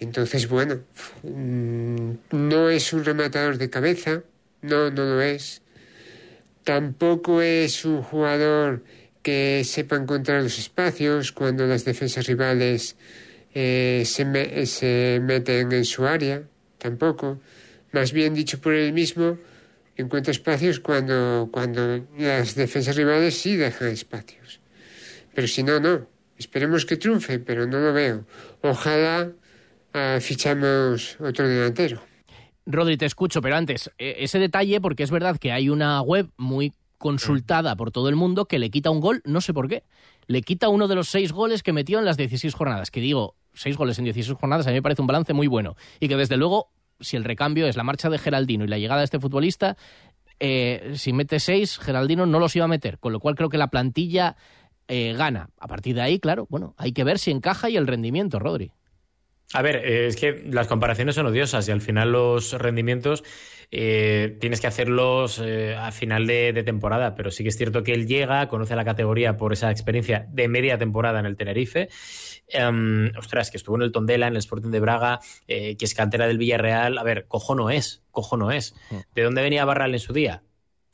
Entonces, 0.00 0.48
bueno, 0.48 0.80
mm, 1.22 2.10
no 2.32 2.68
es 2.68 2.92
un 2.92 3.04
rematador 3.04 3.56
de 3.56 3.70
cabeza, 3.70 4.22
no, 4.60 4.90
no 4.90 5.04
lo 5.04 5.22
es. 5.22 5.62
Tampoco 6.64 7.40
es 7.40 7.84
un 7.84 8.02
jugador 8.02 8.82
que 9.22 9.62
sepa 9.64 9.96
encontrar 9.96 10.42
los 10.42 10.58
espacios 10.58 11.32
cuando 11.32 11.66
las 11.66 11.84
defensas 11.84 12.26
rivales 12.26 12.96
eh, 13.54 14.02
se, 14.04 14.24
me, 14.24 14.66
se 14.66 15.20
meten 15.22 15.72
en 15.72 15.84
su 15.84 16.04
área, 16.06 16.42
tampoco 16.82 17.38
más 17.92 18.12
bien 18.12 18.34
dicho 18.34 18.60
por 18.60 18.74
él 18.74 18.92
mismo, 18.92 19.38
encuentra 19.96 20.32
espacios 20.32 20.80
cuando, 20.80 21.48
cuando 21.52 22.04
las 22.18 22.54
defensas 22.54 22.96
rivales 22.96 23.38
sí 23.38 23.56
dejan 23.56 23.88
espacios. 23.88 24.60
Pero 25.34 25.46
si 25.46 25.62
no, 25.62 25.78
no. 25.78 26.06
Esperemos 26.36 26.84
que 26.84 26.96
triunfe, 26.96 27.38
pero 27.38 27.66
no 27.66 27.78
lo 27.78 27.92
veo. 27.92 28.24
Ojalá 28.62 29.30
uh, 29.94 30.20
fichamos 30.20 31.16
otro 31.20 31.46
delantero. 31.46 32.02
Rodri, 32.66 32.96
te 32.96 33.06
escucho, 33.06 33.40
pero 33.40 33.56
antes, 33.56 33.90
e, 33.98 34.16
ese 34.20 34.38
detalle, 34.38 34.80
porque 34.80 35.02
es 35.02 35.10
verdad 35.10 35.36
que 35.38 35.52
hay 35.52 35.68
una 35.68 36.00
web 36.00 36.30
muy 36.36 36.72
consultada 36.98 37.76
por 37.76 37.90
todo 37.90 38.08
el 38.08 38.16
mundo 38.16 38.46
que 38.46 38.58
le 38.58 38.70
quita 38.70 38.90
un 38.90 39.00
gol, 39.00 39.22
no 39.24 39.40
sé 39.40 39.52
por 39.52 39.68
qué. 39.68 39.84
Le 40.26 40.42
quita 40.42 40.68
uno 40.68 40.88
de 40.88 40.94
los 40.94 41.08
seis 41.08 41.32
goles 41.32 41.62
que 41.62 41.72
metió 41.72 41.98
en 41.98 42.04
las 42.04 42.16
16 42.16 42.54
jornadas. 42.54 42.90
Que 42.90 43.00
digo, 43.00 43.34
seis 43.52 43.76
goles 43.76 43.98
en 43.98 44.04
16 44.04 44.38
jornadas 44.38 44.66
a 44.66 44.70
mí 44.70 44.76
me 44.76 44.82
parece 44.82 45.02
un 45.02 45.08
balance 45.08 45.32
muy 45.32 45.46
bueno. 45.46 45.76
Y 46.00 46.08
que 46.08 46.16
desde 46.16 46.36
luego 46.36 46.71
si 47.02 47.16
el 47.16 47.24
recambio 47.24 47.66
es 47.66 47.76
la 47.76 47.84
marcha 47.84 48.08
de 48.08 48.18
Geraldino 48.18 48.64
y 48.64 48.68
la 48.68 48.78
llegada 48.78 49.00
de 49.00 49.04
este 49.04 49.20
futbolista, 49.20 49.76
eh, 50.40 50.94
si 50.96 51.12
mete 51.12 51.38
seis, 51.38 51.78
Geraldino 51.78 52.26
no 52.26 52.38
los 52.38 52.56
iba 52.56 52.64
a 52.64 52.68
meter, 52.68 52.98
con 52.98 53.12
lo 53.12 53.20
cual 53.20 53.36
creo 53.36 53.48
que 53.48 53.58
la 53.58 53.68
plantilla 53.68 54.36
eh, 54.88 55.14
gana. 55.16 55.50
A 55.58 55.68
partir 55.68 55.94
de 55.94 56.02
ahí, 56.02 56.18
claro, 56.18 56.46
bueno, 56.50 56.74
hay 56.76 56.92
que 56.92 57.04
ver 57.04 57.18
si 57.18 57.30
encaja 57.30 57.70
y 57.70 57.76
el 57.76 57.86
rendimiento, 57.86 58.38
Rodri. 58.38 58.72
A 59.52 59.62
ver, 59.62 59.76
eh, 59.76 60.06
es 60.06 60.16
que 60.16 60.42
las 60.50 60.66
comparaciones 60.66 61.14
son 61.14 61.26
odiosas 61.26 61.68
y 61.68 61.72
al 61.72 61.80
final 61.80 62.12
los 62.12 62.52
rendimientos 62.52 63.22
eh, 63.74 64.36
tienes 64.38 64.60
que 64.60 64.66
hacerlos 64.66 65.40
eh, 65.42 65.74
a 65.74 65.90
final 65.92 66.26
de, 66.26 66.52
de, 66.52 66.62
temporada, 66.62 67.14
pero 67.14 67.30
sí 67.30 67.42
que 67.42 67.48
es 67.48 67.56
cierto 67.56 67.82
que 67.82 67.94
él 67.94 68.06
llega, 68.06 68.46
conoce 68.48 68.76
la 68.76 68.84
categoría 68.84 69.38
por 69.38 69.54
esa 69.54 69.70
experiencia 69.70 70.26
de 70.28 70.46
media 70.46 70.76
temporada 70.76 71.20
en 71.20 71.24
el 71.24 71.38
Tenerife. 71.38 71.88
Um, 72.52 73.06
ostras, 73.16 73.50
que 73.50 73.56
estuvo 73.56 73.76
en 73.76 73.82
el 73.82 73.90
Tondela, 73.90 74.26
en 74.26 74.34
el 74.34 74.40
Sporting 74.40 74.68
de 74.68 74.80
Braga, 74.80 75.20
eh, 75.48 75.78
que 75.78 75.86
es 75.86 75.94
cantera 75.94 76.26
del 76.26 76.36
Villarreal. 76.36 76.98
A 76.98 77.02
ver, 77.02 77.26
cojo 77.26 77.54
no 77.54 77.70
es, 77.70 78.02
cojo 78.10 78.36
no 78.36 78.50
es. 78.50 78.74
¿De 79.14 79.22
dónde 79.22 79.40
venía 79.40 79.64
Barral 79.64 79.94
en 79.94 80.00
su 80.00 80.12
día? 80.12 80.42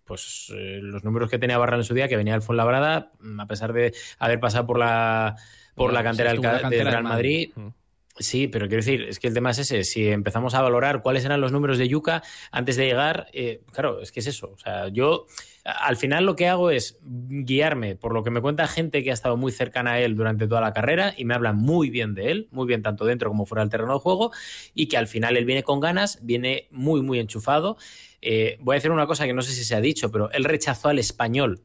Pues 0.05 0.53
los 0.55 1.03
números 1.03 1.31
que 1.31 1.39
tenía 1.41 1.59
Barral 1.59 1.81
en 1.81 1.85
su 1.85 1.95
día, 1.95 2.07
que 2.07 2.17
venía 2.17 2.35
del 2.35 2.43
Fuenlabrada, 2.43 3.11
a 3.41 3.47
pesar 3.47 3.73
de 3.73 3.93
haber 4.21 4.39
pasado 4.39 4.69
por 4.69 4.79
la, 4.79 5.35
por 5.75 5.93
la 5.93 6.05
cantera, 6.05 6.31
del, 6.31 6.41
cantera 6.41 6.71
del 6.71 6.87
Real 6.87 7.03
Madrid. 7.03 7.51
Madrid. 7.57 7.73
Sí, 8.19 8.49
pero 8.49 8.67
quiero 8.67 8.83
decir, 8.83 9.03
es 9.03 9.19
que 9.21 9.29
el 9.29 9.35
tema 9.35 9.51
es 9.51 9.59
ese. 9.59 9.85
Si 9.85 10.09
empezamos 10.09 10.55
a 10.55 10.63
valorar 10.63 11.03
cuáles 11.03 11.25
eran 11.25 11.41
los 11.41 11.53
números 11.53 11.79
de 11.79 11.89
Yuca 11.89 12.23
antes 12.51 12.77
de 12.77 12.87
llegar, 12.87 13.29
eh, 13.33 13.63
claro, 13.73 14.01
es 14.01 14.11
que 14.11 14.21
es 14.21 14.27
eso. 14.27 14.51
O 14.53 14.59
sea, 14.59 14.89
yo 14.89 15.27
al 15.65 15.97
final 15.97 16.27
lo 16.27 16.35
que 16.35 16.49
hago 16.49 16.71
es 16.71 16.99
guiarme 17.03 17.95
por 17.95 18.13
lo 18.15 18.25
que 18.25 18.31
me 18.31 18.41
cuenta 18.41 18.67
gente 18.67 19.05
que 19.05 19.11
ha 19.11 19.15
estado 19.15 19.37
muy 19.37 19.53
cercana 19.53 19.93
a 19.93 20.01
él 20.01 20.17
durante 20.17 20.49
toda 20.49 20.61
la 20.61 20.73
carrera 20.73 21.15
y 21.17 21.25
me 21.25 21.35
habla 21.35 21.53
muy 21.53 21.91
bien 21.91 22.15
de 22.15 22.31
él, 22.31 22.49
muy 22.51 22.67
bien 22.67 22.83
tanto 22.83 23.05
dentro 23.05 23.31
como 23.31 23.47
fuera 23.47 23.63
del 23.63 23.71
terreno 23.71 23.93
de 23.95 24.01
juego, 24.01 24.33
y 24.75 24.89
que 24.89 24.97
al 24.97 25.07
final 25.07 25.37
él 25.37 25.45
viene 25.45 25.63
con 25.63 25.79
ganas, 25.79 26.19
viene 26.23 26.69
muy, 26.71 27.03
muy 27.03 27.21
enchufado. 27.21 27.77
Eh, 28.21 28.57
voy 28.61 28.75
a 28.75 28.79
decir 28.79 28.91
una 28.91 29.07
cosa 29.07 29.27
que 29.27 29.35
no 29.35 29.43
sé 29.43 29.53
si 29.53 29.63
se 29.63 29.77
ha 29.77 29.81
dicho, 29.81 30.11
pero 30.11 30.31
él 30.33 30.45
rechazó 30.45 30.89
al 30.89 30.99
español, 30.99 31.63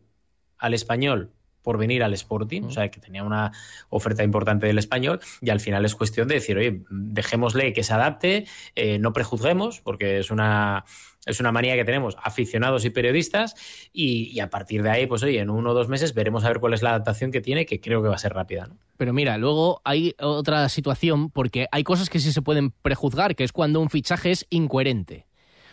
al 0.57 0.75
español 0.75 1.31
por 1.63 1.77
venir 1.77 2.03
al 2.03 2.13
Sporting, 2.13 2.63
o 2.63 2.71
sea, 2.71 2.89
que 2.89 2.99
tenía 2.99 3.23
una 3.23 3.51
oferta 3.89 4.23
importante 4.23 4.67
del 4.67 4.77
español, 4.77 5.19
y 5.41 5.49
al 5.49 5.59
final 5.59 5.85
es 5.85 5.95
cuestión 5.95 6.27
de 6.27 6.35
decir, 6.35 6.57
oye, 6.57 6.81
dejémosle 6.89 7.73
que 7.73 7.83
se 7.83 7.93
adapte, 7.93 8.45
eh, 8.75 8.99
no 8.99 9.13
prejuzguemos, 9.13 9.81
porque 9.81 10.19
es 10.19 10.29
una 10.29 10.85
es 11.25 11.39
una 11.39 11.51
manía 11.51 11.75
que 11.75 11.85
tenemos 11.85 12.17
aficionados 12.21 12.85
y 12.85 12.89
periodistas 12.89 13.55
y, 13.93 14.39
a 14.39 14.49
partir 14.49 14.83
de 14.83 14.89
ahí, 14.89 15.07
pues 15.07 15.23
oye, 15.23 15.39
en 15.39 15.49
uno 15.49 15.71
o 15.71 15.73
dos 15.73 15.87
meses 15.87 16.13
veremos 16.13 16.43
a 16.43 16.49
ver 16.49 16.59
cuál 16.59 16.73
es 16.73 16.81
la 16.81 16.89
adaptación 16.89 17.31
que 17.31 17.41
tiene, 17.41 17.65
que 17.65 17.79
creo 17.79 18.01
que 18.01 18.09
va 18.09 18.15
a 18.15 18.19
ser 18.19 18.33
rápida. 18.33 18.67
¿no? 18.67 18.77
Pero 18.97 19.13
mira, 19.13 19.37
luego 19.37 19.81
hay 19.85 20.15
otra 20.19 20.67
situación 20.69 21.29
porque 21.29 21.67
hay 21.71 21.83
cosas 21.83 22.09
que 22.09 22.19
sí 22.19 22.31
se 22.31 22.41
pueden 22.41 22.71
prejuzgar, 22.71 23.35
que 23.35 23.43
es 23.43 23.51
cuando 23.51 23.79
un 23.79 23.89
fichaje 23.89 24.31
es 24.31 24.45
incoherente. 24.49 25.27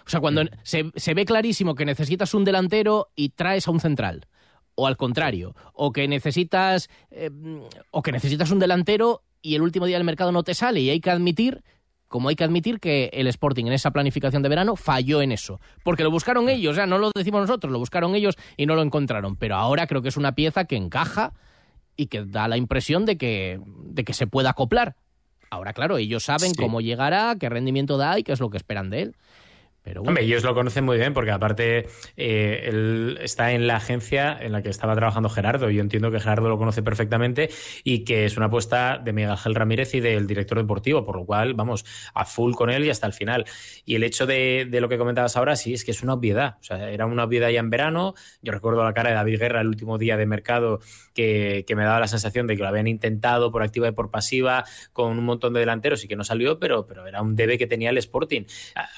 O 0.06 0.10
sea, 0.10 0.20
cuando 0.20 0.44
mm. 0.44 0.48
se, 0.62 1.14
ve 1.14 1.24
clarísimo 1.24 1.74
que 1.74 1.84
necesitas 1.84 2.34
un 2.34 2.44
delantero 2.44 3.10
y 3.14 3.30
traes 3.30 3.68
a 3.68 3.70
un 3.70 3.80
central 3.80 4.26
o 4.80 4.86
al 4.86 4.96
contrario, 4.96 5.54
o 5.74 5.92
que 5.92 6.08
necesitas 6.08 6.88
eh, 7.10 7.30
o 7.90 8.02
que 8.02 8.12
necesitas 8.12 8.50
un 8.50 8.58
delantero 8.58 9.22
y 9.42 9.54
el 9.54 9.62
último 9.62 9.86
día 9.86 9.96
del 9.96 10.04
mercado 10.04 10.32
no 10.32 10.42
te 10.42 10.54
sale 10.54 10.80
y 10.80 10.90
hay 10.90 11.00
que 11.00 11.10
admitir 11.10 11.62
como 12.08 12.28
hay 12.28 12.34
que 12.34 12.42
admitir 12.42 12.80
que 12.80 13.08
el 13.12 13.28
Sporting 13.28 13.66
en 13.66 13.72
esa 13.72 13.92
planificación 13.92 14.42
de 14.42 14.48
verano 14.48 14.74
falló 14.74 15.22
en 15.22 15.30
eso. 15.30 15.60
Porque 15.84 16.02
lo 16.02 16.10
buscaron 16.10 16.48
ellos, 16.48 16.72
o 16.72 16.74
sea, 16.74 16.84
no 16.84 16.98
lo 16.98 17.12
decimos 17.14 17.40
nosotros, 17.42 17.72
lo 17.72 17.78
buscaron 17.78 18.16
ellos 18.16 18.34
y 18.56 18.66
no 18.66 18.74
lo 18.74 18.82
encontraron. 18.82 19.36
Pero 19.36 19.54
ahora 19.54 19.86
creo 19.86 20.02
que 20.02 20.08
es 20.08 20.16
una 20.16 20.34
pieza 20.34 20.64
que 20.64 20.74
encaja 20.74 21.34
y 21.96 22.06
que 22.06 22.24
da 22.24 22.48
la 22.48 22.56
impresión 22.56 23.06
de 23.06 23.16
que, 23.16 23.60
de 23.64 24.02
que 24.02 24.12
se 24.12 24.26
puede 24.26 24.48
acoplar. 24.48 24.96
Ahora, 25.50 25.72
claro, 25.72 25.98
ellos 25.98 26.24
saben 26.24 26.52
cómo 26.54 26.80
llegará, 26.80 27.36
qué 27.38 27.48
rendimiento 27.48 27.96
da 27.96 28.18
y 28.18 28.24
qué 28.24 28.32
es 28.32 28.40
lo 28.40 28.50
que 28.50 28.56
esperan 28.56 28.90
de 28.90 29.02
él. 29.02 29.16
Pero 29.90 30.02
Hombre, 30.02 30.22
ellos 30.22 30.44
lo 30.44 30.54
conocen 30.54 30.84
muy 30.84 30.98
bien 30.98 31.12
porque 31.14 31.32
aparte 31.32 31.88
eh, 32.16 32.68
él 32.68 33.18
está 33.22 33.50
en 33.50 33.66
la 33.66 33.74
agencia 33.74 34.38
en 34.40 34.52
la 34.52 34.62
que 34.62 34.68
estaba 34.68 34.94
trabajando 34.94 35.28
Gerardo. 35.28 35.68
Yo 35.68 35.80
entiendo 35.80 36.12
que 36.12 36.20
Gerardo 36.20 36.48
lo 36.48 36.58
conoce 36.58 36.80
perfectamente 36.80 37.50
y 37.82 38.04
que 38.04 38.24
es 38.24 38.36
una 38.36 38.46
apuesta 38.46 38.98
de 38.98 39.12
Miguel 39.12 39.32
Ángel 39.32 39.56
Ramírez 39.56 39.92
y 39.94 40.00
del 40.00 40.28
director 40.28 40.58
deportivo, 40.58 41.04
por 41.04 41.16
lo 41.16 41.24
cual 41.24 41.54
vamos 41.54 41.84
a 42.14 42.24
full 42.24 42.54
con 42.54 42.70
él 42.70 42.84
y 42.84 42.90
hasta 42.90 43.08
el 43.08 43.12
final. 43.12 43.46
Y 43.84 43.96
el 43.96 44.04
hecho 44.04 44.26
de, 44.26 44.68
lo 44.70 44.88
que 44.88 44.96
comentabas 44.96 45.36
ahora, 45.36 45.56
sí, 45.56 45.74
es 45.74 45.84
que 45.84 45.90
es 45.90 46.04
una 46.04 46.14
obviedad. 46.14 46.58
O 46.60 46.62
sea, 46.62 46.88
era 46.88 47.06
una 47.06 47.24
obviedad 47.24 47.48
ya 47.48 47.58
en 47.58 47.70
verano. 47.70 48.14
Yo 48.42 48.52
recuerdo 48.52 48.84
la 48.84 48.94
cara 48.94 49.10
de 49.10 49.16
David 49.16 49.40
Guerra 49.40 49.60
el 49.60 49.66
último 49.66 49.98
día 49.98 50.16
de 50.16 50.26
mercado 50.26 50.78
que, 51.14 51.64
me 51.76 51.84
daba 51.84 52.00
la 52.00 52.08
sensación 52.08 52.46
de 52.46 52.56
que 52.56 52.62
lo 52.62 52.68
habían 52.68 52.86
intentado 52.86 53.50
por 53.50 53.62
activa 53.62 53.88
y 53.88 53.92
por 53.92 54.10
pasiva 54.10 54.64
con 54.92 55.18
un 55.18 55.24
montón 55.24 55.52
de 55.52 55.60
delanteros 55.60 56.04
y 56.04 56.08
que 56.08 56.16
no 56.16 56.24
salió, 56.24 56.58
pero, 56.58 56.86
pero 56.86 57.06
era 57.06 57.22
un 57.22 57.34
debe 57.34 57.58
que 57.58 57.66
tenía 57.66 57.90
el 57.90 57.98
Sporting. 57.98 58.42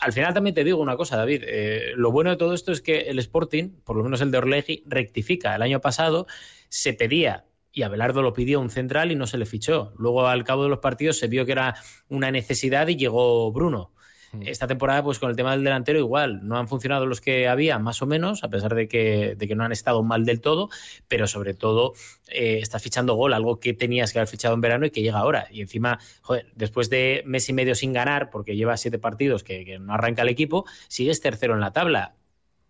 Al 0.01 0.13
final 0.13 0.35
también 0.35 0.55
te 0.55 0.65
digo 0.65 0.82
una 0.83 0.97
cosa, 0.97 1.17
David. 1.17 1.45
Eh, 1.47 1.93
lo 1.97 2.11
bueno 2.11 2.31
de 2.31 2.37
todo 2.37 2.55
esto 2.55 2.73
es 2.73 2.81
que 2.81 3.03
el 3.03 3.19
Sporting, 3.19 3.71
por 3.85 3.97
lo 3.97 4.05
menos 4.05 4.21
el 4.21 4.31
de 4.31 4.39
Orlegi, 4.39 4.83
rectifica. 4.87 5.55
El 5.55 5.63
año 5.63 5.81
pasado 5.81 6.27
se 6.69 6.93
pedía 6.93 7.47
y 7.73 7.83
Abelardo 7.83 8.23
lo 8.23 8.35
pidió 8.35 8.61
un 8.61 8.71
central 8.71 9.11
y 9.13 9.17
no 9.17 9.27
se 9.27 9.39
le 9.39 9.47
fichó. 9.47 9.95
Luego, 9.97 10.27
al 10.27 10.45
cabo 10.45 10.65
de 10.65 10.69
los 10.69 10.81
partidos, 10.81 11.19
se 11.19 11.29
vio 11.29 11.47
que 11.47 11.53
era 11.53 11.75
una 12.09 12.31
necesidad 12.31 12.89
y 12.89 12.97
llegó 12.97 13.51
Bruno. 13.53 13.93
Esta 14.41 14.67
temporada, 14.67 15.03
pues 15.03 15.19
con 15.19 15.29
el 15.29 15.37
tema 15.37 15.53
del 15.53 15.63
delantero, 15.63 15.99
igual, 15.99 16.47
no 16.47 16.57
han 16.57 16.67
funcionado 16.67 17.05
los 17.05 17.21
que 17.21 17.49
había, 17.49 17.79
más 17.79 18.01
o 18.01 18.07
menos, 18.07 18.43
a 18.45 18.49
pesar 18.49 18.75
de 18.75 18.89
que, 18.89 19.35
de 19.37 19.49
que 19.49 19.55
no 19.55 19.65
han 19.65 19.73
estado 19.73 20.03
mal 20.03 20.25
del 20.25 20.41
todo, 20.41 20.71
pero 21.07 21.27
sobre 21.27 21.53
todo 21.53 21.93
eh, 22.29 22.59
estás 22.63 22.83
fichando 22.83 23.15
gol, 23.15 23.35
algo 23.35 23.61
que 23.61 23.75
tenías 23.75 24.13
que 24.13 24.19
haber 24.19 24.29
fichado 24.29 24.55
en 24.55 24.63
verano 24.63 24.87
y 24.87 24.91
que 24.91 25.03
llega 25.03 25.19
ahora. 25.19 25.49
Y 25.51 25.61
encima, 25.61 25.99
joder, 26.23 26.47
después 26.55 26.89
de 26.89 27.23
mes 27.27 27.49
y 27.49 27.53
medio 27.53 27.75
sin 27.75 27.93
ganar, 27.93 28.31
porque 28.31 28.57
lleva 28.57 28.77
siete 28.77 28.99
partidos 28.99 29.45
que, 29.45 29.65
que 29.65 29.79
no 29.79 29.93
arranca 29.93 30.23
el 30.23 30.29
equipo, 30.29 30.65
sigues 30.89 31.21
tercero 31.21 31.55
en 31.55 31.61
la 31.61 31.73
tabla. 31.73 32.15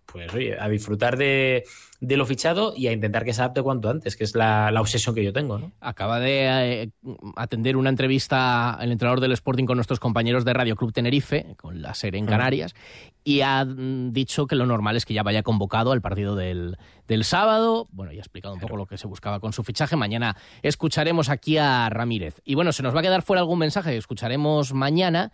Pues 0.07 0.33
oye, 0.35 0.57
a 0.59 0.69
disfrutar 0.69 1.17
de, 1.17 1.65
de 2.03 2.17
lo 2.17 2.27
fichado 2.27 2.75
y 2.77 2.89
a 2.89 2.93
intentar 2.93 3.25
que 3.25 3.33
se 3.33 3.41
adapte 3.41 3.63
cuanto 3.63 3.89
antes, 3.89 4.17
que 4.17 4.25
es 4.25 4.35
la, 4.35 4.73
obsesión 4.81 5.15
que 5.15 5.23
yo 5.23 5.33
tengo. 5.33 5.59
¿no? 5.59 5.73
Acaba 5.81 6.19
de 6.19 6.83
eh, 6.83 6.91
atender 7.37 7.77
una 7.77 7.91
entrevista 7.91 8.77
el 8.81 8.91
entrenador 8.91 9.21
del 9.21 9.31
Sporting 9.33 9.67
con 9.67 9.77
nuestros 9.77 10.01
compañeros 10.01 10.45
de 10.45 10.53
Radio 10.53 10.75
Club 10.75 10.93
Tenerife, 10.93 11.55
con 11.57 11.81
la 11.81 11.95
serie 11.95 12.19
en 12.19 12.27
mm. 12.27 12.29
Canarias, 12.29 12.75
y 13.23 13.43
ha 13.43 13.65
dicho 13.65 14.49
que 14.49 14.57
lo 14.57 14.67
normal 14.67 14.97
es 14.97 15.07
que 15.07 15.15
ya 15.15 15.23
vaya 15.23 15.45
convocado 15.45 15.93
al 15.93 16.03
partido 16.03 16.35
del, 16.35 16.77
del 17.07 17.23
sábado. 17.23 17.87
Bueno, 17.93 18.11
ya 18.11 18.19
ha 18.19 18.23
explicado 18.23 18.55
un 18.55 18.61
poco 18.61 18.77
lo 18.77 18.87
que 18.87 18.99
se 18.99 19.07
buscaba 19.07 19.39
con 19.39 19.53
su 19.53 19.63
fichaje. 19.63 19.95
Mañana 19.95 20.37
escucharemos 20.63 21.29
aquí 21.29 21.57
a 21.57 21.89
Ramírez. 21.89 22.41
Y 22.45 22.57
bueno, 22.57 22.73
se 22.73 22.83
nos 22.83 22.97
va 22.97 22.99
a 22.99 23.03
quedar 23.03 23.23
fuera 23.23 23.41
algún 23.41 23.61
mensaje 23.61 23.93
que 23.93 23.97
escucharemos 23.97 24.75
mañana. 24.75 25.31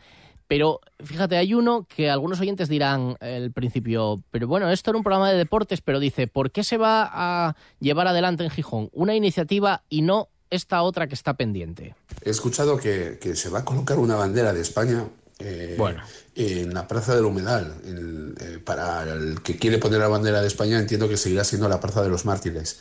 Pero 0.48 0.80
fíjate, 1.04 1.36
hay 1.36 1.52
uno 1.52 1.86
que 1.94 2.08
algunos 2.08 2.40
oyentes 2.40 2.70
dirán 2.70 3.16
el 3.20 3.52
principio, 3.52 4.22
pero 4.30 4.48
bueno, 4.48 4.70
esto 4.70 4.90
era 4.90 4.96
un 4.96 5.04
programa 5.04 5.30
de 5.30 5.36
deportes, 5.36 5.82
pero 5.82 6.00
dice, 6.00 6.26
¿por 6.26 6.50
qué 6.50 6.64
se 6.64 6.78
va 6.78 7.08
a 7.12 7.54
llevar 7.80 8.08
adelante 8.08 8.44
en 8.44 8.50
Gijón 8.50 8.88
una 8.92 9.14
iniciativa 9.14 9.84
y 9.90 10.00
no 10.00 10.28
esta 10.48 10.82
otra 10.82 11.06
que 11.06 11.14
está 11.14 11.34
pendiente? 11.34 11.94
He 12.22 12.30
escuchado 12.30 12.78
que, 12.78 13.18
se 13.34 13.50
va 13.50 13.60
a 13.60 13.64
colocar 13.66 13.98
una 13.98 14.16
bandera 14.16 14.54
de 14.54 14.62
España 14.62 15.04
eh, 15.38 15.74
bueno. 15.76 16.02
en 16.34 16.72
la 16.72 16.88
Plaza 16.88 17.14
del 17.14 17.26
Humedal. 17.26 17.74
Eh, 17.84 18.58
para 18.64 19.02
el 19.02 19.42
que 19.42 19.58
quiere 19.58 19.76
poner 19.76 20.00
la 20.00 20.08
bandera 20.08 20.40
de 20.40 20.46
España, 20.46 20.78
entiendo 20.78 21.10
que 21.10 21.18
seguirá 21.18 21.44
siendo 21.44 21.68
la 21.68 21.78
Plaza 21.78 22.02
de 22.02 22.08
los 22.08 22.24
Mártires. 22.24 22.80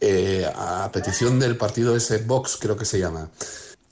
Eh, 0.00 0.50
a 0.54 0.90
petición 0.92 1.38
del 1.38 1.58
partido 1.58 1.94
ese 1.94 2.18
Vox, 2.18 2.56
creo 2.58 2.76
que 2.76 2.86
se 2.86 2.98
llama 2.98 3.30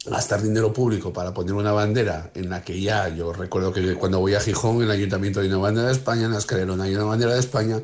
gastar 0.07 0.43
dinero 0.43 0.73
público 0.73 1.13
para 1.13 1.33
poner 1.33 1.55
una 1.55 1.73
bandera 1.73 2.31
en 2.35 2.51
la 2.51 2.63
que 2.63 2.81
ya, 2.81 3.09
yo 3.09 3.33
recuerdo 3.33 3.73
que 3.73 3.95
cuando 3.95 4.21
voy 4.21 4.35
a 4.35 4.41
Gijón, 4.41 4.77
en 4.77 4.83
el 4.83 4.91
ayuntamiento 4.91 5.41
hay 5.41 5.49
una 5.49 5.59
bandera 5.59 5.89
de 5.89 5.95
España, 5.95 6.27
en 6.27 6.33
la 6.33 6.39
escalera 6.39 6.75
hay 6.83 6.95
una 6.95 7.05
bandera 7.05 7.35
de 7.35 7.41
España, 7.41 7.81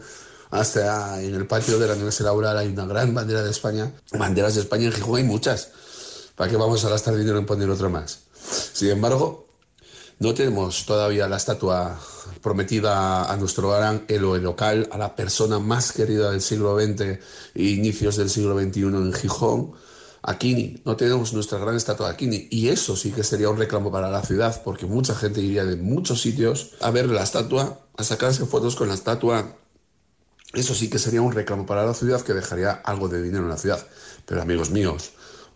hasta 0.51 1.23
en 1.23 1.35
el 1.35 1.47
patio 1.47 1.79
de 1.79 1.87
la 1.87 1.95
Universidad 1.95 2.27
Laboral 2.29 2.59
hay 2.59 2.69
una 2.69 2.87
gran 2.87 3.15
bandera 3.15 3.43
de 3.43 3.51
España. 3.51 3.93
Banderas 4.13 4.57
de 4.57 4.63
España 4.63 4.87
en 4.87 4.93
Gijón 4.93 5.17
hay 5.17 5.25
muchas. 5.25 5.71
¿Para 6.35 6.51
qué 6.51 6.57
vamos 6.57 6.85
a 6.85 6.89
gastar 6.89 7.17
dinero 7.17 7.39
en 7.39 7.47
poner 7.47 7.71
otra 7.71 7.89
más? 7.89 8.21
Sin 8.73 8.89
embargo, 8.89 9.47
no 10.19 10.35
tenemos 10.35 10.85
todavía 10.87 11.29
la 11.29 11.37
estatua 11.37 12.01
prometida 12.43 13.31
a 13.31 13.37
nuestro 13.37 13.71
gran 13.71 14.05
héroe 14.09 14.41
local, 14.41 14.89
a 14.91 14.99
la 14.99 15.15
persona 15.15 15.59
más 15.59 15.93
querida 15.93 16.31
del 16.31 16.41
siglo 16.41 16.79
XX 16.79 17.01
e 17.01 17.19
inicios 17.55 18.17
del 18.17 18.29
siglo 18.29 18.59
XXI 18.59 18.81
en 18.81 19.13
Gijón 19.13 19.73
Aquini, 20.23 20.83
no 20.85 20.97
tenemos 20.97 21.33
nuestra 21.33 21.59
gran 21.59 21.77
estatua 21.77 22.09
de 22.09 22.15
Aquini. 22.15 22.49
Y 22.51 22.69
eso 22.69 22.97
sí 22.97 23.11
que 23.13 23.25
sería 23.25 23.49
un 23.49 23.59
reclamo 23.59 23.91
para 23.91 24.11
la 24.11 24.23
ciudad, 24.23 24.61
porque 24.63 24.87
mucha 24.87 25.15
gente 25.15 25.41
iría 25.41 25.65
de 25.65 25.77
muchos 25.77 26.21
sitios 26.21 26.73
a 26.81 26.91
ver 26.91 27.09
la 27.09 27.23
estatua, 27.23 27.81
a 27.97 28.05
sacarse 28.05 28.45
fotos 28.47 28.77
con 28.77 28.89
la 28.89 28.95
estatua. 28.95 29.57
Eso 30.53 30.75
sí 30.75 30.91
que 30.91 30.99
sería 30.99 31.23
un 31.23 31.33
reclamo 31.33 31.65
para 31.65 31.87
la 31.87 31.95
ciudad 31.95 32.21
que 32.23 32.35
dejaría 32.35 32.73
algo 32.73 33.09
de 33.09 33.23
dinero 33.23 33.45
en 33.45 33.51
la 33.51 33.57
ciudad. 33.57 33.87
Pero 34.27 34.43
amigos 34.43 34.71
míos, 34.71 35.13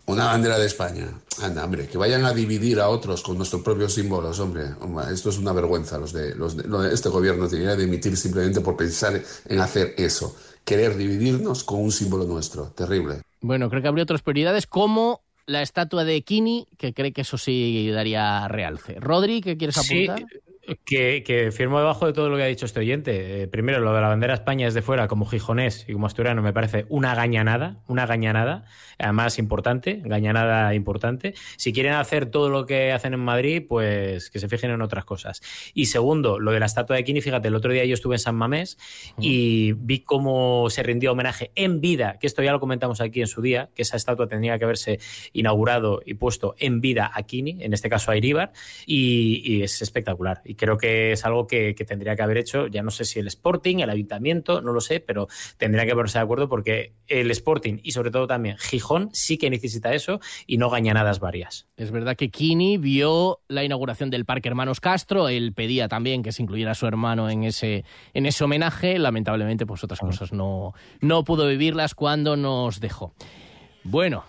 una 0.07 0.25
bandera 0.25 0.57
de 0.57 0.65
España. 0.65 1.09
Anda, 1.41 1.65
hombre, 1.65 1.87
que 1.87 1.97
vayan 1.97 2.25
a 2.25 2.33
dividir 2.33 2.79
a 2.79 2.89
otros 2.89 3.21
con 3.21 3.37
nuestros 3.37 3.61
propios 3.61 3.93
símbolos, 3.93 4.39
hombre. 4.39 4.69
esto 5.11 5.29
es 5.29 5.37
una 5.37 5.51
vergüenza. 5.51 5.97
Los 5.97 6.13
de, 6.13 6.35
los 6.35 6.55
de, 6.55 6.93
este 6.93 7.09
gobierno 7.09 7.47
debería 7.47 7.75
dimitir 7.75 8.15
simplemente 8.15 8.61
por 8.61 8.77
pensar 8.77 9.21
en 9.45 9.59
hacer 9.59 9.95
eso. 9.97 10.35
Querer 10.65 10.97
dividirnos 10.97 11.63
con 11.63 11.81
un 11.81 11.91
símbolo 11.91 12.25
nuestro. 12.25 12.71
Terrible. 12.71 13.21
Bueno, 13.41 13.69
creo 13.69 13.81
que 13.81 13.87
habría 13.87 14.03
otras 14.03 14.21
prioridades 14.21 14.65
como 14.67 15.21
la 15.45 15.61
estatua 15.61 16.03
de 16.03 16.21
Kini, 16.23 16.67
que 16.77 16.93
cree 16.93 17.13
que 17.13 17.21
eso 17.21 17.37
sí 17.37 17.89
daría 17.91 18.47
realce. 18.47 18.95
Rodri, 18.99 19.41
¿qué 19.41 19.57
quieres 19.57 19.77
apuntar? 19.77 20.25
Que, 20.83 21.51
firmo 21.55 21.77
debajo 21.77 22.07
de 22.07 22.13
todo 22.13 22.29
lo 22.29 22.37
que 22.37 22.43
ha 22.43 22.47
dicho 22.47 22.65
este 22.65 22.79
oyente. 22.79 23.43
Eh, 23.43 23.47
primero, 23.47 23.79
lo 23.79 23.93
de 23.93 24.01
la 24.01 24.07
bandera 24.07 24.33
España 24.33 24.67
es 24.67 24.73
de 24.73 24.81
fuera, 24.81 25.07
como 25.07 25.27
gijonés 25.27 25.85
y 25.87 25.93
como 25.93 26.07
asturiano, 26.07 26.41
me 26.41 26.53
parece 26.53 26.85
una 26.89 27.13
gañanada, 27.13 27.83
una 27.87 28.07
gañanada, 28.07 28.65
además 28.97 29.37
importante, 29.37 30.01
gañanada 30.03 30.73
importante. 30.73 31.35
Si 31.57 31.71
quieren 31.71 31.93
hacer 31.93 32.25
todo 32.27 32.49
lo 32.49 32.65
que 32.65 32.91
hacen 32.91 33.13
en 33.13 33.19
Madrid, 33.19 33.63
pues 33.67 34.31
que 34.31 34.39
se 34.39 34.47
fijen 34.47 34.71
en 34.71 34.81
otras 34.81 35.05
cosas. 35.05 35.41
Y 35.75 35.85
segundo, 35.85 36.39
lo 36.39 36.51
de 36.51 36.59
la 36.59 36.65
estatua 36.65 36.95
de 36.95 37.03
Kini, 37.03 37.21
fíjate, 37.21 37.47
el 37.49 37.55
otro 37.55 37.71
día 37.71 37.85
yo 37.85 37.93
estuve 37.93 38.15
en 38.15 38.19
San 38.19 38.35
Mamés 38.35 38.79
y 39.19 39.73
vi 39.73 39.99
cómo 39.99 40.69
se 40.71 40.81
rindió 40.81 41.11
homenaje 41.11 41.51
en 41.53 41.79
vida, 41.79 42.17
que 42.19 42.25
esto 42.25 42.41
ya 42.41 42.51
lo 42.51 42.59
comentamos 42.59 43.01
aquí 43.01 43.21
en 43.21 43.27
su 43.27 43.43
día, 43.43 43.69
que 43.75 43.83
esa 43.83 43.97
estatua 43.97 44.27
tendría 44.27 44.57
que 44.57 44.65
haberse 44.65 44.99
inaugurado 45.31 46.01
y 46.03 46.15
puesto 46.15 46.55
en 46.57 46.81
vida 46.81 47.11
a 47.13 47.21
Kini, 47.23 47.57
en 47.61 47.73
este 47.73 47.87
caso 47.87 48.09
a 48.09 48.17
Iríbar, 48.17 48.51
y 48.87 49.61
es 49.61 49.83
espectacular 49.83 50.41
creo 50.55 50.77
que 50.77 51.11
es 51.11 51.25
algo 51.25 51.47
que, 51.47 51.73
tendría 51.87 52.15
que 52.15 52.23
haber 52.23 52.37
hecho, 52.37 52.67
ya 52.67 52.81
no 52.81 52.91
sé 52.91 53.05
si 53.05 53.19
el 53.19 53.27
Sporting, 53.27 53.79
el 53.79 53.89
Ayuntamiento, 53.89 54.61
no 54.61 54.73
lo 54.73 54.81
sé, 54.81 54.99
pero 54.99 55.27
tendría 55.57 55.85
que 55.85 55.93
ponerse 55.93 56.17
de 56.17 56.23
acuerdo 56.23 56.49
porque 56.49 56.93
el 57.07 57.29
Sporting 57.31 57.79
y 57.83 57.91
sobre 57.91 58.11
todo 58.11 58.27
también 58.27 58.57
Gijón 58.57 59.09
sí 59.13 59.37
que 59.37 59.49
necesita 59.49 59.93
eso 59.93 60.19
y 60.47 60.57
no 60.57 60.69
gañanadas 60.69 61.19
varias. 61.19 61.67
Es 61.77 61.91
verdad 61.91 62.15
que 62.15 62.29
Kini 62.29 62.77
vio 62.77 63.39
la 63.47 63.63
inauguración 63.63 64.09
del 64.09 64.25
Parque 64.25 64.49
Hermanos 64.49 64.79
Castro, 64.79 65.29
él 65.29 65.53
pedía 65.53 65.87
también 65.87 66.23
que 66.23 66.31
se 66.31 66.41
incluyera 66.41 66.71
a 66.71 66.75
su 66.75 66.87
hermano 66.87 67.29
en 67.29 67.43
ese, 67.43 67.85
en 68.13 68.25
ese 68.25 68.43
homenaje, 68.43 68.97
lamentablemente 68.99 69.65
pues 69.65 69.83
otras 69.83 69.99
cosas 69.99 70.31
no, 70.31 70.73
no 71.01 71.23
pudo 71.23 71.47
vivirlas 71.47 71.95
cuando 71.95 72.35
nos 72.35 72.79
dejó. 72.79 73.13
Bueno, 73.83 74.23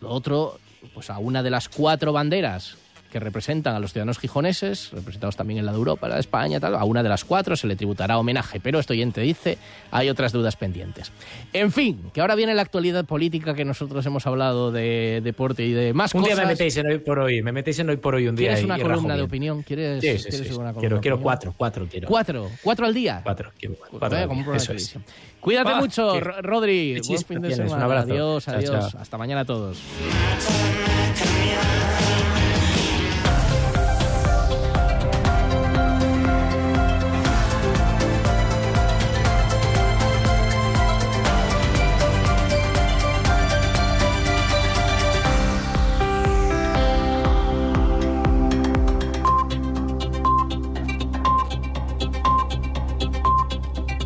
lo 0.00 0.10
otro, 0.10 0.58
pues 0.94 1.10
a 1.10 1.18
una 1.18 1.42
de 1.42 1.50
las 1.50 1.68
cuatro 1.68 2.12
banderas 2.12 2.76
que 3.10 3.18
representan 3.20 3.74
a 3.74 3.80
los 3.80 3.92
ciudadanos 3.92 4.18
gijoneses, 4.18 4.90
representados 4.92 5.36
también 5.36 5.58
en 5.60 5.66
la 5.66 5.72
de 5.72 5.78
Europa, 5.78 6.08
la 6.08 6.14
de 6.16 6.20
España, 6.20 6.60
tal, 6.60 6.74
a 6.74 6.84
una 6.84 7.02
de 7.02 7.08
las 7.08 7.24
cuatro 7.24 7.56
se 7.56 7.66
le 7.66 7.74
tributará 7.76 8.18
homenaje, 8.18 8.60
pero 8.60 8.78
esto 8.78 8.92
oyente 8.92 9.20
dice, 9.20 9.58
hay 9.90 10.08
otras 10.10 10.32
dudas 10.32 10.56
pendientes. 10.56 11.10
En 11.52 11.72
fin, 11.72 12.10
que 12.12 12.20
ahora 12.20 12.34
viene 12.34 12.54
la 12.54 12.62
actualidad 12.62 13.04
política 13.04 13.54
que 13.54 13.64
nosotros 13.64 14.04
hemos 14.06 14.26
hablado 14.26 14.70
de 14.72 15.20
deporte 15.24 15.64
y 15.64 15.72
de 15.72 15.92
más 15.94 16.14
un 16.14 16.22
cosas. 16.22 16.36
día 16.36 16.44
me 16.46 16.52
metéis 16.52 16.76
en 16.76 16.86
hoy 16.86 16.98
por 16.98 17.18
hoy, 17.18 17.42
me 17.42 17.52
metéis 17.52 17.78
en 17.78 17.90
hoy 17.90 17.96
por 17.96 18.14
hoy 18.14 18.28
un 18.28 18.36
día. 18.36 18.48
¿Quieres 18.48 18.64
una 18.64 18.78
y 18.78 18.82
columna 18.82 19.16
de 19.16 19.22
opinión? 19.22 19.62
¿Quieres, 19.62 20.00
Sí, 20.02 20.18
sí, 20.18 20.28
quieres 20.28 20.48
sí, 20.48 20.54
una 20.54 20.72
Quiero, 20.74 21.00
quiero 21.00 21.20
cuatro, 21.20 21.54
cuatro 21.56 21.86
quiero. 21.90 22.08
¿Cuatro? 22.08 22.50
¿Cuatro 22.62 22.86
al 22.86 22.94
día? 22.94 23.20
Cuatro, 23.24 23.52
quiero 23.58 23.74
cuatro, 23.90 24.18
al 24.18 24.28
un 24.28 24.44
día, 24.44 24.56
eso 24.56 24.72
es. 24.72 24.94
Cuídate 25.40 25.70
Ah, 25.72 25.80
mucho, 25.80 26.20
Rodri. 26.20 27.00
Buen 27.06 27.24
fin 27.24 27.40
de 27.40 27.48
tienes, 27.48 27.58
un 27.60 27.66
semana. 27.68 27.84
abrazo. 27.84 28.12
Adiós, 28.12 28.44
Chao, 28.44 28.54
adiós. 28.56 28.90
chao. 28.92 29.00
Hasta 29.00 29.18
mañana 29.18 29.42
a 29.42 29.44
todos. 29.44 29.78